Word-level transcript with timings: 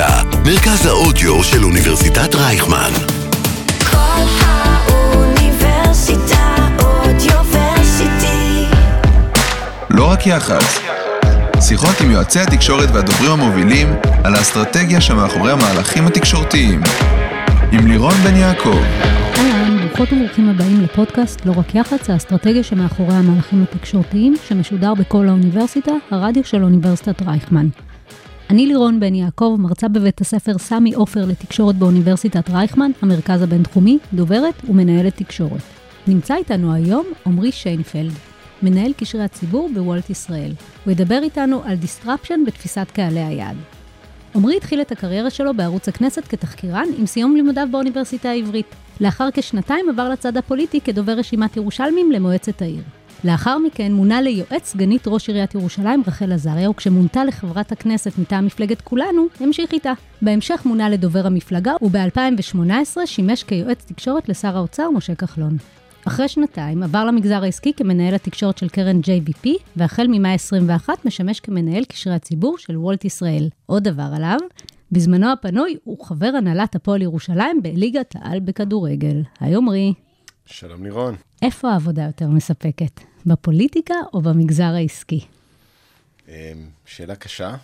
האוניברסיטה, 0.00 0.38
מרכז 0.44 0.86
האודיו 0.86 1.44
של 1.44 1.64
אוניברסיטת 1.64 2.34
רייכמן. 2.34 2.90
כל 3.90 4.22
האוניברסיטה 4.40 5.56
אודיוורסיטי. 6.82 8.64
לא 9.90 10.10
רק 10.10 10.26
יח"צ. 10.26 10.78
שיחות 11.60 12.00
עם 12.00 12.10
יועצי 12.10 12.40
התקשורת 12.40 12.88
והדוברים 12.92 13.30
המובילים 13.30 13.88
על 14.24 14.34
האסטרטגיה 14.34 15.00
שמאחורי 15.00 15.52
המהלכים 15.52 16.06
התקשורתיים. 16.06 16.80
עם 17.72 17.86
לירון 17.86 18.14
בן 18.14 18.36
יעקב. 18.36 18.78
אהלן, 19.36 19.78
ברוכות 19.78 20.12
וברוכים 20.12 20.48
הבאים 20.48 20.80
לפודקאסט 20.80 21.46
לא 21.46 21.52
רק 21.56 21.74
יח"צ, 21.74 22.10
האסטרטגיה 22.10 22.62
שמאחורי 22.62 23.14
המהלכים 23.14 23.62
התקשורתיים, 23.62 24.34
שמשודר 24.48 24.94
בכל 24.94 25.28
האוניברסיטה, 25.28 25.92
הרדיו 26.10 26.44
של 26.44 26.62
אוניברסיטת 26.62 27.22
רייכמן. 27.22 27.68
אני 28.50 28.66
לירון 28.66 29.00
בן 29.00 29.14
יעקב, 29.14 29.56
מרצה 29.58 29.88
בבית 29.88 30.20
הספר 30.20 30.58
סמי 30.58 30.94
עופר 30.94 31.24
לתקשורת 31.24 31.74
באוניברסיטת 31.74 32.50
רייכמן, 32.50 32.90
המרכז 33.02 33.42
הבינתחומי, 33.42 33.98
דוברת 34.12 34.54
ומנהלת 34.68 35.16
תקשורת. 35.16 35.60
נמצא 36.06 36.34
איתנו 36.36 36.72
היום 36.72 37.06
עמרי 37.26 37.52
שיינפלד, 37.52 38.12
מנהל 38.62 38.92
קשרי 38.92 39.22
הציבור 39.22 39.70
בוולט 39.74 40.10
ישראל. 40.10 40.52
הוא 40.84 40.92
ידבר 40.92 41.20
איתנו 41.22 41.62
על 41.64 41.76
disruption 41.82 42.46
בתפיסת 42.46 42.86
קהלי 42.92 43.20
היעד. 43.20 43.56
עמרי 44.34 44.56
התחיל 44.56 44.80
את 44.80 44.92
הקריירה 44.92 45.30
שלו 45.30 45.54
בערוץ 45.54 45.88
הכנסת 45.88 46.24
כתחקירן 46.28 46.86
עם 46.98 47.06
סיום 47.06 47.36
לימודיו 47.36 47.68
באוניברסיטה 47.70 48.28
העברית. 48.28 48.74
לאחר 49.00 49.28
כשנתיים 49.34 49.88
עבר 49.88 50.08
לצד 50.08 50.36
הפוליטי 50.36 50.80
כדובר 50.80 51.12
רשימת 51.12 51.56
ירושלמים 51.56 52.12
למועצת 52.12 52.62
העיר. 52.62 52.82
לאחר 53.24 53.58
מכן 53.58 53.92
מונה 53.92 54.20
ליועץ 54.20 54.64
סגנית 54.64 55.02
ראש 55.06 55.28
עיריית 55.28 55.54
ירושלים 55.54 56.02
רחל 56.06 56.32
עזריה, 56.32 56.70
וכשמונתה 56.70 57.24
לחברת 57.24 57.72
הכנסת 57.72 58.18
מטעם 58.18 58.46
מפלגת 58.46 58.80
כולנו, 58.80 59.26
המשיך 59.40 59.72
איתה. 59.72 59.92
בהמשך 60.22 60.62
מונה 60.64 60.88
לדובר 60.88 61.26
המפלגה, 61.26 61.72
וב-2018 61.82 63.06
שימש 63.06 63.42
כיועץ 63.42 63.84
תקשורת 63.84 64.28
לשר 64.28 64.56
האוצר 64.56 64.90
משה 64.90 65.14
כחלון. 65.14 65.56
אחרי 66.06 66.28
שנתיים 66.28 66.82
עבר 66.82 67.04
למגזר 67.04 67.42
העסקי 67.42 67.72
כמנהל 67.72 68.14
התקשורת 68.14 68.58
של 68.58 68.68
קרן 68.68 69.00
JVP, 69.00 69.48
והחל 69.76 70.06
ממאי 70.08 70.34
21 70.34 71.06
משמש 71.06 71.40
כמנהל 71.40 71.84
קשרי 71.84 72.14
הציבור 72.14 72.58
של 72.58 72.76
וולט 72.76 73.04
ישראל. 73.04 73.48
עוד 73.66 73.84
דבר 73.84 74.10
עליו, 74.16 74.38
בזמנו 74.92 75.32
הפנוי 75.32 75.76
הוא 75.84 76.04
חבר 76.04 76.30
הנהלת 76.38 76.74
הפועל 76.74 77.02
ירושלים 77.02 77.62
בליגת 77.62 78.14
העל 78.14 78.40
בכדורגל. 78.40 79.22
היי 79.40 79.54
עמרי, 79.54 79.92
שלום 80.50 80.84
לירון. 80.84 81.16
איפה 81.42 81.70
העבודה 81.70 82.02
יותר 82.02 82.28
מספקת? 82.28 83.00
בפוליטיקה 83.26 83.94
או 84.12 84.20
במגזר 84.22 84.64
העסקי? 84.74 85.26
אמ, 86.28 86.34
שאלה 86.86 87.16
קשה. 87.16 87.56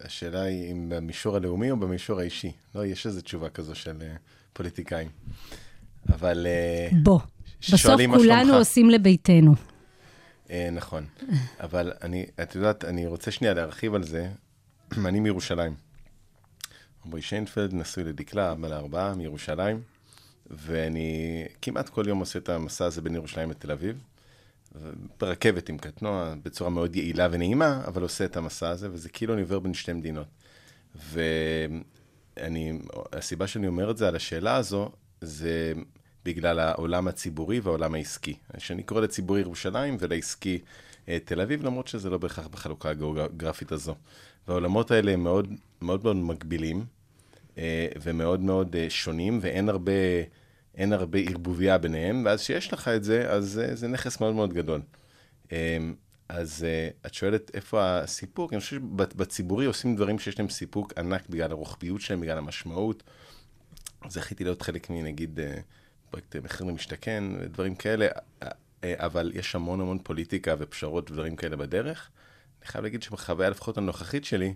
השאלה 0.00 0.42
היא 0.42 0.72
אם 0.72 0.88
במישור 0.88 1.36
הלאומי 1.36 1.70
או 1.70 1.76
במישור 1.76 2.20
האישי. 2.20 2.52
לא, 2.74 2.86
יש 2.86 3.06
איזו 3.06 3.20
תשובה 3.20 3.48
כזו 3.48 3.74
של 3.74 4.02
אה, 4.02 4.14
פוליטיקאים. 4.52 5.08
אבל 6.08 6.46
אה, 6.46 6.88
בוא, 7.02 7.20
בסוף 7.72 8.00
כולנו. 8.14 8.54
עושים 8.54 8.90
לביתנו. 8.90 9.54
אה, 10.50 10.68
נכון. 10.72 11.06
אבל 11.60 11.92
אני, 12.02 12.26
את 12.42 12.54
יודעת, 12.54 12.84
אני 12.84 13.06
רוצה 13.06 13.30
שנייה 13.30 13.54
להרחיב 13.54 13.94
על 13.94 14.02
זה. 14.02 14.28
אני 15.06 15.20
מירושלים. 15.20 15.74
עמרי 17.06 17.22
שיינפלד, 17.22 17.74
נשוי 17.74 18.04
לדקלה, 18.04 18.52
אבא 18.52 18.68
לארבעה, 18.68 19.14
מירושלים. 19.14 19.93
ואני 20.50 21.44
כמעט 21.62 21.88
כל 21.88 22.04
יום 22.08 22.18
עושה 22.18 22.38
את 22.38 22.48
המסע 22.48 22.84
הזה 22.84 23.02
בין 23.02 23.14
ירושלים 23.14 23.50
לתל 23.50 23.72
אביב. 23.72 24.04
ברכבת 25.20 25.68
עם 25.68 25.78
קטנוע, 25.78 26.34
בצורה 26.42 26.70
מאוד 26.70 26.96
יעילה 26.96 27.28
ונעימה, 27.30 27.82
אבל 27.86 28.02
עושה 28.02 28.24
את 28.24 28.36
המסע 28.36 28.68
הזה, 28.68 28.88
וזה 28.92 29.08
כאילו 29.08 29.34
אני 29.34 29.42
עובר 29.42 29.58
בין 29.58 29.74
שתי 29.74 29.92
מדינות. 29.92 30.26
ואני, 30.94 32.78
הסיבה 33.12 33.46
שאני 33.46 33.66
אומר 33.66 33.90
את 33.90 33.96
זה 33.96 34.08
על 34.08 34.16
השאלה 34.16 34.56
הזו, 34.56 34.90
זה 35.20 35.72
בגלל 36.24 36.58
העולם 36.58 37.08
הציבורי 37.08 37.60
והעולם 37.60 37.94
העסקי. 37.94 38.34
שאני 38.58 38.82
קורא 38.82 39.00
לציבורי 39.00 39.40
ירושלים 39.40 39.96
ולעסקי 40.00 40.58
אה, 41.08 41.18
תל 41.24 41.40
אביב, 41.40 41.64
למרות 41.64 41.88
שזה 41.88 42.10
לא 42.10 42.18
בהכרח 42.18 42.46
בחלוקה 42.46 42.90
הגיאוגרפית 42.90 43.72
הזו. 43.72 43.94
והעולמות 44.48 44.90
האלה 44.90 45.12
הם 45.12 45.22
מאוד 45.22 45.48
מאוד, 45.82 46.04
מאוד 46.04 46.16
מקבילים, 46.16 46.76
אה, 46.78 46.84
ומאוד 48.02 48.40
מאוד 48.40 48.76
אה, 48.76 48.86
שונים, 48.90 49.38
ואין 49.42 49.68
הרבה, 49.68 49.92
הרבה 50.78 51.18
ערבוביה 51.18 51.78
ביניהם, 51.78 52.22
ואז 52.26 52.40
כשיש 52.40 52.72
לך 52.72 52.88
את 52.88 53.04
זה, 53.04 53.30
אז 53.30 53.60
אה, 53.64 53.74
זה 53.74 53.88
נכס 53.88 54.20
מאוד 54.20 54.34
מאוד 54.34 54.52
גדול. 54.52 54.82
אה, 55.52 55.78
אז 56.28 56.64
אה, 56.64 56.88
את 57.06 57.14
שואלת 57.14 57.50
איפה 57.54 57.98
הסיפוק? 57.98 58.52
אני 58.52 58.60
חושב 58.60 58.76
שבציבורי 58.76 59.66
עושים 59.66 59.96
דברים 59.96 60.18
שיש 60.18 60.38
להם 60.38 60.48
סיפוק 60.48 60.92
ענק 60.98 61.28
בגלל 61.28 61.50
הרוחביות 61.50 62.00
שלהם, 62.00 62.20
בגלל 62.20 62.38
המשמעות. 62.38 63.02
זכיתי 64.08 64.44
להיות 64.44 64.62
חלק 64.62 64.90
מנגיד 64.90 65.40
אה, 65.40 65.60
פרויקט 66.10 66.36
מחיר 66.36 66.66
למשתכן 66.66 67.24
ודברים 67.40 67.74
כאלה, 67.74 68.06
אה, 68.42 68.48
אה, 68.84 68.94
אבל 68.98 69.32
יש 69.34 69.54
המון 69.54 69.80
המון 69.80 69.98
פוליטיקה 70.02 70.54
ופשרות 70.58 71.10
ודברים 71.10 71.36
כאלה 71.36 71.56
בדרך. 71.56 72.10
אני 72.60 72.68
חייב 72.68 72.84
להגיד 72.84 73.02
שבחוויה 73.02 73.50
לפחות 73.50 73.78
הנוכחית 73.78 74.24
שלי, 74.24 74.54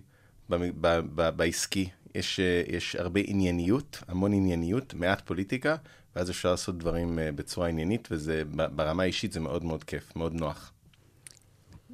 בעסקי, 1.35 1.89
יש, 2.15 2.39
אה, 2.39 2.63
יש 2.67 2.95
הרבה 2.95 3.21
ענייניות, 3.23 4.03
המון 4.07 4.33
ענייניות, 4.33 4.93
מעט 4.93 5.21
פוליטיקה, 5.21 5.75
ואז 6.15 6.29
אפשר 6.29 6.51
לעשות 6.51 6.77
דברים 6.77 7.19
אה, 7.19 7.31
בצורה 7.31 7.67
עניינית, 7.67 8.07
וזה 8.11 8.43
ברמה 8.75 9.03
האישית 9.03 9.31
זה 9.31 9.39
מאוד 9.39 9.63
מאוד 9.63 9.83
כיף, 9.83 10.15
מאוד 10.15 10.33
נוח. 10.33 10.73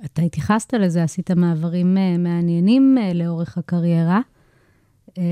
אתה 0.06 0.22
התייחסת 0.22 0.74
לזה, 0.74 1.04
עשית 1.04 1.32
מעברים 1.32 1.98
אה, 1.98 2.18
מעניינים 2.18 2.98
לאורך 3.14 3.58
הקריירה. 3.58 4.22
אה, 5.18 5.24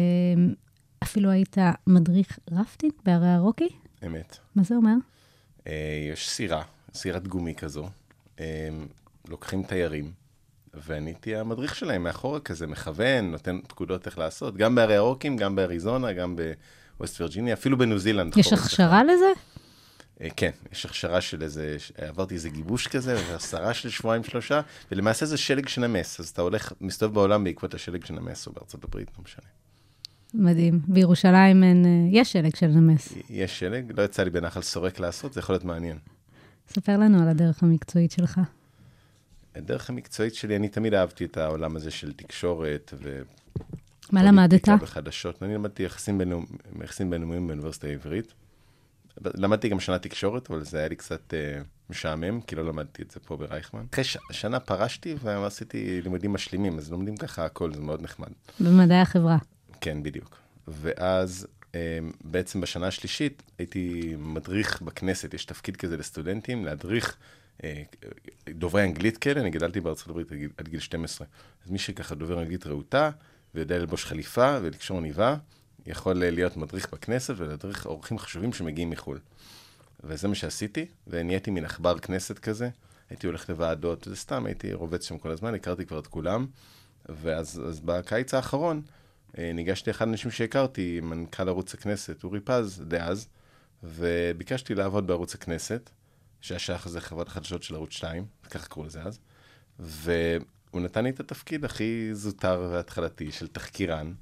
אפילו 1.03 1.29
היית 1.29 1.57
מדריך 1.87 2.39
רפטינג 2.51 2.93
בהרי 3.05 3.27
הרוקי? 3.27 3.69
אמת. 4.05 4.37
מה 4.55 4.63
זה 4.63 4.75
אומר? 4.75 4.95
יש 6.13 6.29
סירה, 6.29 6.63
סירת 6.93 7.27
גומי 7.27 7.55
כזו, 7.55 7.89
אה, 8.39 8.69
לוקחים 9.27 9.63
תיירים, 9.63 10.11
ואני 10.73 11.09
הייתי 11.09 11.35
המדריך 11.35 11.75
שלהם 11.75 12.03
מאחורה 12.03 12.39
כזה, 12.39 12.67
מכוון, 12.67 13.31
נותן 13.31 13.59
פקודות 13.67 14.05
איך 14.05 14.17
לעשות, 14.17 14.57
גם 14.57 14.75
בהרי 14.75 14.95
הרוקים, 14.95 15.37
גם 15.37 15.55
באריזונה, 15.55 16.13
גם 16.13 16.35
בווסט 16.97 17.21
וירג'יניה, 17.21 17.53
אפילו 17.53 17.77
בניו 17.77 17.99
זילנד. 17.99 18.37
יש 18.37 18.53
הכשרה 18.53 19.03
לזה? 19.03 19.31
אה, 20.21 20.27
כן, 20.35 20.51
יש 20.71 20.85
הכשרה 20.85 21.21
של 21.21 21.43
איזה, 21.43 21.77
עברתי 21.97 22.35
איזה 22.35 22.49
גיבוש 22.49 22.87
כזה, 22.87 23.15
והסרה 23.31 23.73
של 23.73 23.89
שבועיים 23.89 24.23
שלושה, 24.23 24.61
ולמעשה 24.91 25.25
זה 25.25 25.37
שלג 25.37 25.67
שנמס, 25.67 26.19
אז 26.19 26.29
אתה 26.29 26.41
הולך, 26.41 26.73
מסתובב 26.81 27.13
בעולם 27.13 27.43
בעקבות 27.43 27.73
השלג 27.73 28.05
שנמס, 28.05 28.47
או 28.47 28.51
בארצות 28.51 28.83
הברית, 28.83 29.07
לא 29.17 29.23
משנה. 29.23 29.45
מדהים. 30.33 30.79
בירושלים 30.87 31.63
אין, 31.63 31.85
אה, 31.85 32.19
יש 32.19 32.31
שלג 32.31 32.55
של 32.55 32.67
נמס. 32.67 33.13
יש 33.29 33.59
שלג, 33.59 33.99
לא 33.99 34.03
יצא 34.03 34.23
לי 34.23 34.29
בנחל 34.29 34.61
סורק 34.61 34.99
לעשות, 34.99 35.33
זה 35.33 35.39
יכול 35.39 35.53
להיות 35.53 35.63
מעניין. 35.63 35.97
ספר 36.67 36.97
לנו 36.97 37.21
על 37.21 37.29
הדרך 37.29 37.63
המקצועית 37.63 38.11
שלך. 38.11 38.39
הדרך 39.55 39.89
המקצועית 39.89 40.35
שלי, 40.35 40.55
אני 40.55 40.69
תמיד 40.69 40.93
אהבתי 40.93 41.25
את 41.25 41.37
העולם 41.37 41.75
הזה 41.75 41.91
של 41.91 42.13
תקשורת 42.13 42.93
ו... 42.97 43.21
מה 44.11 44.23
למדת? 44.23 44.69
בחדשות. 44.69 45.43
אני 45.43 45.55
למדתי 45.55 45.83
יחסים 45.83 46.21
בינלאומ- 46.21 46.83
יחסים 46.83 47.09
בינלאומיים 47.09 47.47
באוניברסיטה 47.47 47.87
העברית. 47.87 48.33
למדתי 49.35 49.69
גם 49.69 49.79
שנה 49.79 49.99
תקשורת, 49.99 50.49
אבל 50.49 50.63
זה 50.63 50.77
היה 50.77 50.87
לי 50.87 50.95
קצת 50.95 51.33
אה, 51.33 51.61
משעמם, 51.89 52.41
כי 52.41 52.55
לא 52.55 52.65
למדתי 52.65 53.01
את 53.01 53.11
זה 53.11 53.19
פה 53.19 53.37
ברייכמן. 53.37 53.83
אחרי 53.93 54.03
ש- 54.03 54.17
שנה 54.31 54.59
פרשתי 54.59 55.15
ועשיתי 55.23 56.01
לימודים 56.01 56.33
משלימים, 56.33 56.77
אז 56.77 56.91
לומדים 56.91 57.17
ככה 57.17 57.45
הכל, 57.45 57.73
זה 57.73 57.81
מאוד 57.81 58.01
נחמד. 58.01 58.27
במדעי 58.59 59.01
החברה. 59.01 59.37
כן, 59.81 60.03
בדיוק. 60.03 60.37
ואז 60.67 61.47
אה, 61.75 61.79
בעצם 62.23 62.61
בשנה 62.61 62.87
השלישית 62.87 63.43
הייתי 63.57 64.15
מדריך 64.19 64.81
בכנסת, 64.81 65.33
יש 65.33 65.45
תפקיד 65.45 65.75
כזה 65.77 65.97
לסטודנטים, 65.97 66.65
להדריך 66.65 67.17
דוברי 68.49 68.83
אנגלית 68.83 69.17
כאלה, 69.17 69.41
אני 69.41 69.49
גדלתי 69.49 69.79
בארצות 69.79 70.07
הברית 70.07 70.31
עד 70.31 70.37
גיל- 70.37 70.49
עד 70.57 70.67
גיל 70.67 70.79
12. 70.79 71.27
אז 71.65 71.71
מי 71.71 71.77
שככה 71.79 72.15
דובר 72.15 72.41
אנגלית 72.41 72.67
רהוטה, 72.67 73.09
ויודע 73.55 73.77
ללבוש 73.77 74.05
חליפה 74.05 74.57
ולקשור 74.61 74.97
עניבה, 74.97 75.35
יכול 75.85 76.23
אה, 76.23 76.31
להיות 76.31 76.57
מדריך 76.57 76.93
בכנסת 76.93 77.33
ולהדריך 77.37 77.85
אורחים 77.85 78.19
חשובים 78.19 78.53
שמגיעים 78.53 78.89
מחו"ל. 78.89 79.19
וזה 80.03 80.27
מה 80.27 80.35
שעשיתי, 80.35 80.85
ונהייתי 81.07 81.51
מין 81.51 81.65
עכבר 81.65 81.99
כנסת 81.99 82.39
כזה. 82.39 82.69
הייתי 83.09 83.27
הולך 83.27 83.49
לוועדות, 83.49 84.07
וזה 84.07 84.15
סתם, 84.15 84.45
הייתי 84.45 84.73
רובץ 84.73 85.07
שם 85.07 85.17
כל 85.17 85.31
הזמן, 85.31 85.53
הכרתי 85.53 85.85
כבר 85.85 85.99
את 85.99 86.07
כולם. 86.07 86.45
ואז 87.09 87.61
אז 87.67 87.79
בקיץ 87.79 88.33
האחרון 88.33 88.81
אה, 89.37 89.51
ניגשתי 89.53 89.89
לאחד 89.89 90.07
האנשים 90.07 90.31
שהכרתי, 90.31 90.99
מנכ"ל 91.03 91.47
ערוץ 91.47 91.73
הכנסת, 91.73 92.23
אורי 92.23 92.39
פז, 92.39 92.83
דאז, 92.87 93.27
וביקשתי 93.83 94.75
לעבוד 94.75 95.07
בערוץ 95.07 95.35
הכנסת, 95.35 95.89
שהיה 96.43 96.59
שייך 96.59 96.87
לזה 96.87 97.01
חברת 97.01 97.27
החדשות 97.27 97.63
של 97.63 97.75
ערוץ 97.75 97.91
2, 97.91 98.25
ככה 98.49 98.67
קראו 98.67 98.85
לזה 98.85 99.01
אז, 99.01 99.19
והוא 99.79 100.81
נתן 100.81 101.03
לי 101.03 101.09
את 101.09 101.19
התפקיד 101.19 101.65
הכי 101.65 102.09
זוטר 102.13 102.69
והתחלתי 102.71 103.31
של 103.31 103.47
תחקירן, 103.47 104.13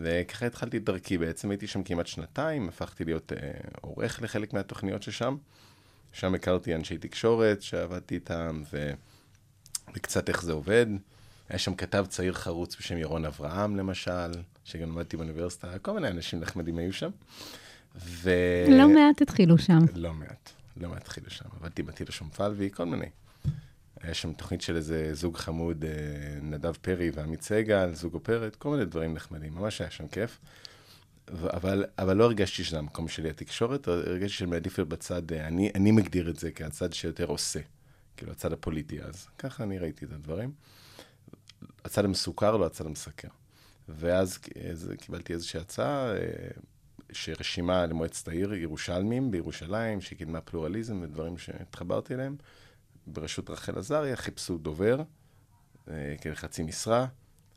וככה 0.00 0.46
התחלתי 0.46 0.76
את 0.76 0.84
דרכי 0.84 1.18
בעצם, 1.18 1.50
הייתי 1.50 1.66
שם 1.66 1.82
כמעט 1.82 2.06
שנתיים, 2.06 2.68
הפכתי 2.68 3.04
להיות 3.04 3.32
אה, 3.32 3.50
עורך 3.80 4.22
לחלק 4.22 4.52
מהתוכניות 4.52 5.02
ששם. 5.02 5.36
שם 6.12 6.34
הכרתי 6.34 6.74
אנשי 6.74 6.98
תקשורת 6.98 7.62
שעבדתי 7.62 8.14
איתם, 8.14 8.62
ו... 8.72 8.90
וקצת 9.94 10.28
איך 10.28 10.42
זה 10.42 10.52
עובד. 10.52 10.86
היה 11.48 11.58
שם 11.58 11.74
כתב 11.74 12.06
צעיר 12.08 12.32
חרוץ 12.32 12.76
בשם 12.78 12.96
ירון 12.96 13.24
אברהם, 13.24 13.76
למשל, 13.76 14.30
שגם 14.64 14.88
למדתי 14.88 15.16
באוניברסיטה, 15.16 15.78
כל 15.78 15.92
מיני 15.92 16.08
אנשים 16.08 16.40
נחמדים 16.40 16.78
היו 16.78 16.92
שם. 16.92 17.10
ו... 17.96 18.30
לא 18.68 18.88
מעט 18.88 19.22
התחילו 19.22 19.58
שם. 19.58 19.78
לא 19.94 20.12
מעט, 20.12 20.52
לא 20.76 20.88
מעט 20.88 21.02
התחילו 21.02 21.30
שם. 21.30 21.44
עבדתי 21.60 21.82
בטילה 21.82 22.12
שומפלבי, 22.12 22.70
כל 22.70 22.84
מיני. 22.84 23.06
היה 24.00 24.14
שם 24.14 24.32
תוכנית 24.32 24.60
של 24.60 24.76
איזה 24.76 25.14
זוג 25.14 25.36
חמוד, 25.36 25.84
אה, 25.84 25.90
נדב 26.42 26.72
פרי 26.72 27.10
ועמית 27.10 27.42
סגל, 27.42 27.94
זוג 27.94 28.14
אופרת, 28.14 28.56
כל 28.56 28.70
מיני 28.70 28.84
דברים 28.84 29.14
נחמדים, 29.14 29.54
ממש 29.54 29.80
היה 29.80 29.90
שם 29.90 30.08
כיף. 30.08 30.38
אבל, 31.28 31.84
אבל 31.98 32.16
לא 32.16 32.24
הרגשתי 32.24 32.64
שזה 32.64 32.78
המקום 32.78 33.08
שלי 33.08 33.30
התקשורת, 33.30 33.88
הרגשתי 33.88 34.38
שאני 34.38 34.50
מעדיף 34.50 34.78
להיות 34.78 34.88
בצד, 34.88 35.32
אה, 35.32 35.46
אני, 35.46 35.70
אני 35.74 35.90
מגדיר 35.90 36.30
את 36.30 36.38
זה 36.38 36.52
כהצד 36.52 36.92
שיותר 36.92 37.24
עושה, 37.24 37.60
כאילו 38.16 38.32
הצד 38.32 38.52
הפוליטי 38.52 39.02
אז. 39.02 39.26
ככה 39.38 39.64
אני 39.64 39.78
ראיתי 39.78 40.04
את 40.04 40.12
הדברים. 40.12 40.52
הצד 41.84 42.04
המסוכר, 42.04 42.56
לא 42.56 42.66
הצד 42.66 42.86
המסקר. 42.86 43.28
ואז 43.88 44.38
אז 44.70 44.92
קיבלתי 44.98 45.32
איזושהי 45.32 45.60
הצעה, 45.60 46.16
אה, 46.16 46.18
שרשימה 47.12 47.86
למועצת 47.86 48.28
העיר 48.28 48.54
ירושלמים 48.54 49.30
בירושלים, 49.30 50.00
שקידמה 50.00 50.40
פלורליזם 50.40 51.02
ודברים 51.02 51.38
שהתחברתי 51.38 52.14
אליהם, 52.14 52.36
בראשות 53.06 53.50
רחל 53.50 53.78
עזריה, 53.78 54.16
חיפשו 54.16 54.58
דובר, 54.58 55.02
אה, 55.90 56.14
כחצי 56.20 56.62
משרה. 56.62 57.06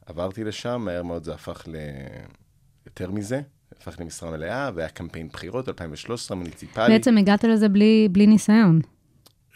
עברתי 0.05 0.43
לשם, 0.43 0.81
מהר 0.85 1.03
מאוד 1.03 1.23
זה 1.23 1.33
הפך 1.33 1.67
ליותר 1.67 3.11
מזה, 3.11 3.41
הפך 3.77 3.99
למשרה 3.99 4.31
מלאה, 4.31 4.71
והיה 4.75 4.89
קמפיין 4.89 5.27
בחירות, 5.27 5.69
2013, 5.69 6.37
מוניציפלי. 6.37 6.93
בעצם 6.93 7.17
הגעת 7.17 7.43
לזה 7.43 7.69
בלי, 7.69 8.07
בלי 8.11 8.27
ניסיון. 8.27 8.81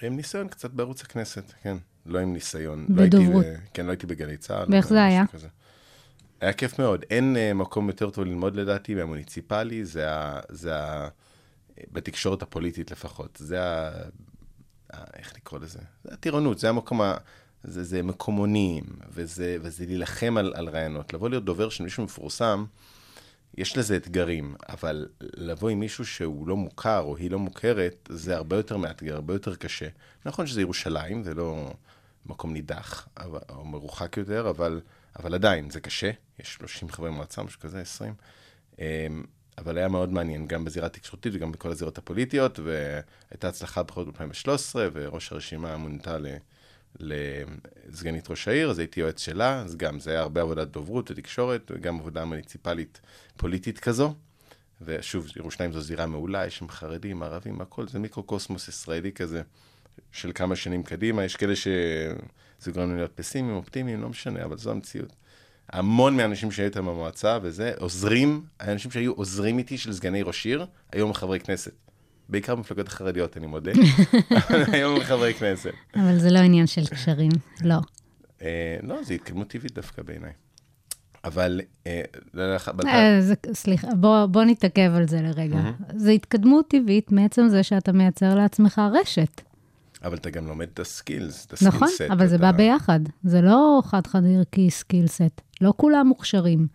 עם 0.01 0.15
ניסיון 0.15 0.47
קצת 0.47 0.71
בערוץ 0.71 1.01
הכנסת, 1.01 1.53
כן. 1.63 1.77
לא 2.05 2.19
עם 2.19 2.33
ניסיון. 2.33 2.85
בדוברות. 2.89 3.45
לא 3.45 3.49
הייתי, 3.49 3.61
כן, 3.73 3.85
לא 3.85 3.91
הייתי 3.91 4.07
בגלי 4.07 4.37
צה"ל. 4.37 4.65
ואיך 4.71 4.85
או 4.85 4.89
זה 4.89 5.03
היה? 5.03 5.27
כזה. 5.27 5.47
היה 6.43 6.53
כיף 6.53 6.79
מאוד. 6.79 7.05
אין 7.09 7.35
uh, 7.35 7.53
מקום 7.53 7.87
יותר 7.87 8.09
טוב 8.09 8.25
ללמוד 8.25 8.55
לדעתי 8.55 8.95
מהמוניציפלי, 8.95 9.85
זה 9.85 10.11
ה... 10.11 10.39
זה 10.49 10.77
ה... 10.77 11.07
בתקשורת 11.91 12.41
הפוליטית 12.41 12.91
לפחות. 12.91 13.37
זה 13.39 13.63
ה... 13.63 13.91
ה... 14.93 15.03
איך 15.13 15.33
לקרוא 15.35 15.59
לזה? 15.59 15.79
זה 16.03 16.13
הטירונות, 16.13 16.59
זה 16.59 16.69
המקום 16.69 17.01
ה... 17.01 17.17
זה, 17.63 17.83
זה 17.83 18.03
מקומונים, 18.03 18.83
וזה, 19.09 19.57
וזה 19.61 19.85
להילחם 19.85 20.37
על, 20.37 20.53
על 20.55 20.69
רעיונות. 20.69 21.13
לבוא 21.13 21.29
להיות 21.29 21.45
דובר 21.45 21.69
של 21.69 21.83
מישהו 21.83 22.03
מפורסם, 22.03 22.65
יש 23.57 23.77
לזה 23.77 23.95
אתגרים, 23.95 24.55
אבל 24.69 25.07
לבוא 25.21 25.69
עם 25.69 25.79
מישהו 25.79 26.05
שהוא 26.05 26.47
לא 26.47 26.57
מוכר 26.57 26.99
או 26.99 27.17
היא 27.17 27.31
לא 27.31 27.39
מוכרת, 27.39 28.09
זה 28.11 28.35
הרבה 28.35 28.55
יותר 28.55 28.77
מאתגר, 28.77 29.15
הרבה 29.15 29.33
יותר 29.33 29.55
קשה. 29.55 29.87
נכון 30.25 30.47
שזה 30.47 30.61
ירושלים, 30.61 31.23
זה 31.23 31.33
לא 31.33 31.73
מקום 32.25 32.53
נידח 32.53 33.07
אבל- 33.17 33.39
או 33.49 33.65
מרוחק 33.65 34.17
יותר, 34.17 34.49
אבל, 34.49 34.81
אבל 35.19 35.33
עדיין, 35.33 35.69
זה 35.69 35.79
קשה. 35.79 36.11
יש 36.39 36.53
30 36.53 36.89
חברי 36.89 37.11
מועצה, 37.11 37.43
משהו 37.43 37.59
כזה, 37.59 37.81
20. 37.81 38.13
אמ, 38.79 39.23
אבל 39.57 39.77
היה 39.77 39.87
מאוד 39.87 40.11
מעניין, 40.13 40.47
גם 40.47 40.65
בזירה 40.65 40.85
התקשורתית 40.85 41.33
וגם 41.35 41.51
בכל 41.51 41.71
הזירות 41.71 41.97
הפוליטיות, 41.97 42.59
והייתה 42.59 43.47
הצלחה 43.47 43.83
בבחירות 43.83 44.07
ב-2013, 44.07 44.75
וראש 44.93 45.31
הרשימה 45.31 45.77
מונתה. 45.77 46.17
לסגנית 46.99 48.29
ראש 48.29 48.47
העיר, 48.47 48.69
אז 48.69 48.79
הייתי 48.79 48.99
יועץ 48.99 49.21
שלה, 49.21 49.59
אז 49.61 49.75
גם 49.75 49.99
זה 49.99 50.11
היה 50.11 50.19
הרבה 50.19 50.41
עבודת 50.41 50.67
דוברות 50.67 51.11
ותקשורת, 51.11 51.71
וגם 51.75 51.99
עבודה 51.99 52.25
מוניציפלית 52.25 53.01
פוליטית 53.37 53.79
כזו. 53.79 54.15
ושוב, 54.81 55.27
ירושלים 55.35 55.71
זו 55.71 55.81
זירה 55.81 56.05
מעולה, 56.05 56.45
יש 56.45 56.57
שם 56.57 56.69
חרדים, 56.69 57.23
ערבים, 57.23 57.61
הכל, 57.61 57.87
זה 57.87 57.99
מיקרו-קוסמוס 57.99 58.67
ישראלי 58.67 59.11
כזה, 59.11 59.41
של 60.11 60.31
כמה 60.35 60.55
שנים 60.55 60.83
קדימה. 60.83 61.23
יש 61.23 61.35
כאלה 61.35 61.53
שזה 62.63 62.71
גורם 62.71 62.87
לנו 62.87 62.95
להיות 62.97 63.11
פסימיים, 63.15 63.55
אופטימיים, 63.55 64.01
לא 64.01 64.09
משנה, 64.09 64.43
אבל 64.43 64.57
זו 64.57 64.71
המציאות. 64.71 65.15
המון 65.69 66.17
מהאנשים 66.17 66.51
שהיו 66.51 66.65
איתם 66.65 66.85
במועצה 66.85 67.37
וזה, 67.41 67.71
עוזרים, 67.79 68.43
האנשים 68.59 68.91
שהיו 68.91 69.11
עוזרים 69.11 69.57
איתי 69.57 69.77
של 69.77 69.93
סגני 69.93 70.21
ראש 70.21 70.45
עיר, 70.45 70.65
היום 70.91 71.13
חברי 71.13 71.39
כנסת. 71.39 71.71
בעיקר 72.29 72.55
במפלגות 72.55 72.87
החרדיות, 72.87 73.37
אני 73.37 73.47
מודה, 73.47 73.71
אבל 74.31 74.63
היום 74.73 75.03
חברי 75.03 75.33
כנסת. 75.33 75.71
אבל 75.95 76.19
זה 76.19 76.31
לא 76.31 76.39
עניין 76.39 76.67
של 76.67 76.85
קשרים, 76.85 77.31
לא. 77.61 77.75
אה, 78.41 78.77
לא, 78.83 79.03
זו 79.03 79.13
התקדמות 79.13 79.47
טבעית 79.47 79.73
דווקא 79.73 80.01
בעיניי. 80.01 80.31
אבל, 81.23 81.61
אה, 81.87 82.01
לא, 82.33 82.47
לא, 82.47 82.57
אה, 82.85 83.21
זה, 83.21 83.33
סליחה, 83.53 83.87
בוא 84.27 84.43
נתעכב 84.43 84.91
על 84.95 85.07
זה 85.07 85.21
לרגע. 85.21 85.59
זו 85.95 86.09
התקדמות 86.09 86.67
טבעית 86.67 87.11
מעצם 87.11 87.47
זה 87.47 87.63
שאתה 87.63 87.91
מייצר 87.91 88.35
לעצמך 88.35 88.81
רשת. 89.01 89.41
אבל 90.03 90.15
אתה 90.15 90.29
גם 90.29 90.47
לומד 90.47 90.67
את 90.73 90.79
ה 90.79 90.87
skills, 90.88 91.45
את 91.45 91.63
נכון, 91.63 91.87
ה 91.87 91.90
skill 91.90 92.02
set. 92.02 92.11
אבל 92.11 92.27
זה 92.27 92.37
בא 92.37 92.51
ביחד. 92.51 92.99
זה 93.23 93.41
לא 93.41 93.81
חד-חד 93.85 94.21
ערכי 94.25 94.71
skill 94.71 95.10
set. 95.10 95.41
לא 95.61 95.73
כולם 95.77 96.07
מוכשרים. 96.07 96.67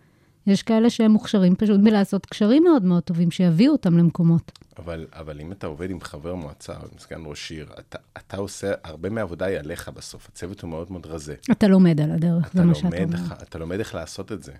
יש 0.47 0.63
כאלה 0.63 0.89
שהם 0.89 1.11
מוכשרים 1.11 1.55
פשוט 1.55 1.79
בלעשות 1.83 2.25
קשרים 2.25 2.63
מאוד 2.63 2.83
מאוד 2.83 3.03
טובים, 3.03 3.31
שיביאו 3.31 3.71
אותם 3.71 3.97
למקומות. 3.97 4.51
אבל, 4.79 5.07
אבל 5.13 5.41
אם 5.41 5.51
אתה 5.51 5.67
עובד 5.67 5.89
עם 5.89 6.01
חבר 6.01 6.35
מועצה 6.35 6.73
עם 6.73 6.99
סגן 6.99 7.21
ראש 7.25 7.51
עיר, 7.51 7.67
אתה, 7.79 7.97
אתה 8.17 8.37
עושה, 8.37 8.71
הרבה 8.83 9.09
מהעבודה 9.09 9.45
היא 9.45 9.59
עליך 9.59 9.89
בסוף. 9.89 10.27
הצוות 10.27 10.61
הוא 10.61 10.69
מאוד 10.69 10.91
מאוד 10.91 11.05
רזה. 11.05 11.35
אתה 11.51 11.67
לומד 11.67 12.01
על 12.01 12.11
הדרך, 12.11 12.53
זה 12.53 12.63
מה 12.63 12.75
שאתה 12.75 13.03
אומר. 13.03 13.19
אתה 13.41 13.59
לומד 13.59 13.79
איך 13.79 13.95
לעשות 13.95 14.31
את 14.31 14.43
זה. 14.43 14.51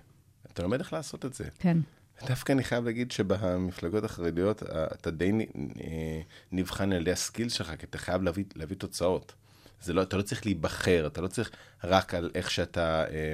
אתה 0.52 0.62
לומד 0.62 0.78
איך 0.78 0.92
לעשות 0.92 1.24
את 1.24 1.34
זה. 1.34 1.44
כן. 1.58 1.78
דווקא 2.26 2.52
אני 2.52 2.64
חייב 2.64 2.84
להגיד 2.84 3.10
שבמפלגות 3.10 4.04
החרדיות 4.04 4.62
אה, 4.62 4.84
אתה 4.84 5.10
די 5.10 5.32
אה, 5.32 6.20
נבחן 6.52 6.92
על 6.92 7.00
ידי 7.00 7.12
הסקיל 7.12 7.48
שלך, 7.48 7.72
כי 7.78 7.86
אתה 7.86 7.98
חייב 7.98 8.22
להביא, 8.22 8.44
להביא 8.56 8.76
תוצאות. 8.76 9.32
זה 9.82 9.92
לא, 9.92 10.02
אתה 10.02 10.16
לא 10.16 10.22
צריך 10.22 10.46
להיבחר, 10.46 11.06
אתה 11.06 11.20
לא 11.20 11.28
צריך 11.28 11.50
רק 11.84 12.14
על 12.14 12.30
איך 12.34 12.50
שאתה, 12.50 13.04
אה, 13.10 13.32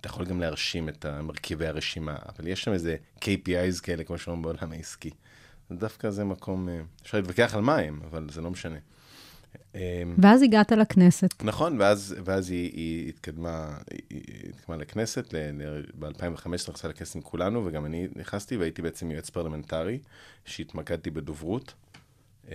אתה 0.00 0.08
יכול 0.08 0.26
גם 0.26 0.40
להרשים 0.40 0.88
את 0.88 1.06
מרכיבי 1.06 1.66
הרשימה, 1.66 2.16
אבל 2.28 2.46
יש 2.46 2.64
שם 2.64 2.72
איזה 2.72 2.96
KPIs 3.20 3.80
כאלה, 3.82 4.04
כמו 4.04 4.18
שאומרים 4.18 4.42
בעולם 4.42 4.72
העסקי. 4.72 5.10
דווקא 5.70 6.10
זה 6.10 6.24
מקום, 6.24 6.68
אה, 6.68 6.80
אפשר 7.02 7.18
להתווכח 7.18 7.54
על 7.54 7.60
מה 7.60 7.76
הם, 7.76 8.00
אבל 8.04 8.26
זה 8.30 8.40
לא 8.40 8.50
משנה. 8.50 8.78
אה, 9.74 10.02
ואז 10.18 10.42
הגעת 10.42 10.72
לכנסת. 10.72 11.44
נכון, 11.44 11.80
ואז, 11.80 12.14
ואז 12.24 12.50
היא, 12.50 12.72
היא 12.72 13.08
התקדמה, 13.08 13.76
היא, 13.90 14.00
היא 14.10 14.50
התקדמה 14.50 14.76
לכנסת, 14.76 15.34
ב-2015 15.98 16.48
נכנסה 16.50 16.88
לכנסת 16.88 17.16
עם 17.16 17.22
כולנו, 17.22 17.66
וגם 17.66 17.86
אני 17.86 18.08
נכנסתי 18.16 18.56
והייתי 18.56 18.82
בעצם 18.82 19.10
יועץ 19.10 19.30
פרלמנטרי, 19.30 19.98
שהתמקדתי 20.44 21.10
בדוברות, 21.10 21.74
אמ, 22.48 22.52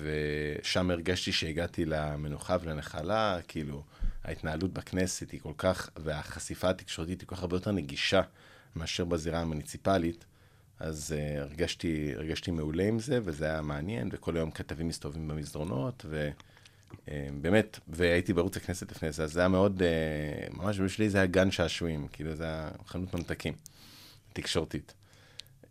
ושם 0.00 0.90
הרגשתי 0.90 1.32
שהגעתי 1.32 1.84
למנוחה 1.84 2.56
ולנחלה, 2.62 3.38
כאילו, 3.48 3.82
ההתנהלות 4.24 4.72
בכנסת 4.72 5.30
היא 5.30 5.40
כל 5.40 5.52
כך, 5.58 5.90
והחשיפה 5.96 6.70
התקשורתית 6.70 7.20
היא 7.20 7.28
כל 7.28 7.36
כך 7.36 7.42
הרבה 7.42 7.56
יותר 7.56 7.72
נגישה 7.72 8.22
מאשר 8.76 9.04
בזירה 9.04 9.40
המוניציפלית. 9.40 10.24
אז 10.80 11.14
uh, 11.16 11.40
הרגשתי, 11.40 12.12
הרגשתי 12.14 12.50
מעולה 12.50 12.84
עם 12.88 12.98
זה, 12.98 13.20
וזה 13.24 13.44
היה 13.44 13.62
מעניין, 13.62 14.08
וכל 14.12 14.36
היום 14.36 14.50
כתבים 14.50 14.88
מסתובבים 14.88 15.28
במסדרונות, 15.28 16.06
ובאמת, 17.08 17.78
והייתי 17.88 18.32
בערוץ 18.32 18.56
הכנסת 18.56 18.90
לפני 18.92 19.12
זה, 19.12 19.24
אז 19.24 19.32
זה 19.32 19.40
היה 19.40 19.48
מאוד, 19.48 19.82
uh, 19.82 20.56
ממש 20.56 20.80
בשבילי 20.80 21.10
זה 21.10 21.18
היה 21.18 21.26
גן 21.26 21.50
שעשועים, 21.50 22.08
כאילו 22.12 22.34
זה 22.34 22.44
היה 22.44 22.70
חנות 22.86 23.14
ממתקים, 23.14 23.54
תקשורתית. 24.32 24.94
Um, 25.62 25.66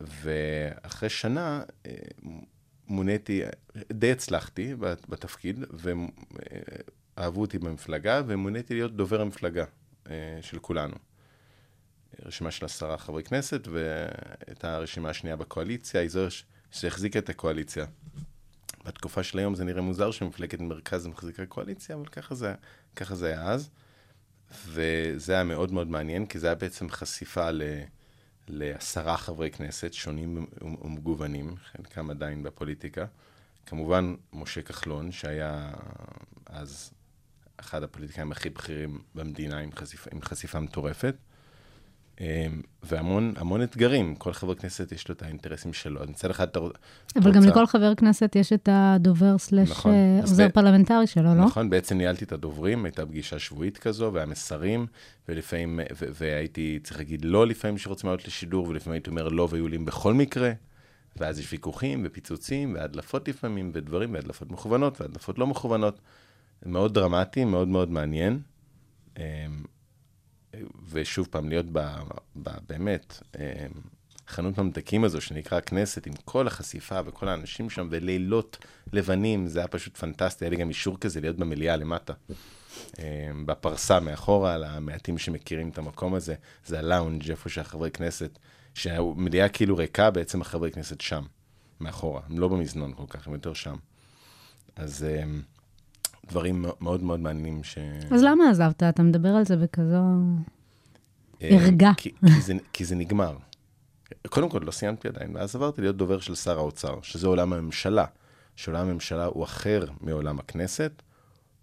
ואחרי 0.00 1.08
שנה 1.08 1.62
uh, 1.62 1.88
מוניתי, 2.88 3.42
די 3.92 4.12
הצלחתי 4.12 4.74
בת- 4.74 5.08
בתפקיד, 5.08 5.64
ואהבו 7.16 7.40
אותי 7.40 7.58
במפלגה, 7.58 8.22
ומוניתי 8.26 8.74
להיות 8.74 8.96
דובר 8.96 9.20
המפלגה 9.20 9.64
uh, 10.04 10.08
של 10.40 10.58
כולנו. 10.58 10.94
רשימה 12.24 12.50
של 12.50 12.64
עשרה 12.64 12.98
חברי 12.98 13.22
כנסת, 13.22 13.68
והייתה 13.68 14.74
הרשימה 14.74 15.10
השנייה 15.10 15.36
בקואליציה, 15.36 16.00
היא 16.00 16.10
זו 16.10 16.26
שהחזיקה 16.70 17.18
את 17.18 17.28
הקואליציה. 17.28 17.86
בתקופה 18.84 19.22
של 19.22 19.38
היום 19.38 19.54
זה 19.54 19.64
נראה 19.64 19.82
מוזר 19.82 20.10
שמפלגת 20.10 20.60
מרכז 20.60 21.06
מחזיקה 21.06 21.46
קואליציה, 21.46 21.96
אבל 21.96 22.06
ככה 22.06 22.34
זה, 22.34 22.54
ככה 22.96 23.14
זה 23.14 23.26
היה 23.26 23.42
אז. 23.42 23.70
וזה 24.66 25.32
היה 25.32 25.44
מאוד 25.44 25.72
מאוד 25.72 25.88
מעניין, 25.88 26.26
כי 26.26 26.38
זה 26.38 26.46
היה 26.46 26.54
בעצם 26.54 26.90
חשיפה 26.90 27.50
ל, 27.50 27.62
לעשרה 28.48 29.16
חברי 29.16 29.50
כנסת 29.50 29.92
שונים 29.92 30.46
ומגוונים, 30.60 31.56
חלקם 31.56 32.10
עדיין 32.10 32.42
בפוליטיקה. 32.42 33.06
כמובן, 33.66 34.14
משה 34.32 34.62
כחלון, 34.62 35.12
שהיה 35.12 35.72
אז 36.46 36.90
אחד 37.56 37.82
הפוליטיקאים 37.82 38.32
הכי 38.32 38.50
בכירים 38.50 39.02
במדינה 39.14 39.58
עם 39.58 39.72
חשיפה, 39.72 40.10
עם 40.12 40.22
חשיפה 40.22 40.60
מטורפת. 40.60 41.14
אמ, 42.20 42.26
והמון 42.82 43.32
המון 43.36 43.62
אתגרים, 43.62 44.14
כל 44.14 44.32
חבר 44.32 44.54
כנסת 44.54 44.92
יש 44.92 45.08
לו 45.08 45.14
את 45.14 45.22
האינטרסים 45.22 45.72
שלו. 45.72 46.00
מצד 46.08 46.30
אחד 46.30 46.48
אתה 46.48 46.58
רוצ- 46.58 46.72
אבל 47.16 47.32
גם 47.32 47.38
רוצה- 47.38 47.50
לכל 47.50 47.66
חבר 47.66 47.94
כנסת 47.94 48.36
יש 48.36 48.52
את 48.52 48.68
הדובר 48.72 49.38
slash 49.38 49.70
נכון. 49.70 49.92
אה, 49.92 50.18
עוזר 50.20 50.48
ב- 50.48 50.50
פרלמנטרי 50.50 51.06
שלו, 51.06 51.22
לא? 51.24 51.34
נכון, 51.44 51.70
בעצם 51.70 51.98
ניהלתי 51.98 52.24
את 52.24 52.32
הדוברים, 52.32 52.84
הייתה 52.84 53.06
פגישה 53.06 53.38
שבועית 53.38 53.78
כזו, 53.78 54.10
והיה 54.12 54.26
מסרים, 54.26 54.86
ולפעמים, 55.28 55.80
ו- 55.98 56.06
והייתי 56.14 56.78
צריך 56.82 56.98
להגיד 56.98 57.24
לא 57.24 57.46
לפעמים 57.46 57.78
שרוצים 57.78 58.08
לעלות 58.10 58.26
לשידור, 58.28 58.68
ולפעמים 58.68 58.92
הייתי 58.94 59.10
אומר 59.10 59.28
לא 59.28 59.48
והיו 59.50 59.64
עולים 59.64 59.84
בכל 59.84 60.14
מקרה, 60.14 60.52
ואז 61.16 61.38
יש 61.38 61.52
ויכוחים 61.52 62.02
ופיצוצים, 62.04 62.74
והדלפות 62.74 63.28
לפעמים, 63.28 63.70
ודברים, 63.74 64.14
והדלפות 64.14 64.50
מכוונות, 64.50 65.00
והדלפות 65.00 65.38
לא 65.38 65.46
מכוונות. 65.46 66.00
מאוד 66.66 66.94
דרמטי, 66.94 67.44
מאוד 67.44 67.68
מאוד 67.68 67.90
מעניין. 67.90 68.40
ושוב 70.90 71.28
פעם, 71.30 71.48
להיות 71.48 71.66
ב, 71.72 71.78
ב, 72.42 72.50
באמת, 72.68 73.22
אה, 73.38 73.66
חנות 74.28 74.58
ממתקים 74.58 75.04
הזו 75.04 75.20
שנקרא 75.20 75.58
הכנסת, 75.58 76.06
עם 76.06 76.12
כל 76.24 76.46
החשיפה 76.46 77.00
וכל 77.06 77.28
האנשים 77.28 77.70
שם, 77.70 77.88
ולילות 77.90 78.58
לבנים, 78.92 79.46
זה 79.46 79.58
היה 79.58 79.68
פשוט 79.68 79.96
פנטסטי, 79.96 80.44
היה 80.44 80.50
לי 80.50 80.56
גם 80.56 80.68
אישור 80.68 80.98
כזה 80.98 81.20
להיות 81.20 81.36
במליאה 81.36 81.76
למטה. 81.76 82.12
אה, 82.98 83.30
בפרסה 83.46 84.00
מאחורה, 84.00 84.58
למעטים 84.58 85.18
שמכירים 85.18 85.68
את 85.68 85.78
המקום 85.78 86.14
הזה, 86.14 86.34
זה 86.66 86.78
הלאונג' 86.78 87.30
איפה 87.30 87.48
שהחברי 87.48 87.90
כנסת, 87.90 88.38
שהמליאה 88.74 89.48
כאילו 89.48 89.76
ריקה, 89.76 90.10
בעצם 90.10 90.40
החברי 90.40 90.72
כנסת 90.72 91.00
שם, 91.00 91.22
מאחורה, 91.80 92.20
הם 92.28 92.38
לא 92.38 92.48
במזנון 92.48 92.92
כל 92.94 93.06
כך, 93.08 93.26
הם 93.26 93.32
יותר 93.32 93.54
שם. 93.54 93.76
אז 94.76 95.04
אה, 95.04 95.24
דברים 96.32 96.64
מאוד 96.80 97.02
מאוד 97.02 97.20
מעניינים 97.20 97.64
ש... 97.64 97.78
אז 98.10 98.22
למה 98.22 98.50
עזבת? 98.50 98.82
אתה 98.82 99.02
מדבר 99.02 99.28
על 99.28 99.44
זה 99.44 99.56
בכזו... 99.56 100.02
אה, 101.42 101.48
ערגה. 101.48 101.92
כי, 101.96 102.10
כי, 102.26 102.40
זה, 102.40 102.54
כי 102.72 102.84
זה 102.84 102.94
נגמר. 102.94 103.36
קודם 104.28 104.48
כל, 104.48 104.60
לא 104.62 104.70
סיימתי 104.70 105.08
עדיין, 105.08 105.36
ואז 105.36 105.56
עברתי 105.56 105.80
להיות 105.80 105.96
דובר 105.96 106.20
של 106.20 106.34
שר 106.34 106.58
האוצר, 106.58 106.98
שזה 107.02 107.26
עולם 107.26 107.52
הממשלה. 107.52 108.04
שעולם 108.56 108.88
הממשלה 108.88 109.24
הוא 109.24 109.44
אחר 109.44 109.84
מעולם 110.00 110.38
הכנסת, 110.38 111.02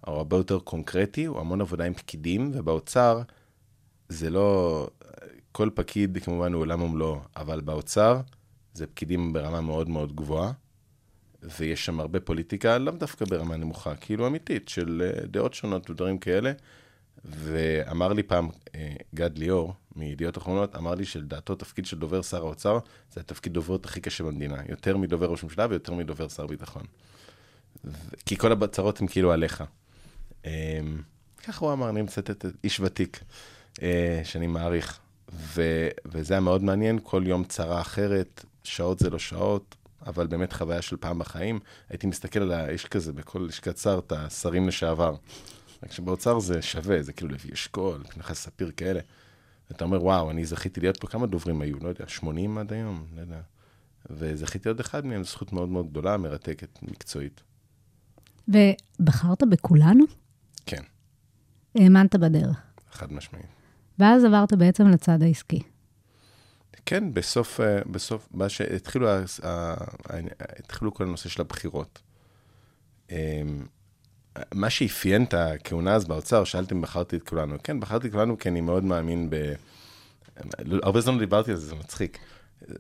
הוא 0.06 0.16
הרבה 0.16 0.38
יותר 0.38 0.60
קונקרטי, 0.60 1.26
הוא 1.26 1.40
המון 1.40 1.62
עבודה 1.62 1.86
עם 1.86 1.94
פקידים, 1.94 2.52
ובאוצר 2.54 3.22
זה 4.10 4.30
לא... 4.30 4.88
כל 5.52 5.70
פקיד 5.74 6.18
כמובן 6.24 6.54
הוא 6.54 6.62
עולם 6.62 6.82
ומלואו, 6.82 7.20
אבל 7.36 7.62
באוצר 7.62 8.22
זה 8.74 8.88
פקידים 8.88 9.34
ברמה 9.34 9.62
מאוד 9.62 9.90
מאוד 9.90 10.16
גבוהה, 10.16 10.52
ויש 11.44 11.86
שם 11.86 12.00
הרבה 12.00 12.20
פוליטיקה, 12.20 12.78
לאו 12.78 12.94
דווקא 12.94 13.26
ברמה 13.26 13.58
נמוכה, 13.58 13.96
כאילו 13.96 14.28
אמיתית, 14.28 14.70
של 14.70 15.12
אה, 15.16 15.28
דעות 15.28 15.54
שונות 15.54 15.90
ודברים 15.90 16.18
כאלה. 16.18 16.52
ואמר 17.26 18.14
לי 18.14 18.24
פעם 18.24 18.50
אה, 18.76 18.94
גד 19.16 19.38
ליאור, 19.38 19.74
מידיעות 19.96 20.38
אחרונות, 20.38 20.76
אמר 20.76 20.96
לי 20.96 21.06
שלדעתו 21.06 21.56
תפקיד 21.56 21.86
של 21.86 22.00
דובר 22.00 22.22
שר 22.22 22.38
האוצר, 22.38 22.80
זה 23.14 23.20
התפקיד 23.20 23.54
דוברות 23.54 23.86
הכי 23.86 24.02
קשה 24.02 24.24
במדינה. 24.24 24.58
יותר 24.70 24.98
מדובר 24.98 25.26
ראש 25.26 25.44
ממשלה 25.44 25.68
ויותר 25.70 25.94
מדובר 25.94 26.28
שר 26.28 26.48
ביטחון. 26.48 26.84
כי 28.26 28.38
כל 28.38 28.52
הבצרות 28.52 29.02
הן 29.02 29.08
כאילו 29.08 29.32
עליך. 29.32 29.64
אה, 30.46 30.80
ככה 31.44 31.66
הוא 31.66 31.74
אמר, 31.74 31.90
אני 31.90 32.02
מצטט 32.02 32.46
איש 32.64 32.80
ותיק, 32.80 33.24
אה, 33.82 34.22
שאני 34.24 34.48
מעריך. 34.48 35.00
ו- 35.34 35.90
וזה 36.06 36.34
היה 36.34 36.42
מאוד 36.42 36.64
מעניין, 36.64 37.00
כל 37.04 37.24
יום 37.26 37.44
צרה 37.44 37.82
אחרת, 37.82 38.46
שעות 38.64 39.00
זה 39.00 39.10
לא 39.10 39.20
שעות, 39.20 39.76
אבל 40.06 40.28
באמת 40.28 40.54
חוויה 40.54 40.82
של 40.82 40.98
פעם 40.98 41.20
בחיים. 41.20 41.60
הייתי 41.90 42.08
מסתכל 42.08 42.40
על 42.40 42.52
ה... 42.52 42.72
יש 42.72 42.86
כזה 42.86 43.14
בכל 43.14 43.46
לשכת 43.48 43.78
שר 43.78 44.00
את 44.06 44.12
השרים 44.12 44.68
לשעבר. 44.68 45.16
רק 45.84 45.92
שבאוצר 45.92 46.40
זה 46.40 46.62
שווה, 46.62 47.02
זה 47.02 47.14
כאילו 47.14 47.32
לוי 47.32 47.54
אשכול, 47.54 48.04
פנחס 48.10 48.38
ספיר 48.44 48.72
כאלה. 48.78 49.00
ואתה 49.70 49.86
אומר, 49.86 50.04
וואו, 50.04 50.32
אני 50.32 50.46
זכיתי 50.46 50.82
להיות 50.82 50.98
פה, 50.98 51.08
כמה 51.08 51.28
דוברים 51.28 51.62
היו? 51.62 51.78
לא 51.82 51.90
יודע, 51.90 52.08
80 52.08 52.58
עד 52.58 52.74
היום? 52.74 53.06
לא 53.16 53.22
יודע. 53.22 53.42
וזכיתי 54.10 54.70
להיות 54.70 54.82
אחד 54.82 55.06
מהם, 55.06 55.24
זכות 55.24 55.54
מאוד 55.54 55.70
מאוד 55.70 55.90
גדולה, 55.90 56.18
מרתקת, 56.18 56.80
מקצועית. 56.82 57.42
ובחרת 58.48 59.44
בכולנו? 59.50 60.06
כן, 60.66 60.82
האמנת 61.76 62.16
בדרך. 62.16 62.62
חד 62.92 63.14
משמעית. 63.14 63.46
ואז 64.00 64.24
עברת 64.24 64.54
בעצם 64.54 64.88
לצד 64.88 65.24
העסקי. 65.24 65.62
כן, 66.90 67.14
בסוף, 67.14 67.60
אה, 67.60 67.80
בסוף, 67.92 68.28
מה 68.32 68.50
שהתחילו, 68.50 69.08
התחילו 70.60 70.94
כל 70.94 71.04
הנושא 71.04 71.30
של 71.30 71.42
הבחירות. 71.42 72.02
אמ, 73.12 73.16
מה 74.54 74.70
שאפיין 74.70 75.24
את 75.24 75.34
הכהונה 75.34 75.96
אז 75.96 76.06
באוצר, 76.06 76.44
שאלתם 76.44 76.82
בחרתי 76.82 77.16
את 77.16 77.30
כולנו. 77.30 77.56
כן, 77.64 77.80
בחרתי 77.80 78.08
את 78.08 78.12
כולנו 78.12 78.38
כי 78.38 78.50
אני 78.50 78.62
מאוד 78.62 78.84
מאמין 78.84 79.30
ב... 79.30 79.54
הרבה 80.84 81.02
זמן 81.02 81.14
לא 81.14 81.20
דיברתי 81.20 81.52
על 81.52 81.58
זה, 81.58 81.66
זה 81.66 81.76
מצחיק. 81.76 82.20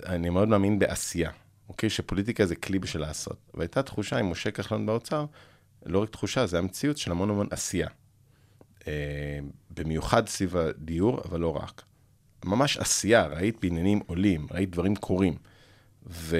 אני 0.05 0.29
מאוד 0.29 0.47
מאמין 0.47 0.79
בעשייה, 0.79 1.31
אוקיי? 1.69 1.89
שפוליטיקה 1.89 2.45
זה 2.45 2.55
כלי 2.55 2.79
בשביל 2.79 3.01
לעשות. 3.01 3.37
והייתה 3.53 3.83
תחושה 3.83 4.17
עם 4.17 4.31
משה 4.31 4.51
כחלון 4.51 4.85
באוצר, 4.85 5.25
לא 5.85 5.99
רק 5.99 6.09
תחושה, 6.09 6.45
זה 6.45 6.57
המציאות 6.57 6.97
של 6.97 7.11
המון 7.11 7.29
המון 7.29 7.47
עשייה. 7.51 7.87
אה, 8.87 9.39
במיוחד 9.71 10.27
סביב 10.27 10.57
הדיור, 10.57 11.21
אבל 11.25 11.39
לא 11.39 11.55
רק. 11.55 11.88
ממש 12.45 12.77
עשייה, 12.77 13.25
ראית 13.25 13.57
בניינים 13.61 13.99
עולים, 14.07 14.47
ראית 14.51 14.69
דברים 14.69 14.95
קורים. 14.95 15.35
ו... 16.07 16.37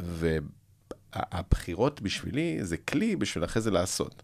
והבחירות 0.00 2.02
בשבילי 2.02 2.64
זה 2.64 2.76
כלי 2.76 3.16
בשביל 3.16 3.44
אחרי 3.44 3.62
זה 3.62 3.70
לעשות. 3.70 4.22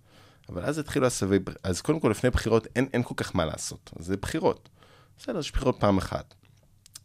אבל 0.49 0.65
אז 0.65 0.79
התחילו 0.79 1.07
הסבבי, 1.07 1.53
אז 1.63 1.81
קודם 1.81 2.01
כל 2.01 2.09
לפני 2.09 2.31
בחירות 2.31 2.67
אין, 2.77 2.89
אין 2.93 3.03
כל 3.03 3.15
כך 3.17 3.37
מה 3.37 3.45
לעשות, 3.45 3.91
זה 3.99 4.17
בחירות. 4.17 4.69
בסדר, 5.19 5.39
יש 5.39 5.53
בחירות 5.53 5.77
פעם 5.81 5.99
אחת. 5.99 6.35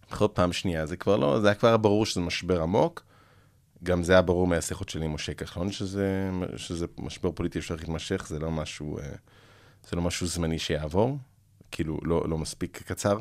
בחירות 0.09 0.35
פעם 0.35 0.53
שנייה, 0.53 0.85
זה 0.85 0.97
כבר 0.97 1.17
לא, 1.17 1.39
זה 1.39 1.47
היה 1.47 1.55
כבר 1.55 1.77
ברור 1.77 2.05
שזה 2.05 2.21
משבר 2.21 2.61
עמוק. 2.61 3.03
גם 3.83 4.03
זה 4.03 4.13
היה 4.13 4.21
ברור 4.21 4.47
מהשיחות 4.47 4.89
שלי 4.89 5.05
עם 5.05 5.13
משה 5.13 5.33
כחלון, 5.33 5.71
שזה, 5.71 6.29
שזה 6.55 6.85
משבר 6.97 7.31
פוליטי 7.31 7.61
שהולך 7.61 7.81
להתמשך, 7.81 8.25
זה 8.27 8.39
לא 8.39 8.51
משהו, 8.51 8.99
אה, 8.99 9.03
זה 9.89 9.95
לא 9.95 10.01
משהו 10.01 10.27
זמני 10.27 10.59
שיעבור, 10.59 11.17
כאילו 11.73 11.99
לא, 12.03 12.23
לא 12.29 12.37
מספיק 12.37 12.81
קצר. 12.85 13.17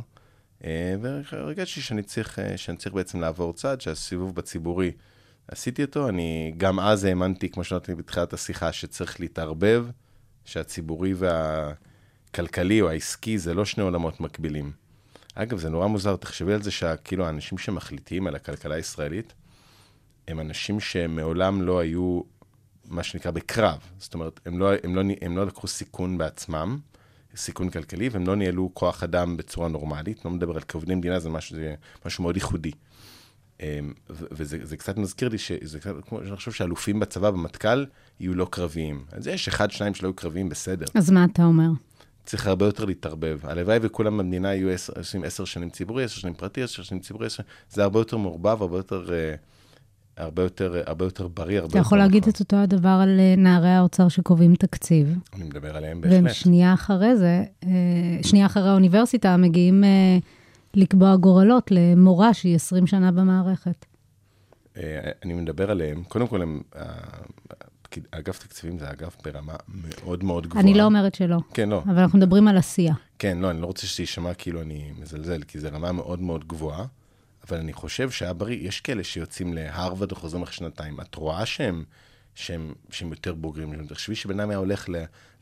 אה, 0.64 0.94
והרגשתי 1.00 1.80
שאני 1.80 2.02
צריך, 2.02 2.38
אה, 2.38 2.56
שאני 2.56 2.76
צריך 2.76 2.94
בעצם 2.94 3.20
לעבור 3.20 3.52
צד, 3.52 3.80
שהסיבוב 3.80 4.34
בציבורי, 4.34 4.92
עשיתי 5.48 5.84
אותו, 5.84 6.08
אני 6.08 6.54
גם 6.56 6.80
אז 6.80 7.04
האמנתי, 7.04 7.48
כמו 7.48 7.64
שאמרתי 7.64 7.94
בתחילת 7.94 8.32
השיחה, 8.32 8.72
שצריך 8.72 9.20
להתערבב, 9.20 9.86
שהציבורי 10.44 11.14
והכלכלי 11.14 12.80
או 12.80 12.88
העסקי 12.88 13.38
זה 13.38 13.54
לא 13.54 13.64
שני 13.64 13.82
עולמות 13.82 14.20
מקבילים. 14.20 14.72
אגב, 15.34 15.58
זה 15.58 15.70
נורא 15.70 15.86
מוזר, 15.86 16.16
תחשבי 16.16 16.52
על 16.52 16.62
זה 16.62 16.70
שכאילו 16.70 17.26
האנשים 17.26 17.58
שמחליטים 17.58 18.26
על 18.26 18.34
הכלכלה 18.34 18.74
הישראלית, 18.74 19.32
הם 20.28 20.40
אנשים 20.40 20.80
שמעולם 20.80 21.62
לא 21.62 21.78
היו, 21.78 22.20
מה 22.84 23.02
שנקרא, 23.02 23.30
בקרב. 23.30 23.78
זאת 23.98 24.14
אומרת, 24.14 24.40
הם 24.46 24.58
לא, 24.58 24.70
הם 24.84 24.94
לא, 24.94 25.02
הם 25.20 25.36
לא 25.36 25.46
לקחו 25.46 25.68
סיכון 25.68 26.18
בעצמם, 26.18 26.78
סיכון 27.36 27.70
כלכלי, 27.70 28.08
והם 28.08 28.26
לא 28.26 28.36
ניהלו 28.36 28.70
כוח 28.74 29.02
אדם 29.02 29.36
בצורה 29.36 29.68
נורמלית. 29.68 30.24
לא 30.24 30.30
מדבר 30.30 30.54
על 30.54 30.62
כעובדי 30.68 30.94
מדינה, 30.94 31.18
זה 31.18 31.30
משהו, 31.30 31.56
זה 31.56 31.74
משהו 32.06 32.22
מאוד 32.22 32.36
ייחודי. 32.36 32.70
אמ, 33.60 33.92
וזה 34.10 34.58
זה 34.62 34.76
קצת 34.76 34.96
מזכיר 34.96 35.28
לי 35.28 35.38
שזה 35.38 35.80
קצת 35.80 35.92
כמו 36.08 36.18
שאני 36.24 36.36
חושב 36.36 36.52
שאלופים 36.52 37.00
בצבא, 37.00 37.30
במטכ"ל, 37.30 37.84
יהיו 38.20 38.34
לא 38.34 38.48
קרביים. 38.50 39.04
אז 39.12 39.26
יש 39.26 39.48
אחד, 39.48 39.70
שניים 39.70 39.94
שלא 39.94 40.08
היו 40.08 40.14
קרביים, 40.14 40.48
בסדר. 40.48 40.86
אז 40.94 41.10
מה 41.10 41.24
אתה 41.32 41.44
אומר? 41.44 41.68
צריך 42.24 42.46
הרבה 42.46 42.66
יותר 42.66 42.84
להתערבב. 42.84 43.38
הלוואי 43.42 43.78
וכולם 43.82 44.18
במדינה 44.18 44.54
יהיו 44.54 44.70
עשר, 44.70 44.92
עושים 44.96 45.24
עשר 45.24 45.44
שנים 45.44 45.70
ציבורי, 45.70 46.04
עשר 46.04 46.20
שנים 46.20 46.34
פרטי, 46.34 46.62
עשר 46.62 46.82
שנים 46.82 47.00
ציבורי, 47.00 47.26
עשר... 47.26 47.42
זה 47.70 47.82
הרבה 47.82 48.00
יותר 48.00 48.16
מעורבב, 48.16 48.62
הרבה 48.62 48.76
יותר, 48.76 49.12
אה, 49.12 49.34
הרבה 50.16 50.42
יותר, 50.42 50.82
הרבה 50.86 51.04
יותר 51.04 51.28
בריא, 51.28 51.58
הרבה 51.58 51.68
אתה 51.68 51.78
יותר 51.78 51.86
יכול 51.86 51.98
להגיד 51.98 52.22
נכון. 52.22 52.30
את 52.30 52.40
אותו 52.40 52.56
הדבר 52.56 52.98
על 53.02 53.20
אה, 53.20 53.34
נערי 53.36 53.68
האוצר 53.68 54.08
שקובעים 54.08 54.54
תקציב, 54.54 55.18
אני 55.34 55.44
מדבר 55.44 55.76
עליהם 55.76 56.00
והם 56.02 56.24
בהחלט. 56.24 56.36
שנייה 56.36 56.74
אחרי 56.74 57.16
זה, 57.16 57.44
אה, 57.64 57.68
שנייה 58.22 58.46
אחרי 58.46 58.68
האוניברסיטה, 58.68 59.36
מגיעים 59.36 59.84
אה, 59.84 60.18
לקבוע 60.74 61.16
גורלות 61.16 61.70
למורה 61.70 62.34
שהיא 62.34 62.54
20 62.54 62.86
שנה 62.86 63.12
במערכת. 63.12 63.86
אני 65.24 65.34
מדבר 65.34 65.70
עליהם, 65.70 66.02
קודם 66.08 66.26
כל, 66.26 66.42
הם, 66.42 66.60
אגף 68.10 68.38
תקציבים 68.38 68.78
זה 68.78 68.90
אגף 68.90 69.16
ברמה 69.24 69.54
מאוד 69.68 70.24
מאוד 70.24 70.46
גבוהה. 70.46 70.64
אני 70.64 70.74
לא 70.74 70.84
אומרת 70.84 71.14
שלא, 71.14 71.36
כן, 71.54 71.68
לא. 71.68 71.82
אבל 71.84 71.98
אנחנו 71.98 72.18
מדברים 72.18 72.48
על 72.48 72.56
עשייה. 72.56 72.94
כן, 73.18 73.38
לא, 73.38 73.50
אני 73.50 73.60
לא 73.60 73.66
רוצה 73.66 73.86
שזה 73.86 74.02
יישמע 74.02 74.34
כאילו 74.34 74.62
אני 74.62 74.92
מזלזל, 75.00 75.42
כי 75.42 75.58
זו 75.58 75.68
רמה 75.72 75.92
מאוד 75.92 76.20
מאוד 76.20 76.48
גבוהה, 76.48 76.84
אבל 77.48 77.58
אני 77.58 77.72
חושב 77.72 78.10
שהיה 78.10 78.32
בריא, 78.32 78.68
יש 78.68 78.80
כאלה 78.80 79.04
שיוצאים 79.04 79.54
להרווארד 79.54 80.12
וחוזרים 80.12 80.42
אחרי 80.42 80.54
שנתיים. 80.54 81.00
את 81.00 81.14
רואה 81.14 81.46
שהם, 81.46 81.84
שהם, 82.34 82.74
שהם 82.90 83.10
יותר 83.10 83.34
בוגרים. 83.34 83.86
תחשבי 83.86 84.14
שבן 84.14 84.40
אדם 84.40 84.50
היה 84.50 84.58
הולך 84.58 84.88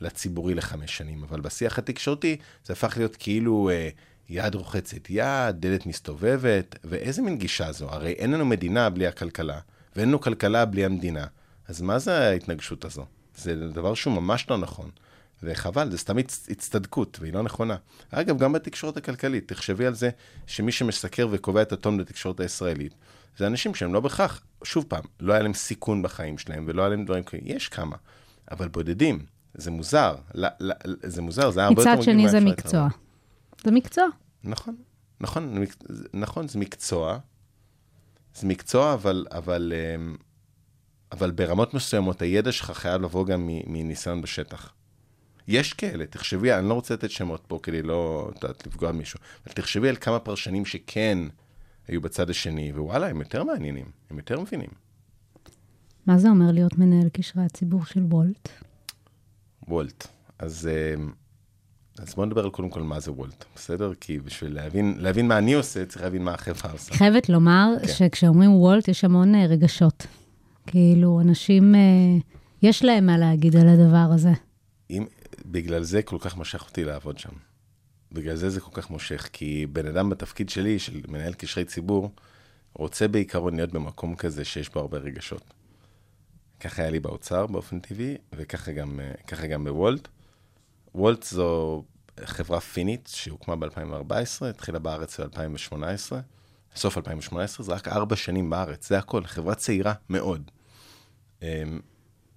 לציבורי 0.00 0.54
לחמש 0.54 0.96
שנים, 0.96 1.24
אבל 1.24 1.40
בשיח 1.40 1.78
התקשורתי 1.78 2.36
זה 2.64 2.72
הפך 2.72 2.96
להיות 2.96 3.16
כאילו 3.16 3.70
אה, 3.72 3.88
יד 4.28 4.54
רוחצת 4.54 5.10
יד, 5.10 5.56
דלת 5.58 5.86
מסתובבת, 5.86 6.76
ואיזה 6.84 7.22
מין 7.22 7.38
גישה 7.38 7.72
זו? 7.72 7.90
הרי 7.90 8.12
אין 8.12 8.30
לנו 8.30 8.44
מדינה 8.44 8.90
בלי 8.90 9.06
הכלכלה, 9.06 9.60
ואין 9.96 10.08
לנו 10.08 10.20
כלכלה 10.20 10.64
בלי 10.64 10.84
המדינה. 10.84 11.26
אז 11.68 11.80
מה 11.80 11.98
זה 11.98 12.28
ההתנגשות 12.28 12.84
הזו? 12.84 13.06
זה 13.36 13.68
דבר 13.68 13.94
שהוא 13.94 14.14
ממש 14.14 14.46
לא 14.50 14.58
נכון. 14.58 14.90
וחבל, 15.42 15.90
זה 15.90 15.98
סתם 15.98 16.18
הצ- 16.18 16.50
הצטדקות, 16.50 17.18
והיא 17.20 17.32
לא 17.32 17.42
נכונה. 17.42 17.76
אגב, 18.10 18.38
גם 18.38 18.52
בתקשורת 18.52 18.96
הכלכלית, 18.96 19.48
תחשבי 19.48 19.86
על 19.86 19.94
זה 19.94 20.10
שמי 20.46 20.72
שמסקר 20.72 21.28
וקובע 21.30 21.62
את 21.62 21.72
הטון 21.72 21.98
בתקשורת 21.98 22.40
הישראלית, 22.40 22.94
זה 23.36 23.46
אנשים 23.46 23.74
שהם 23.74 23.94
לא 23.94 24.00
בהכרח, 24.00 24.40
שוב 24.64 24.84
פעם, 24.88 25.04
לא 25.20 25.32
היה 25.32 25.42
להם 25.42 25.54
סיכון 25.54 26.02
בחיים 26.02 26.38
שלהם, 26.38 26.64
ולא 26.68 26.82
היה 26.82 26.88
להם 26.88 27.04
דברים 27.04 27.22
כאלה, 27.22 27.42
יש 27.44 27.68
כמה, 27.68 27.96
אבל 28.50 28.68
בודדים. 28.68 29.26
זה 29.54 29.70
מוזר, 29.70 30.14
לא, 30.34 30.48
לא, 30.60 30.74
זה 31.02 31.22
מוזר, 31.22 31.50
זה 31.50 31.60
היה 31.60 31.68
הרבה 31.68 31.82
יותר 31.82 31.92
מצד 31.92 32.10
מגניב 32.10 32.28
שני 32.28 32.40
זה 32.40 32.40
מקצוע. 32.40 32.88
זה 33.64 33.70
מקצוע. 33.70 34.04
נכון, 34.44 34.76
נכון, 35.20 35.64
נכון, 36.14 36.48
זה 36.48 36.58
מקצוע, 36.58 37.18
זה 38.34 38.46
מקצוע, 38.46 38.94
אבל, 38.94 39.26
אבל, 39.30 39.72
אמ, 39.96 40.16
אבל 41.12 41.30
ברמות 41.30 41.74
מסוימות 41.74 42.22
הידע 42.22 42.52
שלך 42.52 42.70
חייב 42.70 43.02
לבוא 43.02 43.26
גם 43.26 43.48
מניסיון 43.66 44.22
בשטח. 44.22 44.72
יש 45.50 45.72
כאלה, 45.72 46.06
תחשבי, 46.06 46.52
אני 46.52 46.68
לא 46.68 46.74
רוצה 46.74 46.94
לתת 46.94 47.10
שמות 47.10 47.44
פה 47.46 47.58
כדי 47.62 47.82
לא, 47.82 48.30
את 48.30 48.42
יודעת, 48.42 48.66
לפגוע 48.66 48.92
במישהו, 48.92 49.20
אבל 49.46 49.54
תחשבי 49.54 49.88
על 49.88 49.96
כמה 49.96 50.18
פרשנים 50.18 50.64
שכן 50.64 51.18
היו 51.88 52.00
בצד 52.00 52.30
השני, 52.30 52.72
ווואלה, 52.72 53.06
הם 53.06 53.20
יותר 53.20 53.44
מעניינים, 53.44 53.86
הם 54.10 54.18
יותר 54.18 54.40
מבינים. 54.40 54.68
מה 56.06 56.18
זה 56.18 56.28
אומר 56.30 56.52
להיות 56.52 56.78
מנהל 56.78 57.08
קשרי 57.08 57.42
הציבור 57.42 57.84
של 57.84 58.00
וולט? 58.02 58.48
וולט. 59.68 60.06
אז, 60.38 60.68
אה, 60.72 61.02
אז 61.98 62.14
בואו 62.14 62.26
נדבר 62.26 62.44
על 62.44 62.50
קודם 62.50 62.70
כל 62.70 62.82
מה 62.82 63.00
זה 63.00 63.12
וולט, 63.12 63.44
בסדר? 63.56 63.92
כי 64.00 64.18
בשביל 64.18 64.54
להבין, 64.54 64.94
להבין 64.98 65.28
מה 65.28 65.38
אני 65.38 65.54
עושה, 65.54 65.86
צריך 65.86 66.02
להבין 66.02 66.24
מה 66.24 66.34
החברה 66.34 66.72
עושה. 66.72 66.94
חייבת 66.94 67.28
לומר 67.28 67.68
כן. 67.82 67.88
שכשאומרים 67.88 68.52
וולט 68.52 68.88
יש 68.88 69.04
המון 69.04 69.34
אה, 69.34 69.46
רגשות. 69.46 70.06
כאילו, 70.66 71.20
אנשים, 71.20 71.74
אה, 71.74 71.80
יש 72.62 72.84
להם 72.84 73.06
מה 73.06 73.18
להגיד 73.18 73.56
על 73.56 73.68
הדבר 73.68 74.10
הזה. 74.14 74.32
בגלל 75.50 75.82
זה 75.82 76.02
כל 76.02 76.16
כך 76.20 76.36
משך 76.36 76.62
אותי 76.62 76.84
לעבוד 76.84 77.18
שם. 77.18 77.32
בגלל 78.12 78.36
זה 78.36 78.50
זה 78.50 78.60
כל 78.60 78.70
כך 78.72 78.90
מושך, 78.90 79.28
כי 79.32 79.66
בן 79.66 79.86
אדם 79.86 80.10
בתפקיד 80.10 80.48
שלי, 80.48 80.78
של 80.78 81.00
מנהל 81.08 81.32
קשרי 81.32 81.64
ציבור, 81.64 82.10
רוצה 82.74 83.08
בעיקרון 83.08 83.56
להיות 83.56 83.72
במקום 83.72 84.16
כזה 84.16 84.44
שיש 84.44 84.68
בו 84.68 84.80
הרבה 84.80 84.98
רגשות. 84.98 85.54
ככה 86.60 86.82
היה 86.82 86.90
לי 86.90 87.00
באוצר 87.00 87.46
באופן 87.46 87.80
טבעי, 87.80 88.16
וככה 88.32 88.72
גם, 88.72 89.00
גם 89.50 89.64
בוולט. 89.64 90.08
וולט 90.94 91.22
זו 91.22 91.84
חברה 92.24 92.60
פינית 92.60 93.10
שהוקמה 93.12 93.56
ב-2014, 93.56 94.44
התחילה 94.50 94.78
בארץ 94.78 95.20
ב-2018, 95.20 96.12
סוף 96.76 96.98
2018, 96.98 97.66
זה 97.66 97.72
רק 97.72 97.88
ארבע 97.88 98.16
שנים 98.16 98.50
בארץ, 98.50 98.88
זה 98.88 98.98
הכל, 98.98 99.24
חברה 99.24 99.54
צעירה 99.54 99.92
מאוד. 100.10 100.50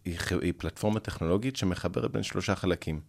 היא, 0.06 0.18
היא 0.42 0.54
פלטפורמה 0.58 1.00
טכנולוגית 1.00 1.56
שמחברת 1.56 2.12
בין 2.12 2.24
שלושה 2.24 2.56
חלקים. 2.56 3.02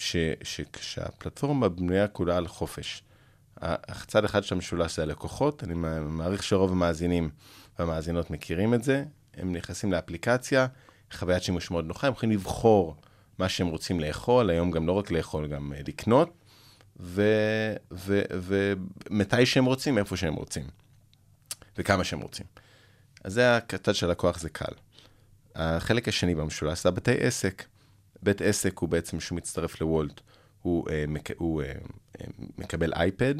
ש, 0.00 0.16
שכשהפלטפורמה 0.42 1.68
בנויה 1.68 2.08
כולה 2.08 2.36
על 2.36 2.48
חופש. 2.48 3.02
הצד 3.62 4.24
אחד 4.24 4.44
של 4.44 4.54
המשולש 4.54 4.96
זה 4.96 5.02
הלקוחות, 5.02 5.64
אני 5.64 5.74
מע- 5.74 6.00
מעריך 6.00 6.42
שרוב 6.42 6.72
המאזינים 6.72 7.30
והמאזינות 7.78 8.30
מכירים 8.30 8.74
את 8.74 8.82
זה, 8.82 9.04
הם 9.34 9.52
נכנסים 9.52 9.92
לאפליקציה, 9.92 10.66
חוויית 11.12 11.42
שימוש 11.42 11.70
מאוד 11.70 11.84
נוחה, 11.86 12.06
הם 12.06 12.12
יכולים 12.12 12.30
לבחור 12.38 12.96
מה 13.38 13.48
שהם 13.48 13.66
רוצים 13.66 14.00
לאכול, 14.00 14.50
היום 14.50 14.70
גם 14.70 14.86
לא 14.86 14.92
רק 14.92 15.10
לאכול, 15.10 15.46
גם 15.46 15.72
אה, 15.72 15.80
לקנות, 15.88 16.36
ומתי 17.90 19.46
שהם 19.46 19.64
רוצים, 19.64 19.98
איפה 19.98 20.16
שהם 20.16 20.34
רוצים, 20.34 20.66
וכמה 21.78 22.04
שהם 22.04 22.20
רוצים. 22.20 22.46
אז 23.24 23.32
זה 23.32 23.56
הצד 23.56 23.94
של 23.94 24.06
הלקוח, 24.06 24.38
זה 24.38 24.48
קל. 24.48 24.72
החלק 25.54 26.08
השני 26.08 26.34
במשולש 26.34 26.82
זה 26.82 26.88
הבתי 26.88 27.14
עסק. 27.20 27.64
בית 28.22 28.42
עסק 28.42 28.78
הוא 28.78 28.88
בעצם, 28.88 29.20
שהוא 29.20 29.36
מצטרף 29.36 29.80
לוולט, 29.80 30.20
הוא, 30.62 30.90
אה, 30.90 31.04
מק, 31.08 31.30
הוא 31.36 31.62
אה, 31.62 31.66
אה, 32.20 32.26
מקבל 32.58 32.92
אייפד, 32.92 33.34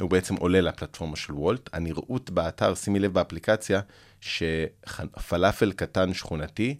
הוא 0.00 0.10
בעצם 0.10 0.34
עולה 0.36 0.60
לפלטפורמה 0.60 1.16
של 1.16 1.32
וולט. 1.32 1.70
הנראות 1.72 2.30
באתר, 2.30 2.74
שימי 2.74 2.98
לב 2.98 3.12
באפליקציה, 3.14 3.80
שפלאפל 4.20 5.72
קטן 5.72 6.14
שכונתי 6.14 6.76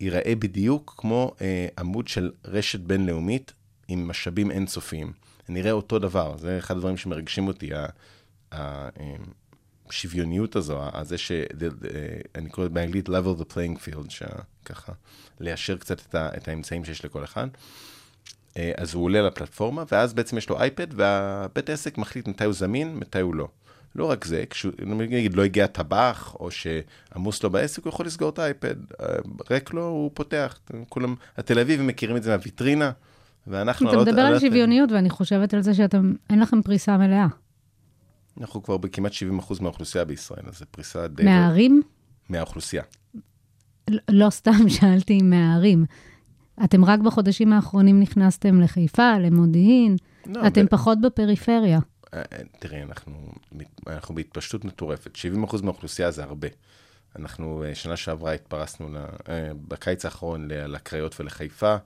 ייראה 0.00 0.34
בדיוק 0.38 0.94
כמו 0.96 1.34
אה, 1.40 1.66
עמוד 1.78 2.08
של 2.08 2.30
רשת 2.44 2.80
בינלאומית 2.80 3.52
עם 3.88 4.08
משאבים 4.08 4.50
אינסופיים. 4.50 5.12
נראה 5.48 5.72
אותו 5.72 5.98
דבר, 5.98 6.36
זה 6.38 6.58
אחד 6.58 6.76
הדברים 6.76 6.96
שמרגשים 6.96 7.46
אותי, 7.46 7.74
ה- 7.74 7.86
ה- 8.52 8.88
אה, 9.00 9.14
השוויוניות 9.90 10.56
הזו, 10.56 10.78
ה- 10.82 11.04
זה 11.04 11.18
ש... 11.18 11.32
אה, 11.32 11.46
אני 12.34 12.48
קורא 12.48 12.68
באנגלית 12.68 13.08
level 13.08 13.40
the 13.40 13.52
playing 13.52 13.78
field, 13.78 14.10
שככה, 14.10 14.92
ליישר 15.40 15.76
קצת 15.76 16.00
את, 16.08 16.14
ה, 16.14 16.28
את 16.36 16.48
האמצעים 16.48 16.84
שיש 16.84 17.04
לכל 17.04 17.24
אחד. 17.24 17.48
אה, 18.56 18.72
אז 18.76 18.94
הוא 18.94 19.04
עולה 19.04 19.22
לפלטפורמה, 19.22 19.84
ואז 19.92 20.12
בעצם 20.14 20.38
יש 20.38 20.48
לו 20.50 20.60
אייפד, 20.60 20.86
והבית 20.90 21.70
עסק 21.70 21.98
מחליט 21.98 22.28
מתי 22.28 22.44
הוא 22.44 22.52
זמין, 22.52 22.96
מתי 22.96 23.20
הוא 23.20 23.34
לא. 23.34 23.48
לא 23.94 24.10
רק 24.10 24.24
זה, 24.24 24.44
כשהוא, 24.50 24.72
נגיד, 24.86 25.34
לא 25.34 25.44
הגיע 25.44 25.66
טבח, 25.66 26.36
או 26.40 26.48
שעמוס 26.50 27.42
לו 27.42 27.50
בעסק, 27.50 27.84
הוא 27.84 27.88
יכול 27.92 28.06
לסגור 28.06 28.28
את 28.30 28.38
האייפד. 28.38 28.74
אה, 29.00 29.06
ריק 29.50 29.74
לו, 29.74 29.84
הוא 29.86 30.10
פותח. 30.14 30.58
כולם, 30.88 31.14
התל 31.36 31.58
אביבים 31.58 31.86
מכירים 31.86 32.16
את 32.16 32.22
זה 32.22 32.30
מהוויטרינה, 32.30 32.90
ואנחנו... 33.46 33.88
אתה 33.88 33.96
לא- 33.96 34.02
מדבר 34.02 34.22
לא- 34.22 34.28
על 34.28 34.38
שוויוניות, 34.38 34.92
ואני 34.92 35.10
חושבת 35.10 35.54
על 35.54 35.62
זה 35.62 35.74
שאתם, 35.74 36.14
אין 36.30 36.40
לכם 36.40 36.62
פריסה 36.62 36.96
מלאה. 36.96 37.26
אנחנו 38.40 38.62
כבר 38.62 38.76
בכמעט 38.76 39.12
70% 39.12 39.62
מהאוכלוסייה 39.62 40.04
בישראל, 40.04 40.42
אז 40.48 40.58
זו 40.58 40.64
פריסה 40.70 41.08
די... 41.08 41.24
מהערים? 41.24 41.82
מהאוכלוסייה. 42.28 42.82
ל- 43.90 43.96
לא 44.10 44.30
סתם 44.30 44.68
שאלתי 44.80 45.18
אם 45.20 45.30
מהערים. 45.30 45.84
אתם 46.64 46.84
רק 46.84 47.00
בחודשים 47.00 47.52
האחרונים 47.52 48.00
נכנסתם 48.00 48.60
לחיפה, 48.60 49.18
למודיעין, 49.18 49.96
לא, 50.26 50.46
אתם 50.46 50.64
ב- 50.64 50.68
פחות 50.68 51.00
בפריפריה. 51.00 51.78
אה, 52.14 52.22
אה, 52.32 52.38
תראי, 52.58 52.82
אנחנו, 52.82 53.32
אנחנו 53.86 54.14
בהתפשטות 54.14 54.64
מטורפת. 54.64 55.16
70% 55.16 55.62
מהאוכלוסייה 55.62 56.10
זה 56.10 56.22
הרבה. 56.24 56.48
אנחנו, 57.18 57.64
אה, 57.64 57.74
שנה 57.74 57.96
שעברה 57.96 58.32
התפרסנו, 58.32 58.88
ל- 58.88 58.96
אה, 59.28 59.50
בקיץ 59.68 60.04
האחרון 60.04 60.48
לקריות 60.50 61.20
ולחיפה, 61.20 61.76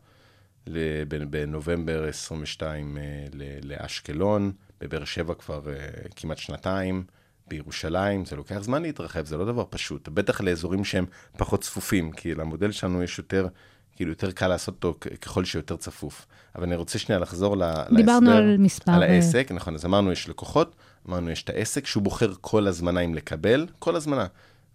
בנובמבר 1.09 2.05
22 2.09 2.97
אה, 2.99 3.03
ל- 3.35 3.43
לאשקלון, 3.73 4.53
בבאר 4.83 5.05
שבע 5.05 5.35
כבר 5.35 5.63
אה, 5.69 5.75
כמעט 6.17 6.39
שנתיים, 6.39 7.05
בירושלים, 7.49 8.25
זה 8.25 8.37
לוקח 8.37 8.59
זמן 8.59 8.83
להתרחב, 8.83 9.27
זה 9.27 9.37
לא 9.37 9.45
דבר 9.45 9.65
פשוט. 9.71 10.09
בטח 10.09 10.41
לאזורים 10.41 10.85
שהם 10.85 11.07
פחות 11.37 11.61
צפופים, 11.61 12.13
כי 12.13 12.35
למודל 12.35 12.73
שלנו 12.73 13.03
יש 13.03 13.19
יותר, 13.19 13.49
כאילו 13.97 14.11
יותר 14.11 14.31
קל 14.31 14.49
לעשות 14.49 14.75
אותו 14.85 14.99
ככל 15.21 15.45
שיותר 15.45 15.77
צפוף. 15.77 16.27
אבל 16.55 16.65
אני 16.65 16.77
רוצה 16.77 16.99
שנייה 16.99 17.19
לחזור 17.19 17.57
להסבר. 17.57 17.97
דיברנו 17.97 18.31
על 18.31 18.57
מספר, 18.59 18.93
על 18.93 19.03
אה, 19.03 19.09
העסק, 19.09 19.49
נכון, 19.55 19.75
אז 19.75 19.85
אמרנו 19.85 20.13
יש 20.13 20.29
לקוחות, 20.29 20.77
אמרנו 21.09 21.31
יש 21.31 21.43
את 21.43 21.51
העסק 21.51 21.87
שהוא 21.87 22.03
בוחר 22.03 22.33
כל 22.41 22.67
הזמנה 22.67 23.01
אם 23.01 23.15
לקבל, 23.15 23.67
כל 23.79 23.97
הזמנה, 23.97 24.27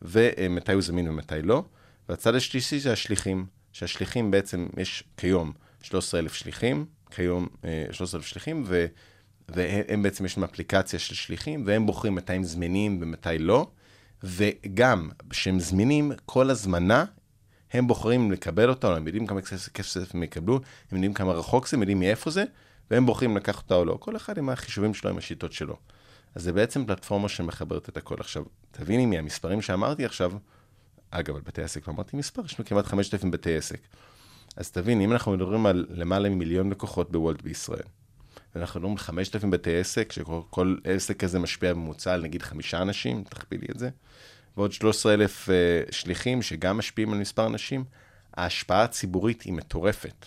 ומתי 0.02 0.74
הוא 0.74 0.82
זמין 0.82 1.10
ומתי 1.10 1.42
לא. 1.44 1.64
והצד 2.10 2.36
השלישי 2.36 2.80
זה 2.80 2.92
השליחים, 2.92 3.46
שהשליחים 3.74 4.32
בעצם, 4.32 4.68
יש 4.78 5.04
כיום 5.18 5.52
13,000 5.82 6.34
שליחים, 6.34 6.86
כיום 7.12 7.48
אה, 7.66 7.86
13,000 7.92 8.28
שליחים, 8.28 8.64
ו, 8.66 8.86
והם 9.52 10.04
בעצם 10.04 10.26
יש 10.26 10.38
להם 10.38 10.44
אפליקציה 10.44 11.00
של 11.00 11.16
שליחים, 11.16 11.64
והם 11.66 11.86
בוחרים 11.86 12.16
מתי 12.16 12.34
הם 12.34 12.44
זמינים 12.44 12.98
ומתי 13.02 13.38
לא, 13.40 13.68
וגם 14.24 15.10
כשהם 15.30 15.60
זמינים, 15.60 16.12
כל 16.26 16.50
הזמנה, 16.50 17.06
הם 17.74 17.88
בוחרים 17.88 18.32
לקבל 18.32 18.70
אותה, 18.70 18.88
או 18.88 18.96
הם 18.96 19.08
יודעים 19.08 19.28
כמה 19.28 19.42
כסף 19.74 20.16
הם 20.16 20.24
יקבלו, 20.24 20.56
הם 20.56 20.98
יודעים 20.98 21.14
כמה 21.14 21.34
רחוק 21.34 21.68
זה, 21.68 21.78
הם 21.78 21.82
יודעים 21.82 22.00
מאיפה 22.00 22.32
זה, 22.32 22.44
והם 22.92 23.06
בוחרים 23.06 23.38
לקחת 23.38 23.64
אותה 23.64 23.76
או 23.76 23.86
לא. 23.86 23.98
כל 24.00 24.16
אחד 24.16 24.38
עם 24.38 24.50
החישובים 24.50 24.94
שלו, 24.94 25.10
עם 25.10 25.18
השיטות 25.18 25.54
שלו. 25.54 25.78
אז 26.36 26.44
זה 26.44 26.54
בעצם 26.54 26.86
פלטפורמה 26.86 27.30
שמחברת 27.30 27.90
את 27.90 27.98
הכל. 27.98 28.16
עכשיו, 28.20 28.44
תביני 28.72 29.06
מהמספרים 29.06 29.62
שאמרתי 29.62 30.06
עכשיו, 30.06 30.32
אגב, 31.12 31.36
על 31.36 31.42
בתי 31.42 31.62
עסק, 31.62 31.88
לא 31.88 31.94
אמרתי 31.94 32.18
מספר, 32.18 32.42
יש 32.46 32.60
לנו 32.60 32.70
כמעט 32.70 32.86
5,000 32.86 33.32
בתי 33.32 33.58
עסק. 33.58 33.80
אז 34.56 34.72
תבין, 34.72 35.02
אם 35.02 35.12
אנחנו 35.12 35.32
מדברים 35.32 35.66
על 35.66 35.86
למעלה 35.90 36.30
ממיליון 36.30 36.70
לקוחות 36.70 37.12
בוולט 37.12 37.42
בישראל, 37.42 37.88
ואנחנו 38.58 38.80
מדברים 38.80 38.94
על 38.94 38.98
5,000 38.98 39.52
בתי 39.52 39.80
עסק, 39.80 40.12
שכל 40.12 40.42
כל 40.50 40.76
עסק 40.84 41.18
כזה 41.18 41.40
משפיע 41.40 41.74
בממוצע 41.74 42.14
על 42.14 42.22
נגיד 42.22 42.42
חמישה 42.42 42.82
אנשים, 42.82 43.24
תכפילי 43.24 43.68
את 43.72 43.80
זה, 43.80 43.90
ועוד 44.58 44.72
13,000 44.72 45.50
uh, 45.50 45.52
שליחים 45.92 46.42
שגם 46.42 46.78
משפיעים 46.78 47.14
על 47.14 47.20
מספר 47.20 47.48
אנשים, 47.48 47.84
ההשפעה 48.34 48.84
הציבורית 48.84 49.42
היא 49.42 49.54
מטורפת. 49.54 50.26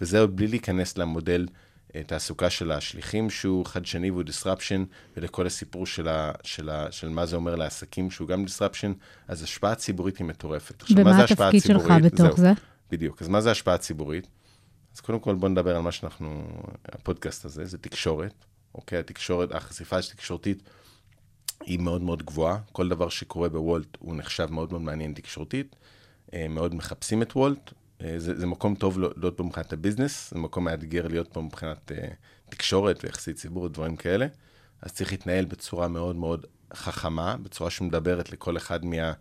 וזה 0.00 0.20
עוד 0.20 0.36
בלי 0.36 0.46
להיכנס 0.46 0.98
למודל 0.98 1.46
uh, 1.88 1.92
תעסוקה 2.06 2.50
של 2.50 2.72
השליחים, 2.72 3.30
שהוא 3.30 3.66
חדשני 3.66 4.10
והוא 4.10 4.22
disruption, 4.22 4.84
ולכל 5.16 5.46
הסיפור 5.46 5.86
של, 5.86 6.08
ה, 6.08 6.32
של, 6.42 6.70
ה, 6.70 6.92
של 6.92 7.08
מה 7.08 7.26
זה 7.26 7.36
אומר 7.36 7.54
לעסקים, 7.54 8.10
שהוא 8.10 8.28
גם 8.28 8.44
disruption, 8.44 8.92
אז 9.28 9.42
השפעה 9.42 9.74
ציבורית 9.74 10.18
היא 10.18 10.26
מטורפת. 10.26 10.82
עכשיו, 10.82 10.96
מה 10.96 11.02
ומה 11.02 11.16
זה 11.16 11.24
השפעה 11.24 11.48
התפקיד 11.48 11.62
שלך 11.62 11.82
ציבורית? 11.82 12.04
בתוך 12.04 12.26
זהו. 12.26 12.36
זה? 12.36 12.52
בדיוק. 12.90 13.22
אז 13.22 13.28
מה 13.28 13.40
זה 13.40 13.50
השפעה 13.50 13.78
ציבורית? 13.78 14.26
אז 15.00 15.04
קודם 15.04 15.20
כל 15.20 15.34
בוא 15.34 15.48
נדבר 15.48 15.76
על 15.76 15.82
מה 15.82 15.92
שאנחנו, 15.92 16.42
הפודקאסט 16.84 17.44
הזה, 17.44 17.64
זה 17.64 17.78
תקשורת, 17.78 18.34
אוקיי? 18.74 18.98
התקשורת, 18.98 19.54
החשיפה 19.54 19.98
התקשורתית 19.98 20.62
היא 21.60 21.78
מאוד 21.78 22.02
מאוד 22.02 22.22
גבוהה. 22.22 22.58
כל 22.72 22.88
דבר 22.88 23.08
שקורה 23.08 23.48
בוולט 23.48 23.96
הוא 23.98 24.16
נחשב 24.16 24.50
מאוד 24.50 24.70
מאוד 24.70 24.82
מעניין 24.82 25.12
תקשורתית. 25.12 25.76
אה, 26.34 26.46
מאוד 26.48 26.74
מחפשים 26.74 27.22
את 27.22 27.36
וולט. 27.36 27.72
אה, 28.02 28.14
זה, 28.18 28.38
זה 28.38 28.46
מקום 28.46 28.74
טוב 28.74 28.98
לא- 28.98 29.10
להיות 29.16 29.36
פה 29.36 29.42
מבחינת 29.42 29.72
הביזנס, 29.72 30.30
זה 30.30 30.38
מקום 30.38 30.64
מאתגר 30.64 31.08
להיות 31.08 31.28
פה 31.32 31.40
מבחינת 31.40 31.92
אה, 31.92 32.08
תקשורת 32.48 33.04
ויחסי 33.04 33.34
ציבור 33.34 33.62
ודברים 33.62 33.96
כאלה. 33.96 34.26
אז 34.82 34.92
צריך 34.92 35.12
להתנהל 35.12 35.44
בצורה 35.44 35.88
מאוד 35.88 36.16
מאוד 36.16 36.46
חכמה, 36.74 37.36
בצורה 37.42 37.70
שמדברת 37.70 38.32
לכל 38.32 38.56
אחד 38.56 38.84
מה, 38.84 39.12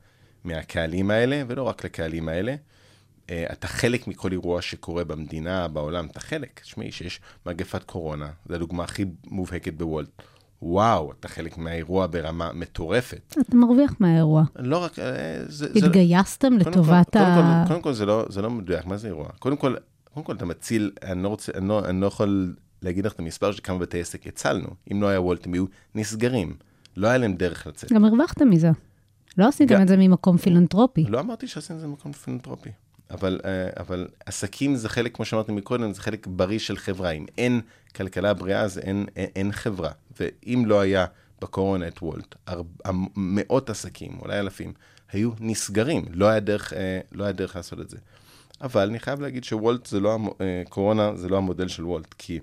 מהקהלים 0.43 1.11
האלה, 1.11 1.43
ולא 1.47 1.63
רק 1.63 1.85
לקהלים 1.85 2.29
האלה. 2.29 2.55
אה, 3.29 3.45
אתה 3.51 3.67
חלק 3.67 4.07
מכל 4.07 4.31
אירוע 4.31 4.61
שקורה 4.61 5.03
במדינה, 5.03 5.67
בעולם, 5.67 6.05
אתה 6.05 6.19
חלק. 6.19 6.59
תשמעי, 6.63 6.91
שיש 6.91 7.21
מגפת 7.45 7.83
קורונה, 7.83 8.29
זו 8.49 8.55
הדוגמה 8.55 8.83
הכי 8.83 9.05
מובהקת 9.27 9.73
בוולט. 9.73 10.09
וואו, 10.61 11.11
אתה 11.19 11.27
חלק 11.27 11.57
מהאירוע 11.57 12.07
ברמה 12.07 12.51
מטורפת. 12.53 13.35
אתה 13.39 13.55
מרוויח 13.57 13.95
מהאירוע. 13.99 14.43
לא 14.55 14.77
רק... 14.83 14.99
אה, 14.99 15.05
זה, 15.47 15.67
זה, 15.73 15.85
התגייסתם 15.85 16.47
קודם 16.47 16.59
לטובת 16.71 17.09
כל, 17.13 17.19
ה... 17.19 17.35
קודם 17.35 17.63
כל, 17.63 17.67
קודם 17.67 17.81
כל 17.81 17.93
זה, 17.93 18.05
לא, 18.05 18.25
זה 18.29 18.41
לא 18.41 18.49
מדויק, 18.49 18.85
מה 18.85 18.97
זה 18.97 19.07
אירוע? 19.07 19.27
קודם 19.39 19.57
כל, 19.57 19.75
קודם 20.13 20.25
כל 20.25 20.35
אתה 20.35 20.45
מציל, 20.45 20.91
אני 21.03 21.23
לא 21.23 21.27
רוצה, 21.27 21.51
אני 21.55 21.67
לא, 21.67 21.85
אני 21.85 22.01
לא 22.01 22.07
יכול 22.07 22.55
להגיד 22.81 23.05
לך 23.05 23.13
את 23.13 23.19
המספר 23.19 23.51
של 23.51 23.61
כמה 23.63 23.77
בתי 23.79 24.01
עסק 24.01 24.27
הצלנו. 24.27 24.67
אם 24.91 25.01
לא 25.01 25.07
היה 25.07 25.21
וולט, 25.21 25.45
הם 25.45 25.53
היו 25.53 25.65
נסגרים. 25.95 26.55
לא 26.97 27.07
היה 27.07 27.17
להם 27.17 27.33
דרך 27.33 27.67
לצאת. 27.67 27.91
גם 27.93 28.05
הרווחתם 28.05 28.49
מזה. 28.49 28.69
לא 29.37 29.47
עשיתם 29.47 29.73
גם- 29.75 29.81
את 29.81 29.87
זה 29.87 29.97
ממקום 29.97 30.37
פילנטרופי. 30.37 31.03
לא 31.03 31.19
אמרתי 31.19 31.47
שעשינו 31.47 31.77
את 31.77 31.81
זה 31.81 31.87
במקום 31.87 32.11
פילנטרופי. 32.13 32.69
אבל, 33.11 33.39
אה, 33.45 33.69
אבל 33.79 34.07
עסקים 34.25 34.75
זה 34.75 34.89
חלק, 34.89 35.15
כמו 35.15 35.25
שאמרתי 35.25 35.51
מקודם, 35.51 35.93
זה 35.93 36.01
חלק 36.01 36.27
בריא 36.27 36.59
של 36.59 36.77
חברה. 36.77 37.11
אם 37.11 37.25
אין 37.37 37.61
כלכלה 37.95 38.33
בריאה, 38.33 38.61
אז 38.61 38.77
אין, 38.77 39.05
אין, 39.15 39.29
אין 39.35 39.51
חברה. 39.51 39.91
ואם 40.19 40.63
לא 40.65 40.79
היה 40.79 41.05
בקורונה 41.41 41.87
את 41.87 42.01
וולט, 42.01 42.35
הר, 42.47 42.61
מאות 43.15 43.69
עסקים, 43.69 44.17
אולי 44.21 44.39
אלפים, 44.39 44.73
היו 45.11 45.31
נסגרים. 45.39 46.05
לא 46.11 46.25
היה 46.25 46.39
דרך, 46.39 46.73
אה, 46.73 46.99
לא 47.11 47.23
היה 47.23 47.33
דרך 47.33 47.55
לעשות 47.55 47.79
את 47.79 47.89
זה. 47.89 47.97
אבל 48.61 48.87
אני 48.87 48.99
חייב 48.99 49.21
להגיד 49.21 49.43
שוולט 49.43 49.85
זה 49.85 49.99
לא, 49.99 50.17
אה, 50.41 50.63
קורונה 50.69 51.15
זה 51.15 51.29
לא 51.29 51.37
המודל 51.37 51.67
של 51.67 51.85
וולט, 51.85 52.15
כי 52.17 52.39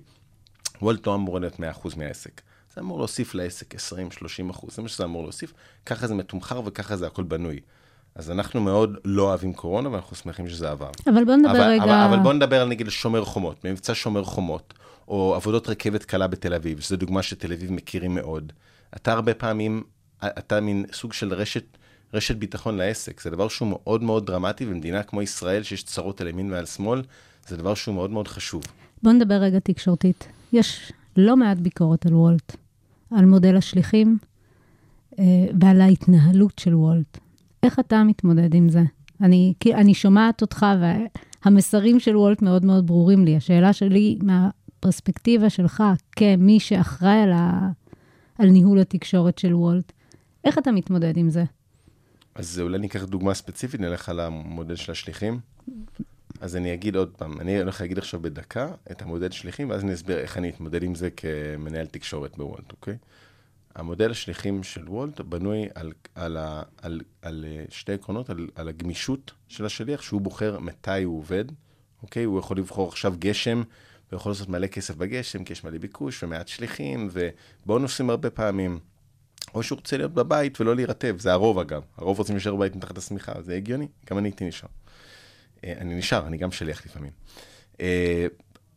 וולט 0.81 1.07
לא 1.07 1.15
אמור 1.15 1.39
להיות 1.39 1.59
100% 1.59 1.97
מהעסק. 1.97 2.41
זה 2.75 2.81
אמור 2.81 2.97
להוסיף 2.97 3.33
לעסק 3.35 3.75
20-30 3.75 3.77
אחוז, 4.51 4.75
זה 4.75 4.81
מה 4.81 4.87
שזה 4.87 5.03
אמור 5.03 5.23
להוסיף. 5.23 5.53
ככה 5.85 6.07
זה 6.07 6.15
מתומחר 6.15 6.61
וככה 6.65 6.95
זה 6.95 7.07
הכל 7.07 7.23
בנוי. 7.23 7.59
אז 8.17 8.31
אנחנו 8.31 8.61
מאוד 8.61 8.97
לא 9.05 9.23
אוהבים 9.23 9.53
קורונה, 9.53 9.89
ואנחנו 9.89 10.15
שמחים 10.15 10.49
שזה 10.49 10.69
עבר. 10.69 10.89
אבל 11.07 11.25
בוא 11.25 11.35
נדבר 11.35 11.51
אבל, 11.51 11.61
רגע... 11.61 11.83
אבל, 11.83 11.93
אבל 11.93 12.19
בוא 12.23 12.33
נדבר 12.33 12.61
על 12.61 12.67
נגיד 12.67 12.89
שומר 12.89 13.25
חומות, 13.25 13.55
במבצע 13.63 13.93
שומר 13.95 14.23
חומות, 14.23 14.73
או 15.07 15.35
עבודות 15.35 15.69
רכבת 15.69 16.05
קלה 16.05 16.27
בתל 16.27 16.53
אביב, 16.53 16.79
שזו 16.79 16.95
דוגמה 16.95 17.23
שתל 17.23 17.53
אביב 17.53 17.71
מכירים 17.71 18.15
מאוד. 18.15 18.53
אתה 18.95 19.11
הרבה 19.11 19.33
פעמים, 19.33 19.83
אתה 20.23 20.59
מין 20.59 20.85
סוג 20.93 21.13
של 21.13 21.33
רשת, 21.33 21.77
רשת 22.13 22.35
ביטחון 22.35 22.77
לעסק. 22.77 23.21
זה 23.21 23.29
דבר 23.29 23.47
שהוא 23.47 23.67
מאוד 23.67 24.03
מאוד 24.03 24.25
דרמטי, 24.25 24.65
במדינה 24.65 25.03
כמו 25.03 25.21
ישראל, 25.21 25.63
שיש 25.63 25.83
צרות 25.83 26.21
על 26.21 26.27
ימין 26.27 26.51
ועל 26.51 26.65
שמאל, 26.65 27.01
זה 27.47 27.57
דבר 27.57 27.73
שהוא 27.73 27.95
מאוד 27.95 28.11
מאוד 28.11 28.27
חשוב. 28.27 28.63
בוא 29.03 29.11
נדבר 29.11 29.35
רגע 29.35 29.59
תקשורתית. 29.59 30.27
יש 30.53 30.91
לא 31.17 31.37
מעט 31.37 31.57
ביקורת 31.57 32.05
על 32.05 32.13
וולט, 32.13 32.55
על 33.11 33.25
מודל 33.25 33.57
השליחים 33.57 34.17
אה, 35.19 35.23
ועל 35.61 35.81
ההתנהלות 35.81 36.59
של 36.59 36.75
וולט. 36.75 37.17
איך 37.67 37.79
אתה 37.79 38.03
מתמודד 38.03 38.55
עם 38.55 38.69
זה? 38.69 38.83
אני, 39.21 39.53
אני 39.73 39.93
שומעת 39.93 40.41
אותך 40.41 40.65
והמסרים 41.45 41.99
של 41.99 42.17
וולט 42.17 42.41
מאוד 42.41 42.65
מאוד 42.65 42.87
ברורים 42.87 43.25
לי. 43.25 43.35
השאלה 43.35 43.73
שלי 43.73 44.19
מהפרספקטיבה 44.21 45.49
שלך 45.49 45.83
כמי 46.11 46.59
שאחראי 46.59 47.21
על, 47.21 47.31
ה, 47.31 47.69
על 48.39 48.49
ניהול 48.49 48.79
התקשורת 48.79 49.37
של 49.37 49.53
וולט, 49.53 49.91
איך 50.43 50.57
אתה 50.57 50.71
מתמודד 50.71 51.17
עם 51.17 51.29
זה? 51.29 51.43
אז 52.35 52.59
אולי 52.59 52.77
ניקח 52.77 53.03
דוגמה 53.03 53.33
ספציפית, 53.33 53.81
נלך 53.81 54.09
על 54.09 54.19
המודל 54.19 54.75
של 54.75 54.91
השליחים. 54.91 55.39
אז 56.41 56.55
אני 56.55 56.73
אגיד 56.73 56.95
עוד 56.95 57.09
פעם, 57.17 57.41
אני 57.41 57.59
הולך 57.59 57.81
להגיד 57.81 57.97
עכשיו 57.97 58.21
בדקה 58.21 58.71
את 58.91 59.01
המודל 59.01 59.31
שליחים, 59.31 59.69
ואז 59.69 59.83
אני 59.83 59.93
אסביר 59.93 60.17
איך 60.17 60.37
אני 60.37 60.49
אתמודד 60.49 60.83
עם 60.83 60.95
זה 60.95 61.09
כמנהל 61.09 61.85
תקשורת 61.85 62.37
בוולט, 62.37 62.71
אוקיי? 62.71 62.97
המודל 63.77 64.11
השליחים 64.11 64.63
של 64.63 64.89
וולט 64.89 65.21
בנוי 65.21 65.67
על, 65.75 65.91
על, 66.15 66.37
ה- 66.37 66.63
על, 66.81 67.01
על 67.21 67.45
אה, 67.47 67.65
שתי 67.69 67.93
עקרונות, 67.93 68.29
על, 68.29 68.47
על 68.55 68.67
הגמישות 68.67 69.31
של 69.47 69.65
השליח, 69.65 70.01
שהוא 70.01 70.21
בוחר 70.21 70.59
מתי 70.59 71.03
הוא 71.03 71.17
עובד, 71.19 71.45
אוקיי? 72.03 72.23
הוא 72.23 72.39
יכול 72.39 72.57
לבחור 72.57 72.87
עכשיו 72.89 73.13
גשם, 73.19 73.57
הוא 74.09 74.17
יכול 74.17 74.31
לעשות 74.31 74.49
מלא 74.49 74.67
כסף 74.67 74.95
בגשם, 74.95 75.43
כי 75.43 75.53
יש 75.53 75.63
מלא 75.63 75.77
ביקוש 75.77 76.23
ומעט 76.23 76.47
שליחים, 76.47 77.09
ובונוסים 77.11 78.09
הרבה 78.09 78.29
פעמים. 78.29 78.79
או 79.53 79.63
שהוא 79.63 79.75
רוצה 79.77 79.97
להיות 79.97 80.13
בבית 80.13 80.61
ולא 80.61 80.75
להירטב, 80.75 81.15
זה 81.19 81.31
הרוב 81.31 81.59
אגב. 81.59 81.81
הרוב 81.97 82.17
רוצים 82.17 82.35
להישאר 82.35 82.55
בבית 82.55 82.75
מתחת 82.75 82.97
לשמיכה, 82.97 83.41
זה 83.41 83.55
הגיוני, 83.55 83.87
גם 84.09 84.17
אני 84.17 84.27
הייתי 84.27 84.45
נשאר. 84.47 84.69
אה, 85.63 85.73
אני 85.77 85.95
נשאר, 85.95 86.27
אני 86.27 86.37
גם 86.37 86.51
שליח 86.51 86.85
לפעמים. 86.85 87.11
אה, 87.81 88.27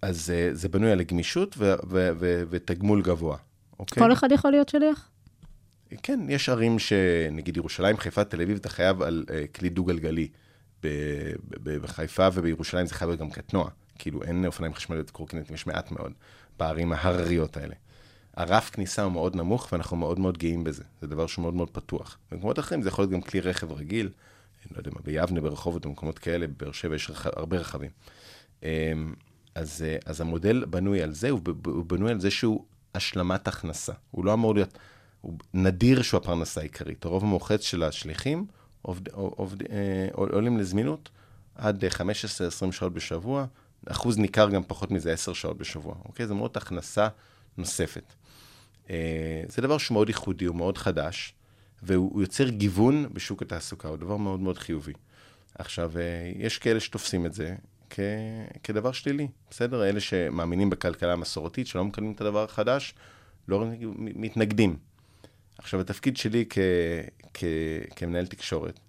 אז 0.02 0.32
זה 0.52 0.68
בנוי 0.68 0.90
על 0.92 1.02
גמישות 1.02 1.54
ו- 1.58 1.74
ו- 1.90 2.10
ו- 2.18 2.42
ותגמול 2.50 3.02
גבוה, 3.02 3.36
אוקיי? 3.80 4.02
כל 4.02 4.12
אחד 4.12 4.32
יכול 4.32 4.50
להיות 4.50 4.68
שליח? 4.68 5.10
כן, 6.02 6.20
יש 6.28 6.48
ערים 6.48 6.78
שנגיד 6.78 7.56
ירושלים, 7.56 7.96
חיפה, 7.96 8.24
תל 8.24 8.42
אביב, 8.42 8.56
אתה 8.56 8.68
חייב 8.68 9.02
על 9.02 9.24
uh, 9.26 9.58
כלי 9.58 9.68
דו-גלגלי. 9.68 10.28
בחיפה 11.62 12.28
ובירושלים 12.34 12.86
זה 12.86 12.94
חייב 12.94 13.08
להיות 13.10 13.20
גם 13.20 13.30
קטנוע. 13.30 13.70
כאילו, 13.98 14.22
אין 14.22 14.46
אופניים 14.46 14.74
חשמליות 14.74 15.10
וקורקינטים, 15.10 15.54
יש 15.54 15.66
מעט 15.66 15.90
מאוד 15.90 16.12
בערים 16.58 16.92
ההרריות 16.92 17.56
האלה. 17.56 17.74
הרף 18.36 18.70
כניסה 18.70 19.02
הוא 19.02 19.12
מאוד 19.12 19.36
נמוך, 19.36 19.68
ואנחנו 19.72 19.96
מאוד 19.96 20.18
מאוד 20.18 20.38
גאים 20.38 20.64
בזה. 20.64 20.84
זה 21.00 21.06
דבר 21.06 21.26
שהוא 21.26 21.42
מאוד 21.42 21.54
מאוד 21.54 21.70
פתוח. 21.70 22.18
במקומות 22.30 22.58
אחרים 22.58 22.82
זה 22.82 22.88
יכול 22.88 23.02
להיות 23.02 23.12
גם 23.12 23.20
כלי 23.20 23.40
רכב 23.40 23.72
רגיל, 23.72 24.06
אני 24.06 24.74
לא 24.74 24.78
יודע 24.78 24.90
מה, 24.94 25.00
ביבנה, 25.04 25.40
ברחובות, 25.40 25.86
במקומות 25.86 26.18
כאלה, 26.18 26.46
בבאר 26.46 26.72
שבע 26.72 26.94
יש 26.94 27.10
רכ... 27.10 27.26
הרבה 27.26 27.58
רכבים. 27.58 27.90
אמ, 28.62 28.68
אז, 29.54 29.84
אה, 29.86 29.96
אז 30.06 30.20
המודל 30.20 30.64
בנוי 30.64 31.02
על 31.02 31.14
זה, 31.14 31.30
הוא 31.30 31.84
בנוי 31.86 32.10
על 32.10 32.20
זה 32.20 32.30
שהוא 32.30 32.64
השלמת 32.94 33.48
הכנסה. 33.48 33.92
הוא 34.10 34.24
לא 34.24 34.32
אמור 34.32 34.54
להיות, 34.54 34.78
הוא 35.20 35.34
נדיר 35.54 36.02
שהוא 36.02 36.18
הפרנסה 36.18 36.60
העיקרית. 36.60 37.04
הרוב 37.04 37.22
המוחץ 37.22 37.62
של 37.62 37.82
השליחים 37.82 38.46
עובד, 38.82 39.08
עובד, 39.12 39.62
אה, 39.62 40.08
עולים 40.12 40.58
לזמינות 40.58 41.10
עד 41.54 41.84
15-20 41.84 42.72
שעות 42.72 42.92
בשבוע, 42.92 43.46
אחוז 43.86 44.18
ניכר 44.18 44.50
גם 44.50 44.62
פחות 44.66 44.90
מזה 44.90 45.12
10 45.12 45.32
שעות 45.32 45.58
בשבוע, 45.58 45.94
אוקיי? 46.04 46.26
זה 46.26 46.34
מאוד 46.34 46.50
הכנסה 46.56 47.08
נוספת. 47.56 48.12
אה, 48.90 49.42
זה 49.48 49.62
דבר 49.62 49.78
שהוא 49.78 49.94
מאוד 49.94 50.08
ייחודי, 50.08 50.44
הוא 50.44 50.56
מאוד 50.56 50.78
חדש, 50.78 51.34
והוא 51.82 52.10
הוא 52.12 52.22
יוצר 52.22 52.48
גיוון 52.48 53.06
בשוק 53.12 53.42
התעסוקה, 53.42 53.88
הוא 53.88 53.96
דבר 53.96 54.16
מאוד 54.16 54.40
מאוד 54.40 54.58
חיובי. 54.58 54.92
עכשיו, 55.58 55.98
אה, 55.98 56.32
יש 56.36 56.58
כאלה 56.58 56.80
שתופסים 56.80 57.26
את 57.26 57.34
זה 57.34 57.56
כ, 57.90 58.00
כדבר 58.62 58.92
שלילי, 58.92 59.28
בסדר? 59.50 59.88
אלה 59.88 60.00
שמאמינים 60.00 60.70
בכלכלה 60.70 61.12
המסורתית, 61.12 61.66
שלא 61.66 61.84
מקדמים 61.84 62.12
את 62.12 62.20
הדבר 62.20 62.44
החדש, 62.44 62.94
לא 63.48 63.64
מתנגדים. 63.98 64.76
עכשיו, 65.58 65.80
התפקיד 65.80 66.16
שלי 66.16 66.44
כ, 66.50 66.58
כ, 67.34 67.44
כמנהל 67.96 68.26
תקשורת, 68.26 68.80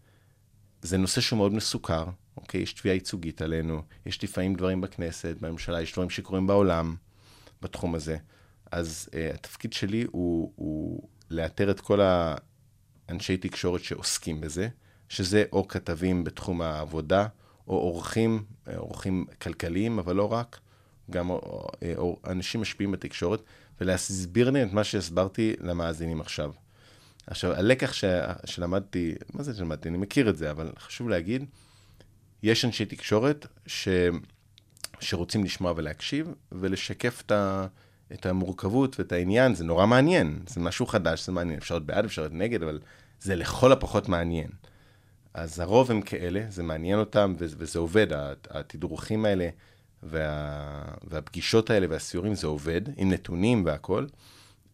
זה 0.82 0.98
נושא 0.98 1.22
שהוא 1.22 1.38
מאוד 1.38 1.54
מסוכר, 1.54 2.06
אוקיי? 2.38 2.62
יש 2.62 2.74
תביעה 2.74 2.94
ייצוגית 2.94 3.42
עלינו, 3.42 3.82
יש 4.06 4.24
לפעמים 4.24 4.56
דברים 4.56 4.82
בכנסת, 4.82 5.36
בממשלה, 5.42 5.82
יש 5.82 5.94
דברים 5.94 6.10
שקורים 6.10 6.48
בעולם 6.48 6.96
בתחום 7.62 7.96
הזה. 7.96 8.18
אז 8.72 9.10
uh, 9.12 9.36
התפקיד 9.36 9.74
שלי 9.74 10.06
הוא, 10.12 10.52
הוא 10.56 11.08
לאתר 11.30 11.72
את 11.72 11.80
כל 11.80 12.00
האנשי 13.10 13.38
תקשורת 13.38 13.84
שעוסקים 13.84 14.42
בזה, 14.42 14.68
שזה 15.10 15.44
או 15.52 15.68
כתבים 15.68 16.24
בתחום 16.24 16.62
העבודה, 16.62 17.28
או 17.72 17.76
עורכים, 17.76 18.44
אה, 18.68 18.78
עורכים 18.78 19.26
כלכליים, 19.42 20.00
אבל 20.00 20.16
לא 20.16 20.34
רק, 20.34 20.60
גם 21.12 21.30
או, 21.30 21.68
אה, 21.84 21.94
או, 21.98 22.20
אנשים 22.28 22.62
משפיעים 22.62 22.92
בתקשורת, 22.92 23.42
ולהסביר 23.82 24.50
להם 24.50 24.68
את 24.68 24.74
מה 24.74 24.84
שהסברתי 24.84 25.54
למאזינים 25.60 26.22
עכשיו. 26.22 26.52
עכשיו, 27.28 27.54
הלקח 27.54 27.94
ש... 27.94 28.06
שלמדתי, 28.46 29.16
מה 29.34 29.44
זה 29.44 29.54
שלמדתי? 29.54 29.90
אני 29.90 29.98
מכיר 29.98 30.30
את 30.30 30.38
זה, 30.38 30.52
אבל 30.52 30.72
חשוב 30.80 31.10
להגיד, 31.10 31.46
יש 32.44 32.66
אנשי 32.66 32.86
תקשורת 32.86 33.48
ש... 33.66 33.88
שרוצים 35.00 35.44
לשמוע 35.44 35.74
ולהקשיב, 35.76 36.34
ולשקף 36.52 37.24
את, 37.26 37.32
ה... 37.32 37.68
את 38.14 38.26
המורכבות 38.26 39.00
ואת 39.00 39.12
העניין, 39.12 39.56
זה 39.56 39.64
נורא 39.64 39.86
מעניין, 39.86 40.40
זה 40.48 40.60
משהו 40.60 40.86
חדש, 40.86 41.26
זה 41.26 41.32
מעניין, 41.32 41.60
אפשר 41.60 41.76
להיות 41.76 41.86
בעד, 41.86 42.06
אפשר 42.06 42.22
להיות 42.22 42.34
נגד, 42.34 42.64
אבל 42.64 42.80
זה 43.22 43.36
לכל 43.36 43.72
הפחות 43.72 44.10
מעניין. 44.10 44.50
אז 45.34 45.60
הרוב 45.60 45.92
הם 45.92 46.02
כאלה, 46.02 46.44
זה 46.50 46.64
מעניין 46.64 47.00
אותם, 47.00 47.34
וזה 47.38 47.80
עובד, 47.80 48.08
התדרוכים 48.50 49.26
האלה, 49.26 49.50
וה... 50.04 50.82
והפגישות 51.04 51.70
האלה 51.70 51.88
והסיורים, 51.90 52.36
זה 52.36 52.48
עובד, 52.48 52.82
עם 52.98 53.12
נתונים 53.12 53.66
והכול. 53.66 54.08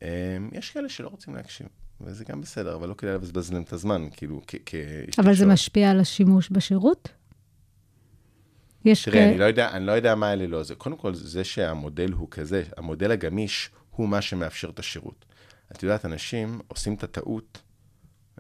אמ, 0.02 0.08
יש 0.52 0.72
כאלה 0.72 0.90
שלא 0.90 1.08
רוצים 1.08 1.36
להקשיב. 1.36 1.68
וזה 2.02 2.24
גם 2.26 2.42
בסדר, 2.42 2.76
אבל 2.76 2.90
לא 2.90 2.94
כדאי 2.94 3.14
לבזבז 3.14 3.54
להם 3.54 3.62
את 3.62 3.74
הזמן, 3.74 4.08
כאילו, 4.12 4.42
כ... 4.48 4.76
אבל 5.18 5.34
זה. 5.34 5.46
משפיע 5.46 5.92
על 5.92 6.00
השימוש 6.00 6.50
בשירות? 6.52 7.10
יש 8.86 9.06
תראה, 9.06 9.26
כ- 9.26 9.30
אני 9.30 9.38
לא 9.38 9.44
יודע, 9.46 9.72
אני 9.72 9.86
לא 9.86 9.92
יודע 9.92 10.16
מה 10.16 10.34
אלה 10.34 10.48
לא. 10.48 10.64
זה, 10.64 10.76
קודם 10.76 10.98
כל, 10.98 11.14
זה 11.14 11.44
שהמודל 11.44 12.12
הוא 12.12 12.28
כזה, 12.32 12.64
המודל 12.78 13.12
הגמיש 13.12 13.70
הוא 13.92 14.10
מה 14.10 14.22
שמאפשר 14.22 14.70
את 14.70 14.80
השירות. 14.80 15.26
את 15.72 15.84
יודעת, 15.84 16.06
אנשים 16.06 16.60
עושים 16.68 16.94
את 16.94 17.04
הטעות, 17.04 17.62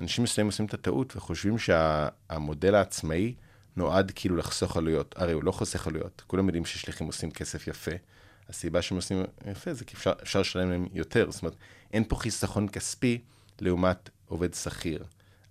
אנשים 0.01 0.23
מסוימים 0.23 0.47
עושים 0.47 0.65
את 0.65 0.73
הטעות 0.73 1.15
וחושבים 1.15 1.57
שהמודל 1.57 2.75
העצמאי 2.75 3.33
נועד 3.75 4.11
כאילו 4.15 4.35
לחסוך 4.35 4.77
עלויות. 4.77 5.15
הרי 5.17 5.33
הוא 5.33 5.43
לא 5.43 5.51
חוסך 5.51 5.87
עלויות. 5.87 6.23
כולם 6.27 6.45
יודעים 6.45 6.65
ששליחים 6.65 7.07
עושים 7.07 7.31
כסף 7.31 7.67
יפה. 7.67 7.91
הסיבה 8.49 8.81
שהם 8.81 8.95
עושים 8.95 9.23
יפה 9.51 9.73
זה 9.73 9.85
כי 9.85 9.95
אפשר, 9.95 10.11
אפשר 10.23 10.39
לשלם 10.41 10.69
להם 10.69 10.87
יותר. 10.93 11.31
זאת 11.31 11.41
אומרת, 11.41 11.55
אין 11.93 12.03
פה 12.07 12.15
חיסכון 12.15 12.67
כספי 12.67 13.21
לעומת 13.59 14.09
עובד 14.25 14.53
שכיר. 14.53 15.03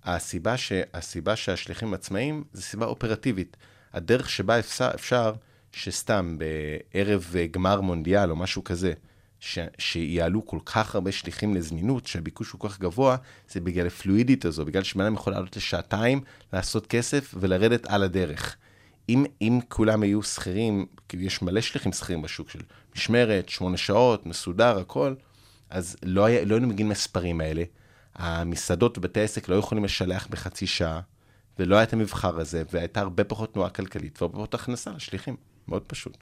הסיבה, 0.04 0.56
ש, 0.56 0.72
הסיבה 0.94 1.36
שהשליחים 1.36 1.94
עצמאים 1.94 2.44
זה 2.52 2.62
סיבה 2.62 2.86
אופרטיבית. 2.86 3.56
הדרך 3.92 4.30
שבה 4.30 4.58
אפשר, 4.58 4.90
אפשר 4.94 5.32
שסתם 5.72 6.38
בערב 6.38 7.34
גמר 7.50 7.80
מונדיאל 7.80 8.30
או 8.30 8.36
משהו 8.36 8.64
כזה, 8.64 8.92
ש, 9.40 9.58
שיעלו 9.78 10.46
כל 10.46 10.58
כך 10.66 10.94
הרבה 10.94 11.12
שליחים 11.12 11.54
לזמינות, 11.54 12.06
שהביקוש 12.06 12.50
הוא 12.50 12.60
כל 12.60 12.68
כך 12.68 12.78
גבוה, 12.78 13.16
זה 13.50 13.60
בגלל 13.60 13.86
הפלואידית 13.86 14.44
הזו, 14.44 14.64
בגלל 14.64 14.82
שבן 14.82 15.04
אדם 15.04 15.14
יכול 15.14 15.32
לעלות 15.32 15.56
לשעתיים, 15.56 16.20
לעשות 16.52 16.86
כסף 16.86 17.34
ולרדת 17.40 17.86
על 17.86 18.02
הדרך. 18.02 18.56
אם, 19.08 19.24
אם 19.42 19.60
כולם 19.68 20.02
היו 20.02 20.22
שכירים, 20.22 20.86
כי 21.08 21.16
יש 21.20 21.42
מלא 21.42 21.60
שליחים 21.60 21.92
שכירים 21.92 22.22
בשוק 22.22 22.50
של 22.50 22.60
משמרת, 22.96 23.48
שמונה 23.48 23.76
שעות, 23.76 24.26
מסודר, 24.26 24.78
הכל, 24.78 25.14
אז 25.70 25.96
לא, 26.02 26.24
היה, 26.24 26.44
לא 26.44 26.54
היינו 26.54 26.68
מגיעים 26.68 26.88
למספרים 26.88 27.40
האלה. 27.40 27.62
המסעדות 28.14 28.98
ובתי 28.98 29.20
העסק 29.20 29.48
לא 29.48 29.54
יכולים 29.54 29.84
לשלח 29.84 30.26
בחצי 30.30 30.66
שעה, 30.66 31.00
ולא 31.58 31.76
היה 31.76 31.82
את 31.82 31.92
המבחר 31.92 32.40
הזה, 32.40 32.62
והייתה 32.72 33.00
הרבה 33.00 33.24
פחות 33.24 33.52
תנועה 33.52 33.70
כלכלית 33.70 34.22
והרבה 34.22 34.34
פחות 34.36 34.54
הכנסה 34.54 34.90
לשליחים. 34.90 35.36
מאוד 35.68 35.82
פשוט. 35.82 36.16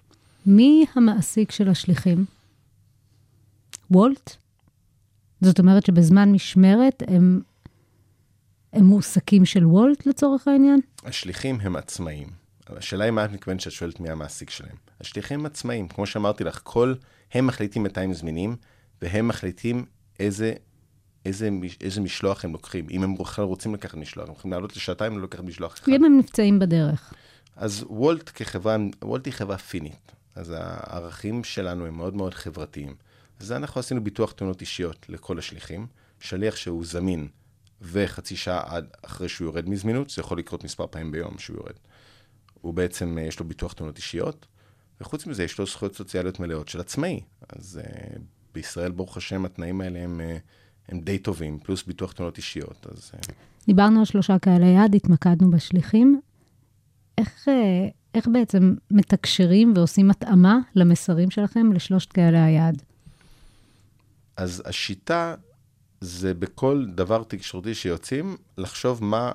מי 0.46 0.84
המעסיק 0.94 1.50
של 1.50 1.68
השליחים? 1.68 2.24
וולט? 3.90 4.36
זאת 5.40 5.58
אומרת 5.58 5.86
שבזמן 5.86 6.32
משמרת 6.32 7.02
הם, 7.06 7.40
הם 8.72 8.84
מועסקים 8.84 9.44
של 9.44 9.66
וולט 9.66 10.06
לצורך 10.06 10.48
העניין? 10.48 10.80
השליחים 11.04 11.60
הם 11.60 11.76
עצמאים. 11.76 12.28
השאלה 12.66 13.04
היא 13.04 13.12
מה 13.12 13.24
את 13.24 13.30
מתכוונת 13.30 13.60
שאת 13.60 13.72
שואלת 13.72 14.00
מי 14.00 14.10
המעסיק 14.10 14.50
שלהם. 14.50 14.76
השליחים 15.00 15.40
הם 15.40 15.46
עצמאים, 15.46 15.88
כמו 15.88 16.06
שאמרתי 16.06 16.44
לך, 16.44 16.60
כל, 16.62 16.94
הם 17.32 17.46
מחליטים 17.46 17.82
מתי 17.82 18.00
הם 18.00 18.14
זמינים, 18.14 18.56
והם 19.02 19.28
מחליטים 19.28 19.84
איזה, 20.20 20.52
איזה, 21.26 21.48
איזה 21.80 22.00
משלוח 22.00 22.44
הם 22.44 22.52
לוקחים. 22.52 22.86
אם 22.90 23.02
הם 23.02 23.14
בכלל 23.14 23.44
רוצים 23.44 23.74
לקחת 23.74 23.94
משלוח, 23.94 24.28
הם 24.28 24.34
יכולים 24.34 24.52
לעלות 24.52 24.76
לשעתיים 24.76 25.16
ולקחת 25.16 25.44
משלוח 25.44 25.74
אחד. 25.74 25.92
אם 25.92 26.04
הם 26.04 26.18
נפצעים 26.18 26.58
בדרך. 26.58 27.14
אז 27.56 27.84
וולט 27.88 28.30
כחברה, 28.34 28.76
וולט 29.04 29.26
היא 29.26 29.34
חברה 29.34 29.58
פינית. 29.58 30.12
אז 30.34 30.54
הערכים 30.56 31.44
שלנו 31.44 31.86
הם 31.86 31.96
מאוד 31.96 32.14
מאוד 32.14 32.34
חברתיים. 32.34 32.94
אז 33.40 33.52
אנחנו 33.52 33.80
עשינו 33.80 34.04
ביטוח 34.04 34.32
תאונות 34.32 34.60
אישיות 34.60 35.06
לכל 35.08 35.38
השליחים. 35.38 35.86
שליח 36.24 36.56
שהוא 36.56 36.84
זמין 36.84 37.28
וחצי 37.82 38.36
שעה 38.36 38.62
עד 38.66 38.86
אחרי 39.02 39.28
שהוא 39.28 39.46
יורד 39.46 39.68
מזמינות, 39.68 40.10
זה 40.10 40.20
יכול 40.20 40.38
לקרות 40.38 40.64
מספר 40.64 40.86
פעמים 40.86 41.12
ביום 41.12 41.38
שהוא 41.38 41.56
יורד. 41.56 41.74
הוא 42.60 42.74
בעצם, 42.74 43.18
אה, 43.18 43.22
יש 43.22 43.40
לו 43.40 43.48
ביטוח 43.48 43.72
תאונות 43.72 43.96
אישיות, 43.96 44.46
וחוץ 45.00 45.26
מזה 45.26 45.44
יש 45.44 45.58
לו 45.58 45.66
זכויות 45.66 45.94
סוציאליות 45.96 46.40
מלאות 46.40 46.68
של 46.68 46.80
עצמאי. 46.80 47.20
אז 47.48 47.80
uh, 47.82 48.18
בישראל, 48.54 48.90
ברוך 48.90 49.16
השם, 49.16 49.44
התנאים 49.44 49.80
האלה 49.80 49.98
הם, 49.98 50.20
uh, 50.20 50.40
הם 50.92 51.00
די 51.00 51.18
טובים, 51.18 51.58
פלוס 51.58 51.82
ביטוח 51.82 52.12
תאונות 52.12 52.36
אישיות. 52.36 52.86
אז 52.92 53.10
uh, 53.14 53.32
דיברנו 53.66 53.98
על 53.98 54.04
שלושה 54.04 54.38
קהלי 54.38 54.66
יעד, 54.66 54.94
התמקדנו 54.94 55.50
בשליחים. 55.50 56.20
איך, 57.18 57.48
איך 58.14 58.28
בעצם 58.32 58.74
מתקשרים 58.90 59.72
ועושים 59.76 60.10
התאמה 60.10 60.58
למסרים 60.74 61.30
שלכם 61.30 61.72
לשלושת 61.72 62.12
קהלי 62.12 62.40
היעד? 62.40 62.82
אז 64.36 64.62
השיטה 64.66 65.34
זה 66.00 66.34
בכל 66.34 66.84
דבר 66.94 67.22
תקשורתי 67.22 67.74
שיוצאים, 67.74 68.36
לחשוב 68.58 69.04
מה, 69.04 69.32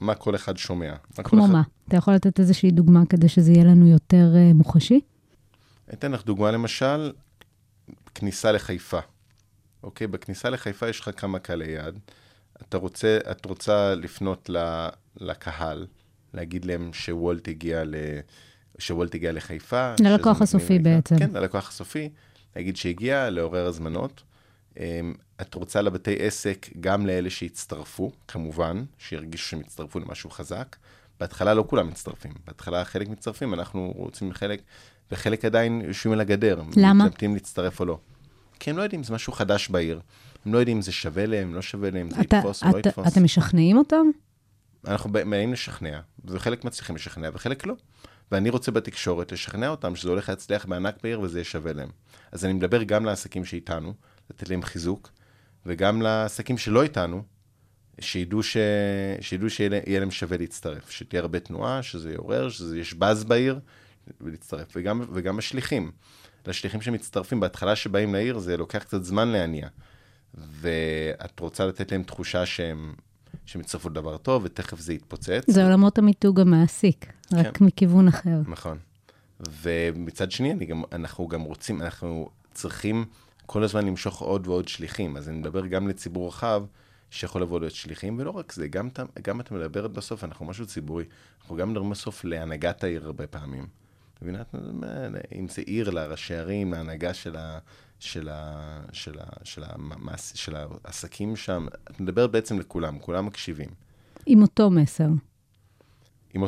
מה 0.00 0.14
כל 0.14 0.34
אחד 0.34 0.56
שומע. 0.56 0.94
מה 1.18 1.24
כמו 1.24 1.44
אחד... 1.44 1.52
מה? 1.52 1.62
אתה 1.88 1.96
יכול 1.96 2.14
לתת 2.14 2.40
איזושהי 2.40 2.70
דוגמה 2.70 3.06
כדי 3.08 3.28
שזה 3.28 3.52
יהיה 3.52 3.64
לנו 3.64 3.86
יותר 3.86 4.32
אה, 4.36 4.52
מוחשי? 4.52 5.00
אתן 5.92 6.12
לך 6.12 6.24
דוגמה 6.24 6.50
למשל, 6.50 7.12
כניסה 8.14 8.52
לחיפה. 8.52 9.00
אוקיי, 9.82 10.06
בכניסה 10.06 10.50
לחיפה 10.50 10.88
יש 10.88 11.00
לך 11.00 11.10
כמה 11.16 11.38
קהלי 11.38 11.70
יעד. 11.70 11.98
אתה 12.62 12.76
רוצה, 12.76 13.18
את 13.30 13.44
רוצה 13.44 13.94
לפנות 13.94 14.50
ל, 14.50 14.88
לקהל, 15.16 15.86
להגיד 16.34 16.64
להם 16.64 16.92
שוולט 16.92 17.48
הגיע, 17.48 17.84
ל, 17.84 17.94
שוולט 18.78 19.14
הגיע 19.14 19.32
לחיפה. 19.32 19.94
ללקוח 20.00 20.42
הסופי 20.42 20.78
בעצם. 20.78 21.18
כן, 21.18 21.30
ללקוח 21.30 21.68
הסופי, 21.68 22.08
להגיד 22.56 22.76
שהגיע, 22.76 23.30
לעורר 23.30 23.66
הזמנות. 23.66 24.22
אמ, 24.76 25.14
את 25.40 25.54
רוצה 25.54 25.82
לבתי 25.82 26.16
עסק, 26.18 26.66
גם 26.80 27.06
לאלה 27.06 27.30
שהצטרפו, 27.30 28.12
כמובן, 28.28 28.84
שירגישו 28.98 29.48
שהם 29.48 29.60
הצטרפו 29.60 29.98
למשהו 29.98 30.30
חזק. 30.30 30.76
בהתחלה 31.20 31.54
לא 31.54 31.64
כולם 31.68 31.88
מצטרפים, 31.88 32.32
בהתחלה 32.46 32.84
חלק 32.84 33.08
מצטרפים, 33.08 33.54
אנחנו 33.54 33.92
רוצים 33.96 34.32
חלק, 34.32 34.62
וחלק 35.12 35.44
עדיין 35.44 35.82
יושבים 35.86 36.12
על 36.12 36.20
הגדר. 36.20 36.62
למה? 36.76 37.04
מתלבטים 37.04 37.34
להצטרף 37.34 37.80
או 37.80 37.84
לא. 37.84 37.98
כי 38.60 38.70
הם 38.70 38.76
לא 38.76 38.82
יודעים, 38.82 39.02
זה 39.02 39.14
משהו 39.14 39.32
חדש 39.32 39.68
בעיר. 39.68 40.00
הם 40.46 40.52
לא 40.54 40.58
יודעים 40.58 40.76
אם 40.76 40.82
זה 40.82 40.92
שווה 40.92 41.26
להם, 41.26 41.54
לא 41.54 41.62
שווה 41.62 41.90
להם, 41.90 42.10
זה 42.10 42.20
אתה, 42.20 42.36
יתפוס 42.36 42.62
או 42.62 42.68
לא 42.68 42.78
יתפוס. 42.78 43.12
אתם 43.12 43.24
משכנעים 43.24 43.76
אותם? 43.76 44.06
אנחנו 44.86 45.12
באים 45.12 45.52
לשכנע, 45.52 46.00
וחלק 46.24 46.64
מצליחים 46.64 46.96
לשכנע 46.96 47.30
וחלק 47.32 47.66
לא. 47.66 47.74
ואני 48.32 48.50
רוצה 48.50 48.70
בתקשורת 48.70 49.32
לשכנע 49.32 49.68
אותם 49.68 49.96
שזה 49.96 50.08
הולך 50.08 50.28
להצליח 50.28 50.66
בענק 50.66 50.94
בעיר 51.02 51.20
וזה 51.20 51.38
יהיה 51.38 51.44
שווה 51.44 51.72
להם. 51.72 51.88
אז 52.32 52.44
אני 52.44 52.52
מדבר 52.52 52.82
גם 52.82 53.04
לעסקים 53.04 53.44
שאיתנו, 53.44 53.92
לתת 54.32 54.50
להם 54.50 54.62
חיזוק, 54.62 55.10
וגם 55.66 56.02
לעסקים 56.02 56.58
שלא 56.58 56.82
איתנו, 56.82 57.22
שידעו, 58.00 58.42
ש... 58.42 58.56
שידעו 59.20 59.50
שיהיה 59.50 60.00
להם 60.00 60.10
שווה 60.10 60.36
להצטרף, 60.36 60.90
שתהיה 60.90 61.22
הרבה 61.22 61.40
תנועה, 61.40 61.82
שזה 61.82 62.12
יעורר, 62.12 62.48
שיש 62.48 62.94
באז 62.94 63.24
בעיר, 63.24 63.60
ולהצטרף. 64.20 64.68
וגם, 64.76 65.02
וגם 65.12 65.38
השליחים. 65.38 65.90
לשליחים 66.46 66.80
שמצטרפים, 66.80 67.40
בהתחלה 67.40 67.76
שבאים 67.76 68.14
לעיר 68.14 68.38
זה 68.38 68.56
לוקח 68.56 68.78
קצת 68.78 69.04
זמן 69.04 69.28
להניע. 69.28 69.68
ואת 70.34 71.40
רוצה 71.40 71.66
לתת 71.66 71.92
להם 71.92 72.02
תחושה 72.02 72.46
שהם, 72.46 72.94
שהם 73.46 73.60
יצטרפו 73.60 73.88
לדבר 73.88 74.16
טוב, 74.16 74.44
ותכף 74.44 74.80
זה 74.80 74.92
יתפוצץ. 74.92 75.44
זה 75.46 75.64
עולמות 75.64 75.98
המיתוג 75.98 76.40
המעסיק, 76.40 77.12
רק 77.32 77.56
כן. 77.56 77.64
מכיוון 77.64 78.08
אחר. 78.08 78.40
נכון. 78.46 78.78
ומצד 79.62 80.30
שני, 80.30 80.66
גם, 80.66 80.82
אנחנו 80.92 81.28
גם 81.28 81.42
רוצים, 81.42 81.82
אנחנו 81.82 82.28
צריכים 82.54 83.04
כל 83.46 83.62
הזמן 83.62 83.86
למשוך 83.86 84.20
עוד 84.20 84.46
ועוד 84.46 84.68
שליחים. 84.68 85.16
אז 85.16 85.28
אני 85.28 85.38
מדבר 85.38 85.66
גם 85.66 85.88
לציבור 85.88 86.28
רחב, 86.28 86.64
שיכול 87.10 87.42
לבוא 87.42 87.60
להיות 87.60 87.74
שליחים, 87.74 88.18
ולא 88.18 88.30
רק 88.30 88.52
זה, 88.52 88.68
גם, 88.68 88.88
גם 89.22 89.40
אתה 89.40 89.54
מדברת 89.54 89.92
בסוף, 89.92 90.24
אנחנו 90.24 90.46
משהו 90.46 90.66
ציבורי, 90.66 91.04
אנחנו 91.40 91.56
גם 91.56 91.70
מדברים 91.70 91.90
בסוף 91.90 92.24
להנהגת 92.24 92.84
העיר 92.84 93.04
הרבה 93.04 93.26
פעמים. 93.26 93.66
מבינה? 94.22 94.40
את 94.40 94.54
מה- 94.54 94.86
אם 95.34 95.48
זה 95.48 95.62
עיר 95.66 95.90
לראשי 95.90 96.34
ערים, 96.34 96.72
להנהגה 96.72 97.14
של, 97.14 97.36
ה, 97.36 97.58
של, 98.00 98.28
ה, 98.28 98.80
של, 98.92 99.18
ה, 99.18 99.24
של, 99.44 99.62
המעש, 99.66 100.32
של 100.34 100.56
העסקים 100.84 101.36
שם, 101.36 101.66
את 101.90 102.00
מדברת 102.00 102.30
בעצם 102.30 102.58
לכולם, 102.58 102.98
כולם 102.98 103.26
מקשיבים. 103.26 103.68
עם 104.26 104.42
אותו 104.42 104.70
מסר. 104.70 105.08
עם, 106.34 106.42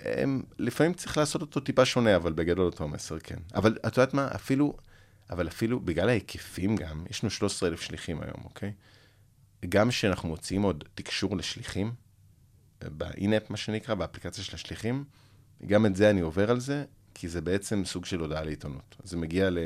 הם, 0.00 0.42
לפעמים 0.58 0.94
צריך 0.94 1.18
לעשות 1.18 1.42
אותו 1.42 1.60
טיפה 1.60 1.84
שונה, 1.84 2.16
אבל 2.16 2.32
בגדול 2.32 2.66
אותו 2.66 2.88
מסר, 2.88 3.18
כן. 3.18 3.38
אבל 3.54 3.76
את 3.86 3.96
יודעת 3.96 4.14
מה, 4.14 4.28
אפילו, 4.34 4.76
אבל 5.32 5.48
אפילו 5.48 5.80
בגלל 5.80 6.08
ההיקפים 6.08 6.76
גם, 6.76 7.04
יש 7.10 7.24
לנו 7.24 7.30
13,000 7.30 7.80
שליחים 7.80 8.20
היום, 8.20 8.44
אוקיי? 8.44 8.72
גם 9.68 9.88
כשאנחנו 9.88 10.28
מוציאים 10.28 10.62
עוד 10.62 10.84
תקשור 10.94 11.36
לשליחים, 11.36 11.92
באינאפ, 12.84 13.50
מה 13.50 13.56
שנקרא, 13.56 13.94
באפליקציה 13.94 14.44
של 14.44 14.54
השליחים, 14.54 15.04
גם 15.66 15.86
את 15.86 15.96
זה 15.96 16.10
אני 16.10 16.20
עובר 16.20 16.50
על 16.50 16.60
זה, 16.60 16.84
כי 17.14 17.28
זה 17.28 17.40
בעצם 17.40 17.82
סוג 17.84 18.04
של 18.04 18.20
הודעה 18.20 18.44
לעיתונות. 18.44 18.96
זה 19.04 19.16
מגיע 19.16 19.50
ל, 19.50 19.58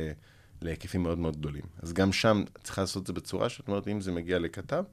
להיקפים 0.63 1.03
מאוד 1.03 1.19
מאוד 1.19 1.37
גדולים. 1.37 1.63
אז 1.83 1.93
גם 1.93 2.13
שם 2.13 2.45
צריכה 2.63 2.81
לעשות 2.81 3.03
את 3.03 3.07
זה 3.07 3.13
בצורה 3.13 3.49
שאת 3.49 3.69
אומרת, 3.69 3.89
אם 3.89 4.01
זה 4.01 4.13
מגיע 4.13 4.39
לכתב, 4.39 4.85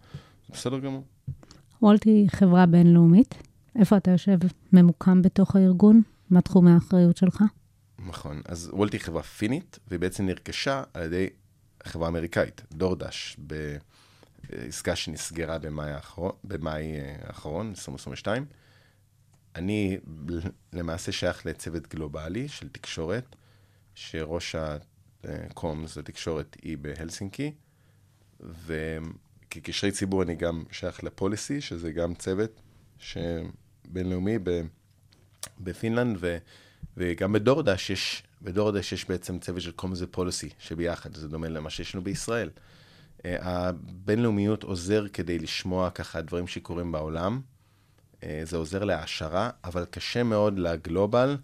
זה 0.47 0.53
בסדר 0.53 0.79
גמור. 0.79 1.03
וולט 1.81 2.05
היא 2.05 2.29
חברה 2.29 2.65
בינלאומית. 2.65 3.35
איפה 3.79 3.97
אתה 3.97 4.11
יושב? 4.11 4.37
ממוקם 4.73 5.21
בתוך 5.21 5.55
הארגון? 5.55 6.01
מה 6.29 6.41
תחומי 6.41 6.71
האחריות 6.71 7.17
שלך? 7.17 7.43
נכון. 8.07 8.41
אז 8.45 8.69
וולט 8.73 8.93
היא 8.93 9.01
חברה 9.01 9.23
פינית, 9.23 9.79
והיא 9.87 9.99
בעצם 9.99 10.25
נרכשה 10.25 10.83
על 10.93 11.03
ידי 11.03 11.29
חברה 11.83 12.07
אמריקאית, 12.07 12.61
דורדש, 12.71 13.37
בעסקה 14.49 14.95
שנסגרה 14.95 15.59
במאי 15.59 15.91
האחרון, 15.91 16.31
במאי 16.43 16.99
אה, 16.99 17.15
האחרון, 17.21 17.69
2022. 17.69 18.45
אני 19.55 19.97
למעשה 20.73 21.11
שייך 21.11 21.45
לצוות 21.45 21.87
גלובלי 21.87 22.47
של 22.47 22.69
תקשורת, 22.69 23.35
שראש 23.95 24.55
הקומס 25.23 25.97
לתקשורת 25.97 26.57
היא 26.61 26.77
בהלסינקי, 26.77 27.51
וכקשרי 28.39 29.91
ציבור 29.91 30.23
אני 30.23 30.35
גם 30.35 30.63
שייך 30.71 31.03
לפוליסי, 31.03 31.61
שזה 31.61 31.91
גם 31.91 32.15
צוות 32.15 32.61
שבינלאומי 32.97 34.39
ב... 34.43 34.61
בפינלנד, 35.59 36.17
ו, 36.19 36.37
וגם 36.97 37.33
בדורדש 37.33 37.89
יש, 37.89 38.23
בדורדש 38.41 38.93
יש 38.93 39.09
בעצם 39.09 39.39
צוות 39.39 39.61
של 39.61 39.71
קומס 39.71 40.01
ופוליסי 40.01 40.49
שביחד, 40.59 41.15
זה 41.15 41.27
דומה 41.27 41.49
למה 41.49 41.69
שיש 41.69 41.95
לנו 41.95 42.03
בישראל. 42.03 42.49
אה, 43.25 43.35
הבינלאומיות 43.41 44.63
עוזר 44.63 45.07
כדי 45.13 45.39
לשמוע 45.39 45.89
ככה 45.89 46.21
דברים 46.21 46.47
שקורים 46.47 46.91
בעולם, 46.91 47.41
אה, 48.23 48.41
זה 48.43 48.57
עוזר 48.57 48.83
להעשרה, 48.83 49.49
אבל 49.63 49.85
קשה 49.85 50.23
מאוד 50.23 50.59
לגלובל 50.59 51.37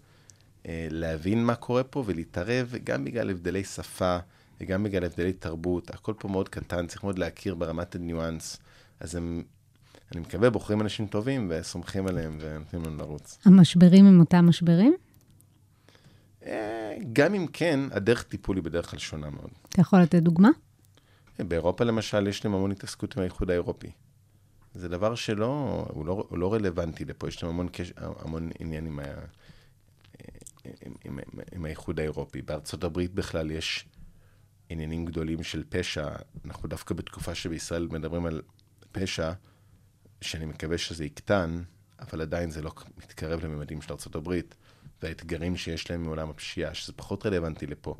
אה, 0.66 0.88
להבין 0.90 1.44
מה 1.44 1.54
קורה 1.54 1.84
פה 1.84 2.04
ולהתערב, 2.06 2.74
גם 2.84 3.04
בגלל 3.04 3.30
הבדלי 3.30 3.64
שפה 3.64 4.18
וגם 4.60 4.84
בגלל 4.84 5.04
הבדלי 5.04 5.32
תרבות, 5.32 5.90
הכל 5.90 6.12
פה 6.18 6.28
מאוד 6.28 6.48
קטן, 6.48 6.86
צריך 6.86 7.04
מאוד 7.04 7.18
להכיר 7.18 7.54
ברמת 7.54 7.94
הניואנס. 7.94 8.58
אז 9.00 9.14
הם, 9.14 9.42
אני 10.12 10.20
מקווה, 10.20 10.50
בוחרים 10.50 10.80
אנשים 10.80 11.06
טובים 11.06 11.46
וסומכים 11.50 12.06
עליהם 12.06 12.38
ונותנים 12.40 12.82
לנו 12.84 12.96
לרוץ. 12.96 13.38
המשברים 13.44 14.06
הם 14.06 14.20
אותם 14.20 14.46
משברים? 14.48 14.94
אה, 16.46 16.96
גם 17.12 17.34
אם 17.34 17.46
כן, 17.52 17.80
הדרך 17.90 18.22
טיפול 18.22 18.56
היא 18.56 18.64
בדרך 18.64 18.90
כלל 18.90 18.98
שונה 18.98 19.30
מאוד. 19.30 19.50
אתה 19.68 19.80
יכול 19.80 19.98
לתת 20.02 20.22
דוגמה? 20.22 20.48
באירופה 21.38 21.84
למשל, 21.84 22.26
יש 22.26 22.44
להם 22.44 22.54
המון 22.54 22.70
התעסקות 22.70 23.16
עם 23.16 23.22
האיחוד 23.22 23.50
האירופי. 23.50 23.90
זה 24.74 24.88
דבר 24.88 25.14
שלא, 25.14 25.84
הוא 25.90 26.06
לא, 26.06 26.26
הוא 26.28 26.38
לא 26.38 26.52
רלוונטי 26.52 27.04
לפה, 27.04 27.28
יש 27.28 27.42
להם 27.42 27.52
המון, 27.52 27.68
קש, 27.68 27.92
המון 27.96 28.50
עניין 28.58 28.86
עם, 28.86 29.00
ה, 29.00 29.04
עם, 30.64 30.94
עם, 31.04 31.18
עם 31.52 31.64
האיחוד 31.64 32.00
האירופי. 32.00 32.42
בארצות 32.42 32.84
הברית 32.84 33.14
בכלל 33.14 33.50
יש 33.50 33.86
עניינים 34.68 35.04
גדולים 35.04 35.42
של 35.42 35.64
פשע. 35.68 36.08
אנחנו 36.44 36.68
דווקא 36.68 36.94
בתקופה 36.94 37.34
שבישראל 37.34 37.88
מדברים 37.90 38.26
על 38.26 38.42
פשע, 38.92 39.32
שאני 40.20 40.44
מקווה 40.44 40.78
שזה 40.78 41.04
יקטן, 41.04 41.62
אבל 42.00 42.20
עדיין 42.20 42.50
זה 42.50 42.62
לא 42.62 42.72
מתקרב 42.98 43.44
לממדים 43.44 43.82
של 43.82 43.92
ארצות 43.92 44.14
הברית, 44.14 44.54
והאתגרים 45.02 45.56
שיש 45.56 45.90
להם 45.90 46.02
מעולם 46.02 46.30
הפשיעה, 46.30 46.74
שזה 46.74 46.92
פחות 46.92 47.26
רלוונטי 47.26 47.66
לפה. 47.66 47.94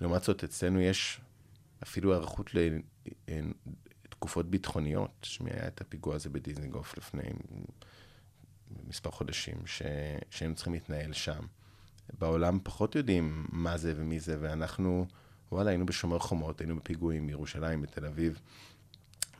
לעומת 0.00 0.22
זאת, 0.22 0.44
אצלנו 0.44 0.80
יש 0.80 1.20
אפילו 1.82 2.12
היערכות 2.12 2.50
לתקופות 4.04 4.50
ביטחוניות. 4.50 5.10
שמי 5.22 5.50
היה 5.50 5.66
את 5.66 5.80
הפיגוע 5.80 6.14
הזה 6.14 6.28
בדיזנגוף 6.28 6.98
לפני 6.98 7.22
מספר 8.88 9.10
חודשים, 9.10 9.56
ש... 9.66 9.82
שהיינו 10.30 10.54
צריכים 10.54 10.72
להתנהל 10.72 11.12
שם. 11.12 11.40
בעולם 12.18 12.58
פחות 12.62 12.94
יודעים 12.94 13.46
מה 13.52 13.76
זה 13.76 13.92
ומי 13.96 14.20
זה, 14.20 14.36
ואנחנו, 14.40 15.06
וואלה, 15.52 15.70
היינו 15.70 15.86
בשומר 15.86 16.18
חומות, 16.18 16.60
היינו 16.60 16.76
בפיגועים 16.76 17.26
בירושלים, 17.26 17.82
בתל 17.82 18.06
אביב, 18.06 18.40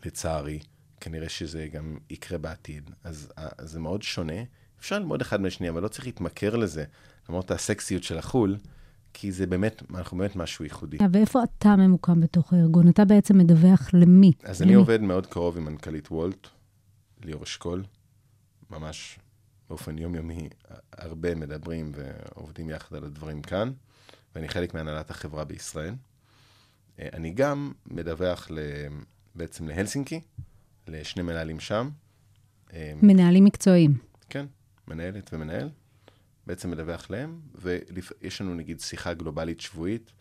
לצערי. 0.05 0.61
כנראה 1.01 1.29
שזה 1.29 1.69
גם 1.69 1.99
יקרה 2.11 2.39
בעתיד. 2.39 2.91
אז, 3.05 3.33
אז 3.37 3.71
זה 3.71 3.81
מאוד 3.81 4.03
שונה. 4.03 4.43
אפשר 4.81 4.99
ללמוד 4.99 5.21
אחד 5.21 5.41
מהשני, 5.41 5.69
אבל 5.69 5.83
לא 5.83 5.89
צריך 5.89 6.07
להתמכר 6.07 6.57
לזה, 6.57 6.85
למרות 7.29 7.51
הסקסיות 7.51 8.03
של 8.03 8.19
החו"ל, 8.19 8.57
כי 9.13 9.33
זה 9.33 9.47
באמת, 9.47 9.83
אנחנו 9.95 10.17
באמת 10.19 10.37
משהו 10.37 10.65
ייחודי. 10.65 10.99
ואיפה 11.13 11.41
אתה 11.43 11.77
ממוקם 11.77 12.21
בתוך 12.21 12.53
הארגון? 12.53 12.89
אתה 12.89 13.05
בעצם 13.05 13.39
מדווח 13.39 13.91
למי? 13.93 14.33
אז 14.45 14.63
למי? 14.63 14.71
אני 14.71 14.75
עובד 14.75 15.01
מאוד 15.01 15.27
קרוב 15.27 15.57
עם 15.57 15.65
מנכ"לית 15.65 16.11
וולט, 16.11 16.49
ליאור 17.25 17.43
אשכול, 17.43 17.85
ממש 18.71 19.19
באופן 19.69 19.99
יומיומי, 19.99 20.49
הרבה 20.93 21.35
מדברים 21.35 21.93
ועובדים 21.95 22.71
יחד 22.71 22.97
על 22.97 23.05
הדברים 23.05 23.43
כאן, 23.43 23.73
ואני 24.35 24.49
חלק 24.49 24.75
מהנהלת 24.75 25.11
החברה 25.11 25.45
בישראל. 25.45 25.95
אה, 26.99 27.09
אני 27.13 27.31
גם 27.31 27.73
מדווח 27.87 28.49
בעצם 29.35 29.69
להלסינקי, 29.69 30.21
לשני 30.89 31.23
מנהלים 31.23 31.61
שם. 31.61 31.91
אה, 32.73 32.93
מנהלים 33.03 33.45
מקצועיים. 33.45 33.95
כן, 34.29 34.47
מנהלת 34.91 35.31
ומנהל. 35.33 35.69
בעצם 36.47 36.71
מדווח 36.71 37.11
להם, 37.11 37.41
ויש 37.55 38.41
לנו 38.41 38.55
נגיד 38.55 38.81
שיחה 38.81 39.15
גלובלית 39.15 39.61
שבועית, 39.61 40.13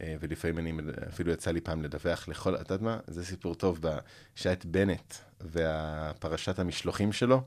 אה, 0.00 0.16
ולפעמים 0.20 0.58
אני, 0.58 0.72
אפילו 1.08 1.32
יצא 1.32 1.50
לי 1.50 1.60
פעם 1.60 1.82
לדווח 1.82 2.28
לכל, 2.28 2.54
את 2.54 2.60
יודעת 2.60 2.82
מה? 2.82 2.98
זה 3.06 3.24
סיפור 3.24 3.54
טוב, 3.54 3.80
שהיה 4.34 4.52
את 4.52 4.66
בנט 4.66 5.14
והפרשת 5.40 6.58
המשלוחים 6.58 7.12
שלו, 7.12 7.42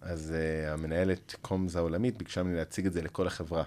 אז 0.00 0.34
uh, 0.34 0.72
המנהלת 0.72 1.34
קומז 1.42 1.76
העולמית 1.76 2.18
ביקשה 2.18 2.42
ממני 2.42 2.56
להציג 2.56 2.86
את 2.86 2.92
זה 2.92 3.02
לכל 3.02 3.26
החברה. 3.26 3.64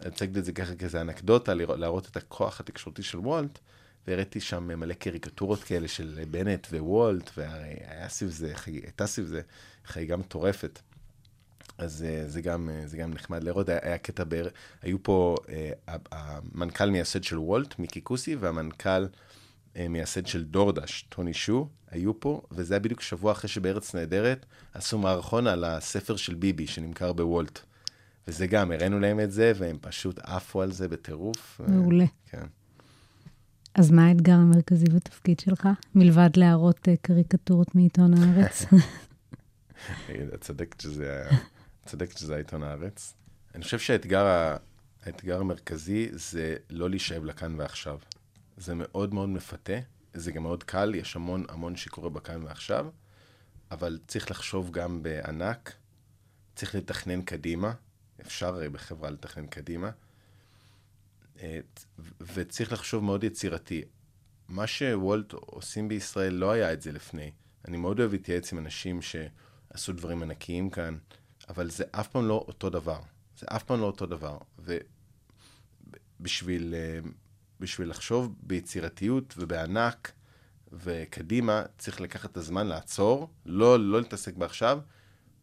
הצגתי 0.00 0.38
את 0.38 0.44
זה 0.44 0.52
ככה 0.52 0.74
כאיזה 0.74 1.00
אנקדוטה, 1.00 1.54
להראות 1.54 2.06
את 2.06 2.16
הכוח 2.16 2.60
התקשורתי 2.60 3.02
של 3.02 3.18
וולט, 3.18 3.58
והראיתי 4.06 4.40
שם 4.40 4.80
מלא 4.80 4.94
קריקטורות 4.94 5.62
כאלה 5.62 5.88
של 5.88 6.20
בנט 6.30 6.66
ווולט, 6.70 7.30
והיה 7.36 8.08
סביב 8.08 8.30
זה, 8.30 8.54
הייתה 8.66 9.06
סביב 9.06 9.26
זה 9.26 9.40
חגיגה 9.84 10.16
מטורפת. 10.16 10.80
אז 11.80 12.04
אה, 12.08 12.28
זה 12.28 12.40
גם, 12.40 12.70
אה, 12.72 12.86
זה 12.86 12.96
גם 12.96 13.10
נחמד 13.10 13.44
לראות, 13.44 13.68
היה, 13.68 13.78
היה 13.82 13.98
קטע 13.98 14.24
בר... 14.24 14.48
היו 14.82 15.02
פה 15.02 15.36
uh, 15.46 15.90
המנכ"ל 16.12 16.90
מייסד 16.90 17.24
של 17.24 17.38
וולט, 17.38 17.78
מיקי 17.78 18.00
קוסי, 18.00 18.36
והמנכ"ל 18.36 19.06
מייסד 19.88 20.26
של 20.26 20.44
דורדש, 20.44 21.06
טוני 21.08 21.34
שו, 21.34 21.68
היו 21.90 22.20
פה, 22.20 22.42
וזה 22.50 22.74
היה 22.74 22.80
בדיוק 22.80 23.00
שבוע 23.00 23.32
אחרי 23.32 23.48
שבארץ 23.48 23.94
נהדרת 23.94 24.46
עשו 24.74 24.98
מערכון 24.98 25.46
על 25.46 25.64
הספר 25.64 26.16
של 26.16 26.34
ביבי 26.34 26.66
שנמכר 26.66 27.12
בוולט. 27.12 27.60
וזה 28.28 28.46
גם, 28.46 28.72
הראינו 28.72 29.00
להם 29.00 29.20
את 29.20 29.32
זה, 29.32 29.52
והם 29.56 29.78
פשוט 29.80 30.18
עפו 30.18 30.62
על 30.62 30.72
זה 30.72 30.88
בטירוף. 30.88 31.60
מעולה. 31.68 32.04
כן. 32.26 32.46
אז 33.74 33.90
מה 33.90 34.06
האתגר 34.06 34.32
המרכזי 34.32 34.84
בתפקיד 34.84 35.40
שלך, 35.40 35.68
מלבד 35.94 36.30
להראות 36.36 36.88
קריקטורות 37.02 37.74
מעיתון 37.74 38.14
הארץ? 38.14 38.64
את 40.34 40.40
צדקת 40.40 40.80
שזה, 40.80 41.24
צדקת 41.90 42.18
שזה 42.18 42.34
העיתון 42.34 42.62
הארץ. 42.62 43.14
אני 43.54 43.64
חושב 43.64 43.78
שהאתגר 43.78 44.26
ה... 44.26 44.56
האתגר 45.02 45.40
המרכזי 45.40 46.08
זה 46.12 46.56
לא 46.70 46.90
להישאב 46.90 47.24
לכאן 47.24 47.54
ועכשיו. 47.60 47.98
זה 48.56 48.74
מאוד 48.76 49.14
מאוד 49.14 49.28
מפתה, 49.28 49.72
זה 50.14 50.32
גם 50.32 50.42
מאוד 50.42 50.64
קל, 50.64 50.94
יש 50.94 51.16
המון 51.16 51.44
המון 51.48 51.76
שקורה 51.76 52.10
בכאן 52.10 52.44
ועכשיו, 52.44 52.86
אבל 53.70 53.98
צריך 54.06 54.30
לחשוב 54.30 54.70
גם 54.70 55.02
בענק, 55.02 55.72
צריך 56.56 56.74
לתכנן 56.74 57.22
קדימה, 57.22 57.72
אפשר 58.20 58.70
בחברה 58.72 59.10
לתכנן 59.10 59.46
קדימה, 59.46 59.90
וצריך 62.20 62.72
לחשוב 62.72 63.04
מאוד 63.04 63.24
יצירתי. 63.24 63.82
מה 64.48 64.66
שוולט 64.66 65.32
עושים 65.32 65.88
בישראל 65.88 66.32
לא 66.32 66.50
היה 66.50 66.72
את 66.72 66.82
זה 66.82 66.92
לפני. 66.92 67.30
אני 67.68 67.76
מאוד 67.76 68.00
אוהב 68.00 68.12
להתייעץ 68.12 68.52
עם 68.52 68.58
אנשים 68.58 69.00
שעשו 69.02 69.92
דברים 69.92 70.22
ענקיים 70.22 70.70
כאן, 70.70 70.98
אבל 71.50 71.70
זה 71.70 71.84
אף 71.90 72.08
פעם 72.08 72.28
לא 72.28 72.44
אותו 72.48 72.70
דבר. 72.70 73.00
זה 73.38 73.46
אף 73.50 73.62
פעם 73.62 73.80
לא 73.80 73.86
אותו 73.86 74.06
דבר. 74.06 74.38
ובשביל 76.18 76.74
בשביל 77.60 77.90
לחשוב 77.90 78.34
ביצירתיות 78.42 79.34
ובענק 79.38 80.12
וקדימה, 80.72 81.62
צריך 81.78 82.00
לקחת 82.00 82.30
את 82.32 82.36
הזמן 82.36 82.66
לעצור, 82.66 83.30
לא, 83.46 83.80
לא 83.80 84.00
להתעסק 84.00 84.36
בעכשיו, 84.36 84.80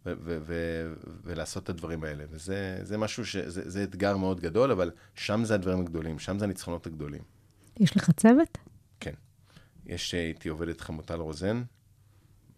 ו- 0.06 0.14
ו- 0.20 0.40
ו- 0.42 0.94
ולעשות 1.24 1.64
את 1.64 1.70
הדברים 1.70 2.04
האלה. 2.04 2.24
וזה 2.30 2.80
זה 2.84 2.98
משהו 2.98 3.26
ש... 3.26 3.38
זה, 3.38 3.70
זה 3.70 3.84
אתגר 3.84 4.18
מאוד 4.18 4.40
גדול, 4.40 4.72
אבל 4.72 4.92
שם 5.16 5.44
זה 5.44 5.54
הדברים 5.56 5.80
הגדולים, 5.80 6.20
שם 6.20 6.40
זה 6.40 6.46
הניצחונות 6.46 6.88
הגדולים. 6.88 7.22
יש 7.80 7.98
לך 7.98 8.12
צוות? 8.12 8.58
כן. 9.00 9.14
יש 9.86 10.14
איתי 10.14 10.50
עובדת 10.50 10.82
חמוטל 10.82 11.20
רוזן, 11.20 11.64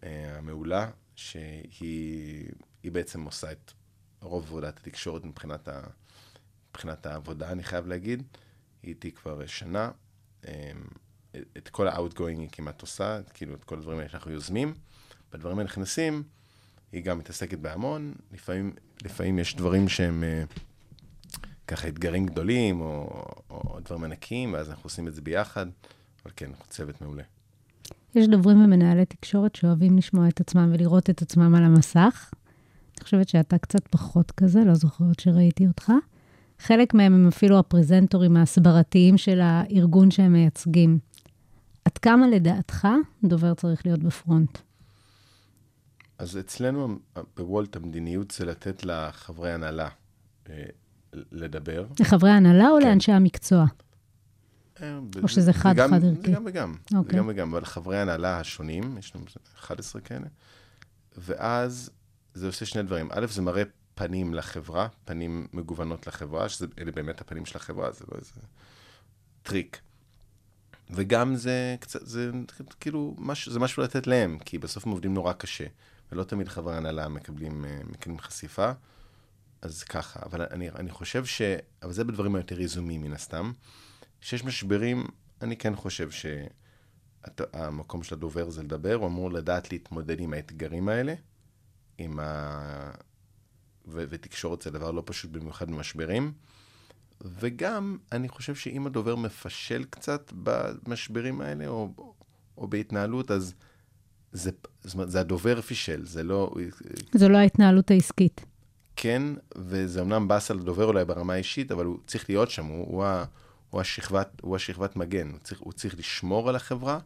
אה, 0.04 0.38
המעולה, 0.38 0.90
שהיא 1.16 2.48
בעצם 2.84 3.24
עושה 3.24 3.52
את 3.52 3.72
רוב 4.20 4.44
עבודת 4.44 4.78
התקשורת 4.78 5.24
מבחינת, 5.24 5.68
ה, 5.68 5.80
מבחינת 6.70 7.06
העבודה, 7.06 7.52
אני 7.52 7.62
חייב 7.62 7.86
להגיד. 7.86 8.22
היא 8.82 8.88
איתי 8.88 9.12
כבר 9.12 9.46
שנה. 9.46 9.90
אה, 10.48 10.72
את 11.56 11.68
כל 11.68 11.88
ה-outgoing 11.88 12.38
היא 12.38 12.48
כמעט 12.52 12.82
עושה, 12.82 13.20
כאילו 13.34 13.54
את 13.54 13.64
כל 13.64 13.78
הדברים 13.78 13.98
האלה 13.98 14.08
שאנחנו 14.08 14.30
יוזמים. 14.30 14.74
בדברים 15.32 15.58
האלה 15.58 15.68
נכנסים, 15.68 16.22
היא 16.92 17.04
גם 17.04 17.18
מתעסקת 17.18 17.58
בהמון, 17.58 18.14
לפעמים, 18.32 18.74
לפעמים 19.04 19.38
יש 19.38 19.56
דברים 19.56 19.88
שהם 19.88 20.22
uh, 20.22 20.60
ככה 21.66 21.88
אתגרים 21.88 22.26
גדולים, 22.26 22.80
או, 22.80 23.24
או 23.50 23.80
דברים 23.84 24.04
ענקיים, 24.04 24.52
ואז 24.52 24.70
אנחנו 24.70 24.82
עושים 24.84 25.08
את 25.08 25.14
זה 25.14 25.22
ביחד, 25.22 25.66
אבל 26.24 26.32
כן, 26.36 26.46
אנחנו 26.50 26.64
צוות 26.68 27.00
מעולה. 27.00 27.22
יש 28.14 28.26
דוברים 28.28 28.64
ומנהלי 28.64 29.04
תקשורת 29.04 29.54
שאוהבים 29.54 29.98
לשמוע 29.98 30.28
את 30.28 30.40
עצמם 30.40 30.70
ולראות 30.74 31.10
את 31.10 31.22
עצמם 31.22 31.54
על 31.54 31.64
המסך. 31.64 32.30
אני 33.00 33.04
חושבת 33.04 33.28
שאתה 33.28 33.58
קצת 33.58 33.88
פחות 33.88 34.30
כזה, 34.30 34.64
לא 34.64 34.74
זוכרת 34.74 35.20
שראיתי 35.20 35.66
אותך. 35.66 35.92
חלק 36.58 36.94
מהם 36.94 37.14
הם 37.14 37.28
אפילו 37.28 37.58
הפרזנטורים 37.58 38.36
ההסברתיים 38.36 39.18
של 39.18 39.40
הארגון 39.40 40.10
שהם 40.10 40.32
מייצגים. 40.32 40.98
עד 41.84 41.98
כמה 41.98 42.28
לדעתך 42.28 42.88
דובר 43.24 43.54
צריך 43.54 43.86
להיות 43.86 44.02
בפרונט? 44.02 44.58
אז 46.18 46.38
אצלנו 46.38 46.98
בוולט 47.36 47.76
המדיניות 47.76 48.30
זה 48.30 48.44
לתת 48.44 48.84
לחברי 48.84 49.52
הנהלה 49.52 49.88
אה, 50.50 50.64
לדבר. 51.12 51.86
לחברי 52.00 52.30
הנהלה 52.30 52.68
או 52.70 52.76
כן. 52.80 52.88
לאנשי 52.88 53.12
המקצוע? 53.12 53.66
אה, 54.82 54.98
או 55.22 55.28
שזה 55.28 55.52
חד-חד 55.52 56.04
ערכי? 56.04 56.30
זה 56.30 56.32
גם 56.32 56.42
וגם. 56.46 56.74
זה 56.90 56.98
אוקיי. 56.98 57.18
גם 57.18 57.28
וגם, 57.28 57.54
אבל 57.54 57.64
חברי 57.64 57.98
ההנהלה 57.98 58.40
השונים, 58.40 58.98
יש 58.98 59.16
לנו 59.16 59.24
11 59.58 60.02
כאלה, 60.02 60.26
ואז 61.16 61.90
זה 62.34 62.46
עושה 62.46 62.66
שני 62.66 62.82
דברים. 62.82 63.08
א', 63.12 63.26
זה 63.26 63.42
מראה 63.42 63.62
פנים 63.94 64.34
לחברה, 64.34 64.88
פנים 65.04 65.46
מגוונות 65.52 66.06
לחברה, 66.06 66.48
שאלה 66.48 66.92
באמת 66.94 67.20
הפנים 67.20 67.46
של 67.46 67.56
החברה, 67.56 67.92
זה 67.92 68.04
לא 68.12 68.18
איזה 68.18 68.32
טריק. 69.42 69.80
וגם 70.90 71.36
זה 71.36 71.76
קצת, 71.80 72.06
זה 72.06 72.30
כאילו, 72.80 73.14
משהו, 73.18 73.52
זה 73.52 73.58
משהו 73.58 73.82
לתת 73.82 74.06
להם, 74.06 74.38
כי 74.38 74.58
בסוף 74.58 74.86
הם 74.86 74.92
עובדים 74.92 75.14
נורא 75.14 75.32
קשה, 75.32 75.66
ולא 76.12 76.24
תמיד 76.24 76.48
חברי 76.48 76.76
הנהלה 76.76 77.08
מקבלים, 77.08 77.64
אה, 77.64 77.80
מקבלים 77.84 78.18
חשיפה, 78.18 78.72
אז 79.62 79.82
ככה. 79.82 80.20
אבל 80.26 80.46
אני, 80.50 80.70
אני 80.70 80.90
חושב 80.90 81.24
ש... 81.24 81.42
אבל 81.82 81.92
זה 81.92 82.04
בדברים 82.04 82.34
היותר 82.34 82.60
יזומים 82.60 83.02
מן 83.02 83.12
הסתם. 83.12 83.52
כשיש 84.20 84.44
משברים, 84.44 85.06
אני 85.42 85.56
כן 85.56 85.76
חושב 85.76 86.08
שהמקום 86.10 88.02
של 88.02 88.14
הדובר 88.14 88.50
זה 88.50 88.62
לדבר, 88.62 88.94
הוא 88.94 89.06
אמור 89.06 89.30
לדעת 89.30 89.72
להתמודד 89.72 90.20
עם 90.20 90.32
האתגרים 90.32 90.88
האלה, 90.88 91.14
עם 92.00 92.20
ה... 92.20 92.90
ו- 93.86 94.04
ותקשורת 94.08 94.62
זה 94.62 94.70
דבר 94.70 94.90
לא 94.90 95.02
פשוט 95.06 95.30
במיוחד 95.30 95.70
במשברים. 95.70 96.32
וגם, 97.20 97.98
אני 98.12 98.28
חושב 98.28 98.54
שאם 98.54 98.86
הדובר 98.86 99.16
מפשל 99.16 99.84
קצת 99.90 100.32
במשברים 100.32 101.40
האלה, 101.40 101.66
או, 101.66 101.92
או 102.56 102.68
בהתנהלות, 102.68 103.30
אז 103.30 103.54
זה, 104.32 104.50
זאת 104.84 104.94
אומרת, 104.94 105.10
זה 105.10 105.20
הדובר 105.20 105.60
פישל, 105.60 106.06
זה 106.06 106.22
לא... 106.22 106.54
זו 107.14 107.28
לא 107.28 107.38
ההתנהלות 107.38 107.90
העסקית. 107.90 108.44
כן, 108.96 109.22
וזה 109.56 110.00
אמנם 110.00 110.28
באסה 110.28 110.54
לדובר 110.54 110.84
אולי 110.84 111.04
ברמה 111.04 111.32
האישית, 111.32 111.72
אבל 111.72 111.84
הוא 111.84 111.98
צריך 112.06 112.30
להיות 112.30 112.50
שם, 112.50 112.66
הוא, 112.66 112.86
הוא, 112.86 113.04
ה- 113.04 113.24
הוא, 113.70 113.80
השכבת, 113.80 114.40
הוא 114.42 114.56
השכבת 114.56 114.96
מגן, 114.96 115.30
הוא 115.30 115.38
צריך, 115.38 115.60
הוא 115.60 115.72
צריך 115.72 115.98
לשמור 115.98 116.48
על 116.48 116.56
החברה, 116.56 116.98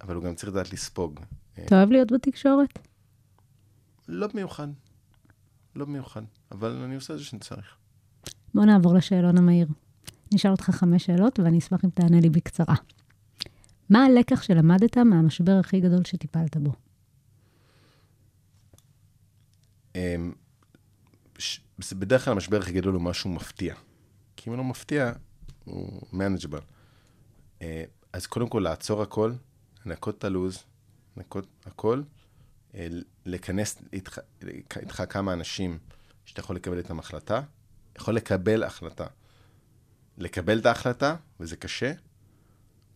אבל 0.00 0.14
הוא 0.14 0.24
גם 0.24 0.34
צריך 0.34 0.48
לדעת 0.52 0.72
לספוג. 0.72 1.20
אתה 1.64 1.76
אוהב 1.76 1.90
להיות 1.90 2.12
בתקשורת? 2.12 2.78
לא 4.12 4.26
במיוחד, 4.26 4.68
לא 5.76 5.84
במיוחד, 5.84 6.22
אבל 6.52 6.70
אני 6.70 6.94
עושה 6.94 7.14
את 7.14 7.18
זה 7.18 7.24
שאני 7.24 7.40
צריך. 7.40 7.76
בוא 8.54 8.64
נעבור 8.64 8.94
לשאלון 8.94 9.38
המהיר. 9.38 9.66
נשאל 10.34 10.50
אותך 10.50 10.70
חמש 10.70 11.04
שאלות, 11.04 11.40
ואני 11.40 11.58
אשמח 11.58 11.84
אם 11.84 11.90
תענה 11.90 12.20
לי 12.20 12.30
בקצרה. 12.30 12.74
מה 13.90 14.04
הלקח 14.04 14.42
שלמדת 14.42 14.98
מהמשבר 14.98 15.52
הכי 15.60 15.80
גדול 15.80 16.04
שטיפלת 16.04 16.56
בו? 16.56 16.72
אמ, 19.94 20.32
ש- 21.38 21.60
בדרך 21.92 22.24
כלל 22.24 22.32
המשבר 22.32 22.58
הכי 22.58 22.72
גדול 22.72 22.94
הוא 22.94 23.02
משהו 23.02 23.30
מפתיע. 23.30 23.74
כי 24.36 24.50
אם 24.50 24.54
הוא 24.54 24.58
לא 24.58 24.64
מפתיע, 24.64 25.12
הוא 25.64 26.00
manageable. 26.12 26.62
אה, 27.62 27.84
אז 28.12 28.26
קודם 28.26 28.48
כל 28.48 28.60
לעצור 28.60 29.02
הכל, 29.02 29.32
לנקות 29.86 30.18
את 30.18 30.24
הלו"ז, 30.24 30.58
לנקות 31.16 31.46
הכל, 31.66 32.02
לכנס 33.26 33.82
איתך, 33.92 34.18
איתך 34.76 35.02
כמה 35.08 35.32
אנשים 35.32 35.78
שאתה 36.24 36.40
יכול 36.40 36.56
לקבל 36.56 36.78
איתם 36.78 36.98
החלטה, 36.98 37.40
יכול 37.96 38.14
לקבל 38.14 38.62
החלטה. 38.62 39.06
לקבל 40.18 40.58
את 40.58 40.66
ההחלטה, 40.66 41.16
וזה 41.40 41.56
קשה, 41.56 41.92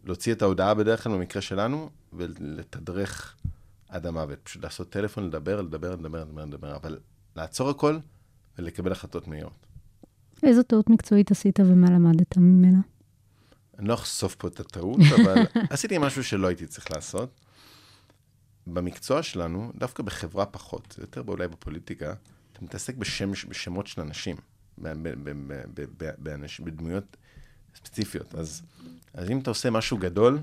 להוציא 0.04 0.32
את 0.32 0.42
ההודעה 0.42 0.74
בדרך 0.74 1.04
כלל 1.04 1.12
במקרה 1.12 1.42
שלנו, 1.42 1.90
ולתדרך 2.12 3.36
עד 3.88 4.06
המוות. 4.06 4.38
פשוט 4.42 4.64
לעשות 4.64 4.90
טלפון, 4.90 5.26
לדבר, 5.26 5.62
לדבר, 5.62 5.96
לדבר, 5.96 6.24
לדבר, 6.24 6.44
לדבר, 6.44 6.76
אבל 6.76 6.98
לעצור 7.36 7.70
הכל 7.70 7.98
ולקבל 8.58 8.92
החלטות 8.92 9.28
מהירות. 9.28 9.66
איזו 10.42 10.62
טעות 10.62 10.90
מקצועית 10.90 11.30
עשית 11.30 11.60
ומה 11.60 11.90
למדת 11.90 12.36
ממנה? 12.36 12.78
אני 13.78 13.88
לא 13.88 13.94
אחשוף 13.94 14.34
פה 14.34 14.48
את 14.48 14.60
הטעות, 14.60 15.00
אבל 15.16 15.42
עשיתי 15.70 15.98
משהו 15.98 16.24
שלא 16.24 16.46
הייתי 16.46 16.66
צריך 16.66 16.90
לעשות. 16.90 17.40
במקצוע 18.66 19.22
שלנו, 19.22 19.72
דווקא 19.74 20.02
בחברה 20.02 20.46
פחות, 20.46 20.96
יותר 21.00 21.22
אולי 21.28 21.48
בפוליטיקה, 21.48 22.14
אתה 22.52 22.64
מתעסק 22.64 22.96
בשם, 22.96 23.30
בשמות 23.48 23.86
של 23.86 24.00
אנשים, 24.00 24.36
ב- 24.78 24.88
ב- 24.88 25.08
ב- 25.08 25.30
ב- 25.30 25.64
ב- 25.74 25.84
ב- 25.98 26.14
באנשים, 26.18 26.64
בדמויות 26.64 27.16
ספציפיות. 27.76 28.34
אז, 28.34 28.62
אז 29.14 29.30
אם 29.30 29.38
אתה 29.38 29.50
עושה 29.50 29.70
משהו 29.70 29.98
גדול, 29.98 30.38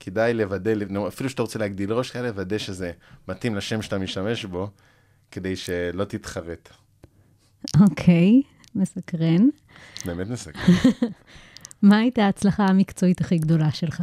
כדאי 0.00 0.34
לוודא, 0.34 0.72
אפילו 1.08 1.30
שאתה 1.30 1.42
רוצה 1.42 1.58
להגדיל 1.58 1.92
ראש, 1.92 2.10
כדאי 2.10 2.22
לוודא 2.22 2.58
שזה 2.58 2.92
מתאים 3.28 3.56
לשם 3.56 3.82
שאתה 3.82 3.98
משתמש 3.98 4.44
בו, 4.44 4.70
כדי 5.30 5.56
שלא 5.56 6.04
תתחרט. 6.04 6.68
אוקיי, 7.80 8.42
מסקרן. 8.74 9.48
באמת 10.04 10.26
מסכם. 10.26 10.58
מה 11.82 11.98
הייתה 11.98 12.22
ההצלחה 12.22 12.66
המקצועית 12.66 13.20
הכי 13.20 13.38
גדולה 13.38 13.70
שלך? 13.72 14.02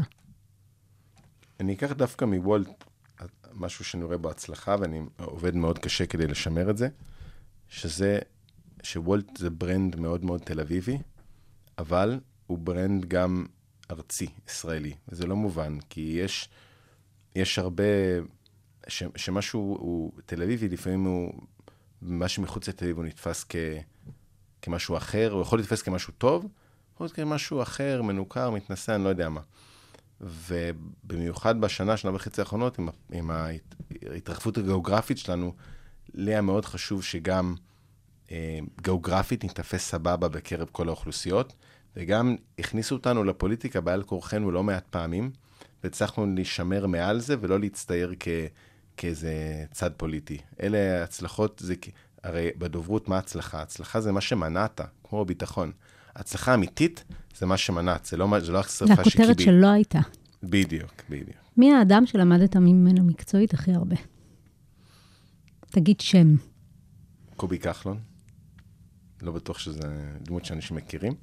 אני 1.60 1.74
אקח 1.74 1.92
דווקא 1.92 2.26
מוולט 2.26 2.84
משהו 3.56 3.86
שאני 3.86 4.04
רואה 4.04 4.18
בו 4.18 4.30
הצלחה, 4.30 4.76
ואני 4.80 5.02
עובד 5.18 5.56
מאוד 5.56 5.80
קשה 5.80 6.06
כדי 6.06 6.28
לשמר 6.28 6.70
את 6.70 6.78
זה, 6.78 6.88
שזה, 7.70 8.20
שוולט 8.84 9.38
זה 9.38 9.50
brand 9.50 9.96
מאוד 9.96 10.26
מאוד 10.26 10.42
תל 10.42 10.60
אביבי, 10.60 10.98
אבל 11.78 12.20
הוא 12.48 12.58
brand 12.58 13.06
גם 13.06 13.46
ארצי, 13.92 14.28
ישראלי. 14.48 14.94
וזה 15.10 15.26
לא 15.26 15.36
מובן, 15.36 15.78
כי 15.90 16.02
יש, 16.24 16.50
יש 17.36 17.60
הרבה, 17.60 17.84
ש, 18.88 19.04
שמשהו 19.16 19.78
הוא 19.80 20.12
תל 20.26 20.44
אביבי, 20.44 20.70
לפעמים 20.70 21.04
הוא, 21.04 21.34
מה 22.02 22.28
שמחוץ 22.28 22.70
לתל 22.70 22.86
אביב 22.86 22.98
הוא 22.98 23.06
נתפס 23.06 23.46
כ, 23.50 23.56
כמשהו 24.62 24.98
אחר, 24.98 25.32
הוא 25.32 25.42
יכול 25.42 25.60
להתפס 25.60 25.82
כמשהו 25.82 26.14
טוב, 26.18 26.48
יכול 26.94 27.06
להיות 27.06 27.16
כמשהו 27.16 27.62
אחר, 27.62 28.02
מנוכר, 28.02 28.50
מתנשא, 28.50 28.96
אני 28.96 29.04
לא 29.04 29.10
יודע 29.10 29.30
מה. 29.30 29.42
ובמיוחד 30.22 31.62
בשנה, 31.62 31.98
שנה 31.98 32.16
וחצי 32.16 32.42
האחרונות, 32.42 32.80
עם, 32.80 32.90
עם 33.12 33.32
ההתרחבות 33.32 34.58
הגיאוגרפית 34.58 35.18
שלנו, 35.18 35.54
לי 36.14 36.32
היה 36.32 36.42
מאוד 36.42 36.66
חשוב 36.66 37.04
שגם 37.04 37.56
אה, 38.32 38.60
גיאוגרפית 38.82 39.44
נתפס 39.44 39.90
סבבה 39.90 40.28
בקרב 40.28 40.68
כל 40.72 40.88
האוכלוסיות, 40.88 41.54
וגם 41.96 42.36
הכניסו 42.60 42.96
אותנו 42.96 43.24
לפוליטיקה 43.24 43.82
בעל 43.82 44.04
כורחנו 44.04 44.52
לא 44.52 44.64
מעט 44.64 44.86
פעמים, 44.90 45.32
והצלחנו 45.84 46.26
להישמר 46.36 46.88
מעל 46.88 47.20
זה 47.20 47.36
ולא 47.40 47.60
להצטייר 47.60 48.14
כ, 48.20 48.28
כאיזה 48.98 49.66
צד 49.72 49.92
פוליטי. 49.98 50.38
אלה 50.62 51.04
הצלחות, 51.04 51.62
זה, 51.66 51.76
הרי 52.24 52.50
בדוברות 52.58 53.08
מה 53.08 53.18
הצלחה? 53.18 53.62
הצלחה 53.62 54.02
זה 54.02 54.12
מה 54.12 54.22
שמנעת, 54.22 54.82
כמו 55.04 55.26
ביטחון. 55.26 55.72
הצלחה 56.16 56.54
אמיתית 56.54 57.04
זה 57.38 57.46
מה 57.46 57.58
שמנעת, 57.58 58.06
זה 58.06 58.18
לא, 58.18 58.40
זה 58.40 58.52
לא 58.52 58.62
זו 58.62 58.86
השרפה 58.86 59.02
הכותרת. 59.02 59.40
שלא 59.40 59.68
הייתה. 59.68 60.00
בדיוק, 60.44 60.94
בדיוק. 61.10 61.38
מי 61.58 61.74
האדם 61.74 62.06
שלמדת 62.06 62.56
ממנו 62.56 63.04
מקצועית 63.04 63.54
הכי 63.54 63.74
הרבה? 63.74 63.96
תגיד 65.72 66.00
שם. 66.00 66.36
קובי 67.36 67.60
כחלון, 67.60 68.00
לא 69.22 69.32
בטוח 69.32 69.60
שזה 69.60 70.16
דמות 70.22 70.46
שאנשים 70.46 70.78
מכירים, 70.78 71.14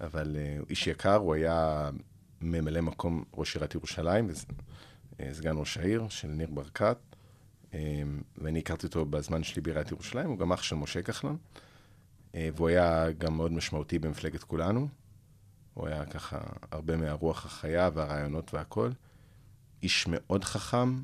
אבל 0.00 0.36
uh, 0.36 0.60
הוא 0.60 0.66
איש 0.70 0.86
יקר, 0.86 1.16
הוא 1.16 1.34
היה 1.34 1.90
ממלא 2.40 2.80
מקום 2.80 3.24
ראש 3.34 3.54
עיריית 3.54 3.74
ירושלים, 3.74 4.30
וסגן 5.18 5.56
ראש 5.56 5.76
העיר 5.76 6.08
של 6.08 6.28
ניר 6.28 6.48
ברקת, 6.50 6.98
um, 7.70 7.74
ואני 8.38 8.58
הכרתי 8.58 8.86
אותו 8.86 9.06
בזמן 9.06 9.42
שלי 9.42 9.62
בעיריית 9.62 9.90
ירושלים, 9.90 10.28
הוא 10.28 10.38
גם 10.38 10.52
אח 10.52 10.62
של 10.62 10.76
משה 10.76 11.02
כחלון, 11.02 11.36
והוא 12.34 12.68
היה 12.68 13.12
גם 13.12 13.36
מאוד 13.36 13.52
משמעותי 13.52 13.98
במפלגת 13.98 14.42
כולנו, 14.42 14.88
הוא 15.78 15.88
היה 15.88 16.04
ככה 16.04 16.38
הרבה 16.70 16.96
מהרוח 16.96 17.46
החיה 17.46 17.90
והרעיונות 17.94 18.54
והכל. 18.54 18.90
איש 19.82 20.06
מאוד 20.08 20.44
חכם, 20.44 21.00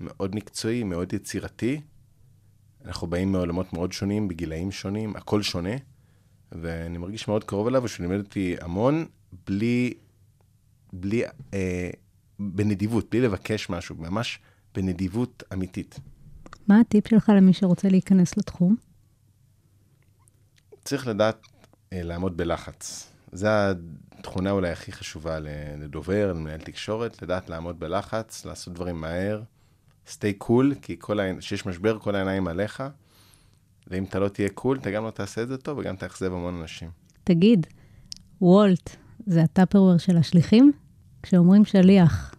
מאוד 0.00 0.34
מקצועי, 0.34 0.84
מאוד 0.84 1.12
יצירתי. 1.12 1.80
אנחנו 2.84 3.06
באים 3.06 3.32
מעולמות 3.32 3.72
מאוד 3.72 3.92
שונים, 3.92 4.28
בגילאים 4.28 4.72
שונים, 4.72 5.16
הכל 5.16 5.42
שונה, 5.42 5.76
ואני 6.52 6.98
מרגיש 6.98 7.28
מאוד 7.28 7.44
קרוב 7.44 7.66
אליו, 7.66 7.82
ושהוא 7.84 8.06
לימד 8.06 8.24
אותי 8.24 8.56
המון, 8.60 9.06
בלי, 9.46 9.94
בלי, 10.92 11.22
אה, 11.54 11.90
בנדיבות, 12.38 13.10
בלי 13.10 13.20
לבקש 13.20 13.70
משהו, 13.70 13.96
ממש 13.98 14.38
בנדיבות 14.74 15.42
אמיתית. 15.52 16.00
מה 16.68 16.80
הטיפ 16.80 17.08
שלך 17.08 17.32
למי 17.36 17.52
שרוצה 17.52 17.88
להיכנס 17.88 18.36
לתחום? 18.36 18.76
צריך 20.84 21.06
לדעת 21.06 21.46
אה, 21.92 22.02
לעמוד 22.02 22.36
בלחץ. 22.36 23.11
זו 23.32 23.48
התכונה 24.18 24.50
אולי 24.50 24.70
הכי 24.70 24.92
חשובה 24.92 25.38
לדובר, 25.78 26.32
למנהל 26.32 26.60
תקשורת, 26.60 27.22
לדעת 27.22 27.50
לעמוד 27.50 27.80
בלחץ, 27.80 28.44
לעשות 28.44 28.74
דברים 28.74 29.00
מהר, 29.00 29.42
stay 30.08 30.44
cool, 30.44 30.74
כי 30.82 30.96
כשיש 31.38 31.66
משבר 31.66 31.98
כל 31.98 32.14
העיניים 32.14 32.48
עליך, 32.48 32.82
ואם 33.86 34.04
אתה 34.04 34.18
לא 34.18 34.28
תהיה 34.28 34.48
קול, 34.48 34.78
אתה 34.78 34.90
גם 34.90 35.04
לא 35.04 35.10
תעשה 35.10 35.42
את 35.42 35.48
זה 35.48 35.56
טוב 35.56 35.78
וגם 35.78 35.96
תאכזב 35.96 36.32
המון 36.32 36.60
אנשים. 36.60 36.90
תגיד, 37.24 37.66
וולט 38.40 38.96
זה 39.26 39.42
הטאפרוור 39.42 39.98
של 39.98 40.16
השליחים? 40.16 40.72
כשאומרים 41.22 41.64
שליח, 41.64 42.34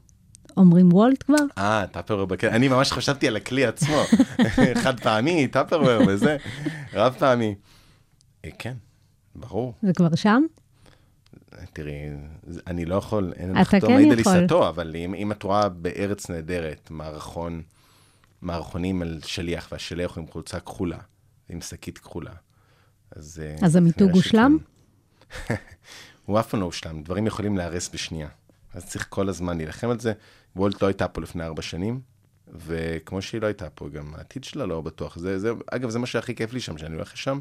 אומרים 0.58 0.94
וולט 0.94 1.24
כבר? 1.24 1.46
אה, 1.58 1.86
טאפרוור 1.92 2.26
בקטע, 2.26 2.56
אני 2.56 2.68
ממש 2.68 2.92
חשבתי 2.92 3.28
על 3.28 3.36
הכלי 3.36 3.66
עצמו. 3.66 3.98
חד 4.84 5.00
פעמי, 5.00 5.48
טאפרוור 5.48 6.08
וזה, 6.08 6.38
רב 6.94 7.16
פעמי. 7.20 7.56
אה, 8.46 8.50
כן, 8.60 8.74
ברור. 9.36 9.74
זה 9.82 9.94
כבר 9.94 10.16
שם? 10.16 10.44
תראי, 11.74 12.10
אני 12.68 12.86
לא 12.86 12.96
יכול, 12.96 13.34
אין 13.36 13.52
אתה 13.52 13.62
לחתום 13.62 13.80
כן 13.80 13.94
מעיד 13.94 14.12
על 14.12 14.20
יכול. 14.20 14.40
עיסתו, 14.40 14.70
אבל 14.70 14.96
אם, 14.96 15.14
אם 15.14 15.32
את 15.32 15.44
רואה 15.44 15.70
בארץ 15.70 16.30
נהדרת 16.30 16.92
מערכון, 16.92 17.62
מערכונים 18.42 19.02
על 19.02 19.20
שליח, 19.26 19.70
והשליח 19.72 20.16
הוא 20.16 20.22
עם 20.22 20.32
חולצה 20.32 20.60
כחולה, 20.60 20.98
עם 21.50 21.62
שקית 21.62 21.98
כחולה, 21.98 22.34
אז... 23.12 23.42
אה, 23.46 23.66
אז 23.66 23.76
המיתוג 23.76 24.12
הושלם? 24.12 24.58
הוא 26.26 26.40
אף 26.40 26.50
פעם 26.50 26.60
לא 26.60 26.66
הושלם, 26.66 27.04
דברים 27.04 27.28
יכולים 27.28 27.58
להיהרס 27.58 27.90
בשנייה. 27.94 28.28
אז 28.74 28.86
צריך 28.86 29.08
כל 29.10 29.30
הזמן 29.30 29.58
להילחם 29.58 29.90
על 29.90 30.00
זה. 30.00 30.14
וולט 30.56 30.82
לא 30.82 30.88
הייתה 30.88 31.08
פה 31.08 31.22
לפני 31.22 31.44
ארבע 31.44 31.62
שנים, 31.62 32.02
וכמו 32.48 33.22
שהיא 33.22 33.42
לא 33.42 33.48
הייתה 33.48 33.70
פה, 33.70 33.90
גם 33.90 34.16
העתיד 34.16 34.44
שלה 34.44 34.66
לא 34.66 34.82
בטוח. 34.82 35.18
זה, 35.18 35.40
זה, 35.40 35.52
אגב, 35.72 35.90
זה 35.90 36.00
מה 36.00 36.06
שהכי 36.06 36.36
כיף 36.36 36.54
לי 36.54 36.60
שם, 36.60 36.78
שאני 36.78 36.96
הולך 36.96 37.14
לשם, 37.14 37.40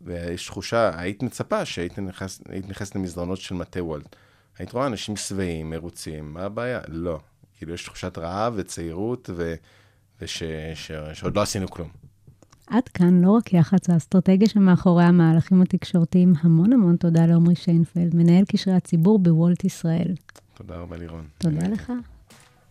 ויש 0.00 0.46
תחושה, 0.46 0.90
היית 1.00 1.22
מצפה 1.22 1.64
שהיית 1.64 1.98
נכנס, 1.98 2.40
היית 2.48 2.68
נכנס 2.68 2.94
למסדרונות 2.94 3.38
של 3.38 3.54
מטה 3.54 3.84
וולט. 3.84 4.16
היית 4.58 4.72
רואה 4.72 4.86
אנשים 4.86 5.16
שבעים, 5.16 5.70
מרוצים, 5.70 6.34
מה 6.34 6.42
הבעיה? 6.42 6.80
לא. 6.88 7.20
כאילו, 7.56 7.74
יש 7.74 7.84
תחושת 7.84 8.18
רעב 8.18 8.54
וצעירות, 8.56 9.30
ו, 9.36 9.54
וש, 10.20 10.42
ש, 10.74 10.92
שעוד 11.12 11.36
לא 11.36 11.42
עשינו 11.42 11.68
כלום. 11.68 11.88
עד 12.66 12.88
כאן 12.88 13.20
לא 13.20 13.30
רק 13.30 13.52
יח"צ, 13.52 13.90
האסטרטגיה 13.90 14.48
שמאחורי 14.48 15.04
המהלכים 15.04 15.62
התקשורתיים. 15.62 16.32
המון 16.40 16.72
המון 16.72 16.96
תודה 16.96 17.26
לעמרי 17.26 17.54
שיינפלד, 17.54 18.16
מנהל 18.16 18.44
קשרי 18.44 18.74
הציבור 18.74 19.18
בוולט 19.18 19.64
ישראל. 19.64 20.14
תודה 20.54 20.76
רבה, 20.76 20.96
לירון. 20.96 21.26
תודה 21.38 21.68
לך. 21.68 21.92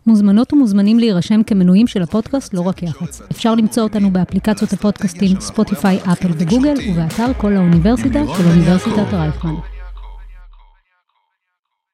מוזמנות 0.08 0.52
ומוזמנים 0.52 0.98
להירשם 0.98 1.42
כמנויים 1.42 1.86
של 1.86 2.02
הפודקאסט 2.02 2.54
לא 2.54 2.60
רק 2.60 2.82
יח"צ. 2.82 3.22
אפשר 3.30 3.54
למצוא 3.54 3.82
אותנו 3.82 4.10
באפליקציות 4.10 4.72
הפודקאסטים 4.72 5.40
ספוטיפיי, 5.40 5.98
אפל 6.12 6.28
וגוגל, 6.38 6.74
ובאתר 6.90 7.32
כל 7.36 7.52
האוניברסיטה 7.56 8.20
של 8.36 8.44
אוניברסיטת 8.44 9.12
רייכמן. 9.12 9.77